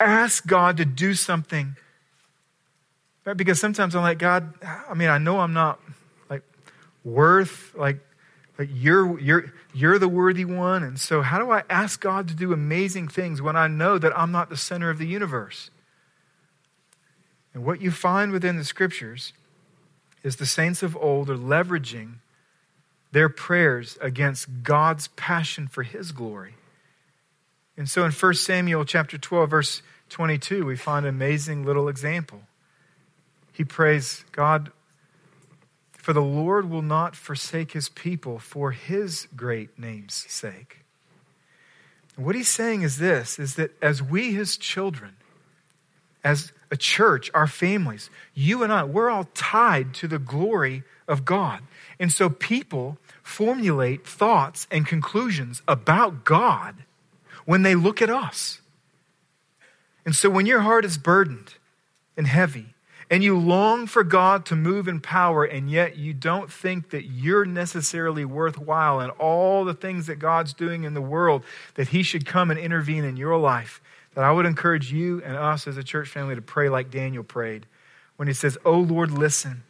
ask 0.00 0.46
God 0.46 0.76
to 0.78 0.84
do 0.84 1.14
something. 1.14 1.76
Right? 3.24 3.36
Because 3.36 3.60
sometimes 3.60 3.94
I'm 3.94 4.02
like, 4.02 4.18
God, 4.18 4.54
I 4.62 4.94
mean, 4.94 5.08
I 5.08 5.18
know 5.18 5.40
I'm 5.40 5.52
not 5.52 5.80
like 6.28 6.42
worth 7.04 7.74
like 7.74 7.98
like 8.58 8.68
you're 8.72 9.18
you're 9.20 9.52
you're 9.74 9.98
the 9.98 10.08
worthy 10.08 10.44
one. 10.44 10.82
And 10.82 10.98
so 10.98 11.22
how 11.22 11.38
do 11.38 11.50
I 11.50 11.62
ask 11.70 12.00
God 12.00 12.28
to 12.28 12.34
do 12.34 12.52
amazing 12.52 13.08
things 13.08 13.40
when 13.40 13.56
I 13.56 13.68
know 13.68 13.98
that 13.98 14.18
I'm 14.18 14.32
not 14.32 14.50
the 14.50 14.56
center 14.56 14.90
of 14.90 14.98
the 14.98 15.06
universe? 15.06 15.70
And 17.54 17.64
what 17.64 17.80
you 17.80 17.90
find 17.90 18.32
within 18.32 18.56
the 18.56 18.64
scriptures 18.64 19.32
is 20.22 20.36
the 20.36 20.46
saints 20.46 20.82
of 20.82 20.96
old 20.96 21.28
are 21.28 21.36
leveraging 21.36 22.14
their 23.12 23.28
prayers 23.28 23.98
against 24.00 24.62
God's 24.62 25.08
passion 25.08 25.68
for 25.68 25.82
his 25.82 26.12
glory. 26.12 26.54
And 27.76 27.88
so 27.88 28.04
in 28.04 28.12
1 28.12 28.34
Samuel 28.34 28.84
chapter 28.84 29.18
12 29.18 29.50
verse 29.50 29.82
22 30.08 30.66
we 30.66 30.76
find 30.76 31.06
an 31.06 31.14
amazing 31.14 31.64
little 31.64 31.88
example. 31.88 32.42
He 33.52 33.64
prays, 33.64 34.24
God, 34.32 34.72
for 35.92 36.12
the 36.12 36.22
Lord 36.22 36.68
will 36.68 36.82
not 36.82 37.14
forsake 37.14 37.72
his 37.72 37.88
people 37.88 38.38
for 38.38 38.72
his 38.72 39.28
great 39.36 39.78
name's 39.78 40.14
sake. 40.14 40.78
What 42.16 42.34
he's 42.34 42.48
saying 42.48 42.82
is 42.82 42.98
this 42.98 43.38
is 43.38 43.54
that 43.56 43.70
as 43.82 44.02
we 44.02 44.32
his 44.32 44.56
children 44.56 45.16
as 46.24 46.52
a 46.70 46.76
church, 46.76 47.30
our 47.34 47.46
families, 47.46 48.10
you 48.34 48.62
and 48.62 48.72
I, 48.72 48.84
we're 48.84 49.10
all 49.10 49.28
tied 49.34 49.94
to 49.94 50.08
the 50.08 50.18
glory 50.18 50.84
of 51.08 51.24
God. 51.24 51.60
And 51.98 52.12
so 52.12 52.28
people 52.28 52.98
formulate 53.32 54.06
thoughts 54.06 54.66
and 54.70 54.86
conclusions 54.86 55.62
about 55.66 56.24
God 56.24 56.84
when 57.44 57.62
they 57.62 57.74
look 57.74 58.02
at 58.02 58.10
us. 58.10 58.60
And 60.04 60.14
so 60.14 60.28
when 60.28 60.46
your 60.46 60.60
heart 60.60 60.84
is 60.84 60.98
burdened 60.98 61.54
and 62.16 62.26
heavy, 62.26 62.74
and 63.10 63.22
you 63.22 63.38
long 63.38 63.86
for 63.86 64.04
God 64.04 64.46
to 64.46 64.56
move 64.56 64.88
in 64.88 65.00
power, 65.00 65.44
and 65.44 65.70
yet 65.70 65.96
you 65.96 66.14
don't 66.14 66.50
think 66.50 66.90
that 66.90 67.04
you're 67.04 67.44
necessarily 67.44 68.24
worthwhile 68.24 69.00
and 69.00 69.10
all 69.12 69.64
the 69.64 69.74
things 69.74 70.06
that 70.06 70.16
God's 70.16 70.54
doing 70.54 70.84
in 70.84 70.94
the 70.94 71.02
world, 71.02 71.44
that 71.74 71.88
He 71.88 72.02
should 72.02 72.24
come 72.24 72.50
and 72.50 72.58
intervene 72.58 73.04
in 73.04 73.16
your 73.16 73.36
life, 73.36 73.82
that 74.14 74.24
I 74.24 74.32
would 74.32 74.46
encourage 74.46 74.92
you 74.92 75.22
and 75.24 75.36
us 75.36 75.66
as 75.66 75.76
a 75.76 75.82
church 75.82 76.08
family 76.08 76.34
to 76.34 76.42
pray 76.42 76.68
like 76.68 76.90
Daniel 76.90 77.24
prayed 77.24 77.66
when 78.16 78.28
he 78.28 78.34
says, 78.34 78.56
Oh 78.64 78.78
Lord, 78.78 79.10
listen. 79.10 79.64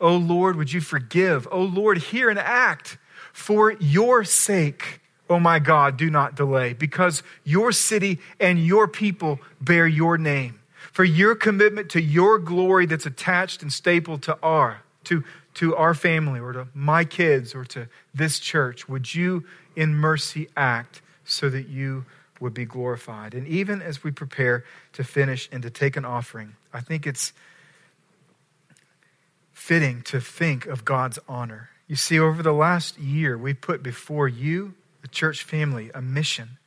Oh 0.00 0.16
Lord, 0.16 0.56
would 0.56 0.72
you 0.72 0.80
forgive? 0.80 1.46
Oh 1.52 1.62
Lord, 1.62 1.98
hear 1.98 2.28
and 2.28 2.38
act. 2.38 2.98
For 3.32 3.72
your 3.72 4.24
sake, 4.24 5.00
oh 5.28 5.40
my 5.40 5.58
God, 5.58 5.96
do 5.96 6.10
not 6.10 6.34
delay, 6.34 6.72
because 6.72 7.22
your 7.44 7.72
city 7.72 8.18
and 8.38 8.64
your 8.64 8.86
people 8.86 9.40
bear 9.60 9.86
your 9.86 10.18
name. 10.18 10.60
For 10.92 11.04
your 11.04 11.34
commitment 11.34 11.88
to 11.90 12.02
your 12.02 12.38
glory 12.38 12.86
that's 12.86 13.06
attached 13.06 13.62
and 13.62 13.72
stapled 13.72 14.22
to 14.24 14.38
our, 14.42 14.82
to, 15.04 15.24
to 15.54 15.74
our 15.76 15.94
family 15.94 16.40
or 16.40 16.52
to 16.52 16.68
my 16.74 17.04
kids 17.04 17.54
or 17.54 17.64
to 17.66 17.88
this 18.14 18.38
church, 18.38 18.88
would 18.88 19.14
you 19.14 19.44
in 19.74 19.94
mercy 19.94 20.48
act 20.56 21.00
so 21.24 21.48
that 21.48 21.68
you 21.68 22.04
would 22.40 22.52
be 22.52 22.64
glorified. 22.64 23.34
And 23.34 23.46
even 23.46 23.80
as 23.80 24.02
we 24.02 24.10
prepare 24.10 24.64
to 24.94 25.04
finish 25.04 25.48
and 25.52 25.62
to 25.62 25.70
take 25.70 25.96
an 25.96 26.04
offering, 26.04 26.56
I 26.72 26.80
think 26.80 27.06
it's 27.06 27.32
fitting 29.52 30.02
to 30.02 30.20
think 30.20 30.66
of 30.66 30.84
God's 30.84 31.18
honor. 31.28 31.70
You 31.86 31.96
see, 31.96 32.18
over 32.18 32.42
the 32.42 32.52
last 32.52 32.98
year, 32.98 33.36
we 33.36 33.54
put 33.54 33.82
before 33.82 34.28
you, 34.28 34.74
the 35.02 35.08
church 35.08 35.42
family, 35.42 35.90
a 35.94 36.00
mission 36.00 36.58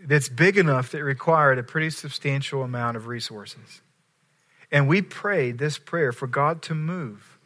that's 0.00 0.28
big 0.28 0.56
enough 0.56 0.90
that 0.90 1.02
required 1.02 1.58
a 1.58 1.62
pretty 1.62 1.90
substantial 1.90 2.62
amount 2.62 2.96
of 2.96 3.06
resources. 3.06 3.80
And 4.70 4.88
we 4.88 5.02
prayed 5.02 5.58
this 5.58 5.78
prayer 5.78 6.12
for 6.12 6.26
God 6.26 6.62
to 6.62 6.74
move 6.74 7.38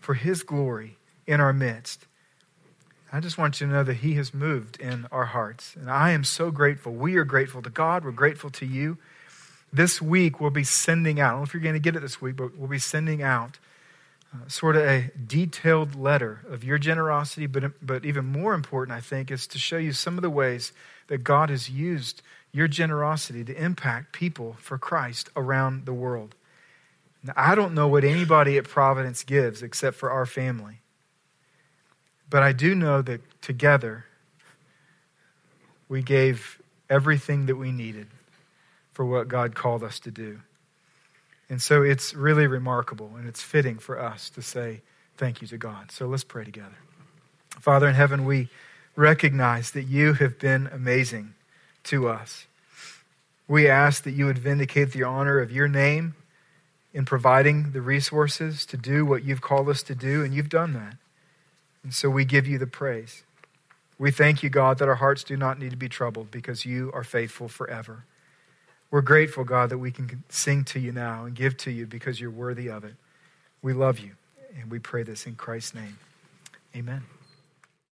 for 0.00 0.14
His 0.14 0.42
glory 0.42 0.96
in 1.26 1.40
our 1.40 1.52
midst. 1.52 2.06
I 3.12 3.20
just 3.20 3.38
want 3.38 3.60
you 3.60 3.68
to 3.68 3.72
know 3.72 3.84
that 3.84 3.94
He 3.94 4.14
has 4.14 4.34
moved 4.34 4.80
in 4.80 5.06
our 5.12 5.26
hearts. 5.26 5.76
And 5.76 5.90
I 5.90 6.10
am 6.10 6.24
so 6.24 6.50
grateful. 6.50 6.92
We 6.92 7.16
are 7.16 7.24
grateful 7.24 7.62
to 7.62 7.70
God. 7.70 8.04
We're 8.04 8.10
grateful 8.10 8.50
to 8.50 8.66
you. 8.66 8.98
This 9.72 10.02
week, 10.02 10.40
we'll 10.40 10.50
be 10.50 10.64
sending 10.64 11.20
out, 11.20 11.28
I 11.28 11.30
don't 11.30 11.40
know 11.40 11.44
if 11.44 11.54
you're 11.54 11.62
going 11.62 11.74
to 11.74 11.80
get 11.80 11.96
it 11.96 12.00
this 12.00 12.20
week, 12.20 12.36
but 12.36 12.56
we'll 12.56 12.68
be 12.68 12.78
sending 12.78 13.22
out 13.22 13.58
uh, 14.34 14.48
sort 14.48 14.76
of 14.76 14.82
a 14.82 15.10
detailed 15.26 15.94
letter 15.94 16.40
of 16.48 16.64
your 16.64 16.78
generosity. 16.78 17.46
But, 17.46 17.86
but 17.86 18.04
even 18.04 18.24
more 18.26 18.54
important, 18.54 18.96
I 18.96 19.00
think, 19.00 19.30
is 19.30 19.46
to 19.48 19.58
show 19.58 19.78
you 19.78 19.92
some 19.92 20.18
of 20.18 20.22
the 20.22 20.30
ways 20.30 20.72
that 21.06 21.18
God 21.18 21.50
has 21.50 21.70
used 21.70 22.22
your 22.52 22.68
generosity 22.68 23.44
to 23.44 23.62
impact 23.62 24.12
people 24.12 24.56
for 24.58 24.78
Christ 24.78 25.28
around 25.36 25.86
the 25.86 25.92
world. 25.92 26.34
Now, 27.22 27.32
I 27.36 27.54
don't 27.54 27.74
know 27.74 27.88
what 27.88 28.04
anybody 28.04 28.58
at 28.58 28.64
Providence 28.64 29.24
gives 29.24 29.62
except 29.62 29.96
for 29.96 30.10
our 30.10 30.26
family. 30.26 30.80
But 32.28 32.42
I 32.42 32.52
do 32.52 32.74
know 32.74 33.02
that 33.02 33.20
together 33.42 34.06
we 35.88 36.02
gave 36.02 36.60
everything 36.90 37.46
that 37.46 37.56
we 37.56 37.72
needed 37.72 38.08
for 38.92 39.04
what 39.04 39.28
God 39.28 39.54
called 39.54 39.82
us 39.82 39.98
to 40.00 40.10
do. 40.10 40.40
And 41.54 41.62
so 41.62 41.84
it's 41.84 42.14
really 42.14 42.48
remarkable 42.48 43.12
and 43.16 43.28
it's 43.28 43.40
fitting 43.40 43.78
for 43.78 43.96
us 43.96 44.28
to 44.30 44.42
say 44.42 44.80
thank 45.16 45.40
you 45.40 45.46
to 45.46 45.56
God. 45.56 45.92
So 45.92 46.08
let's 46.08 46.24
pray 46.24 46.42
together. 46.42 46.74
Father 47.60 47.86
in 47.86 47.94
heaven, 47.94 48.24
we 48.24 48.48
recognize 48.96 49.70
that 49.70 49.84
you 49.84 50.14
have 50.14 50.40
been 50.40 50.66
amazing 50.72 51.34
to 51.84 52.08
us. 52.08 52.48
We 53.46 53.68
ask 53.68 54.02
that 54.02 54.14
you 54.14 54.26
would 54.26 54.36
vindicate 54.36 54.90
the 54.90 55.04
honor 55.04 55.38
of 55.38 55.52
your 55.52 55.68
name 55.68 56.16
in 56.92 57.04
providing 57.04 57.70
the 57.70 57.80
resources 57.80 58.66
to 58.66 58.76
do 58.76 59.06
what 59.06 59.22
you've 59.22 59.40
called 59.40 59.68
us 59.68 59.84
to 59.84 59.94
do, 59.94 60.24
and 60.24 60.34
you've 60.34 60.48
done 60.48 60.72
that. 60.72 60.96
And 61.84 61.94
so 61.94 62.10
we 62.10 62.24
give 62.24 62.48
you 62.48 62.58
the 62.58 62.66
praise. 62.66 63.22
We 63.96 64.10
thank 64.10 64.42
you, 64.42 64.50
God, 64.50 64.78
that 64.78 64.88
our 64.88 64.96
hearts 64.96 65.22
do 65.22 65.36
not 65.36 65.60
need 65.60 65.70
to 65.70 65.76
be 65.76 65.88
troubled 65.88 66.32
because 66.32 66.66
you 66.66 66.90
are 66.92 67.04
faithful 67.04 67.46
forever. 67.46 68.06
We're 68.90 69.00
grateful, 69.00 69.44
God, 69.44 69.70
that 69.70 69.78
we 69.78 69.90
can 69.90 70.22
sing 70.28 70.64
to 70.64 70.78
you 70.78 70.92
now 70.92 71.24
and 71.24 71.34
give 71.34 71.56
to 71.58 71.70
you 71.70 71.86
because 71.86 72.20
you're 72.20 72.30
worthy 72.30 72.68
of 72.68 72.84
it. 72.84 72.94
We 73.62 73.72
love 73.72 73.98
you, 73.98 74.12
and 74.60 74.70
we 74.70 74.78
pray 74.78 75.02
this 75.02 75.26
in 75.26 75.34
Christ's 75.34 75.74
name. 75.74 75.98
Amen. 76.76 77.02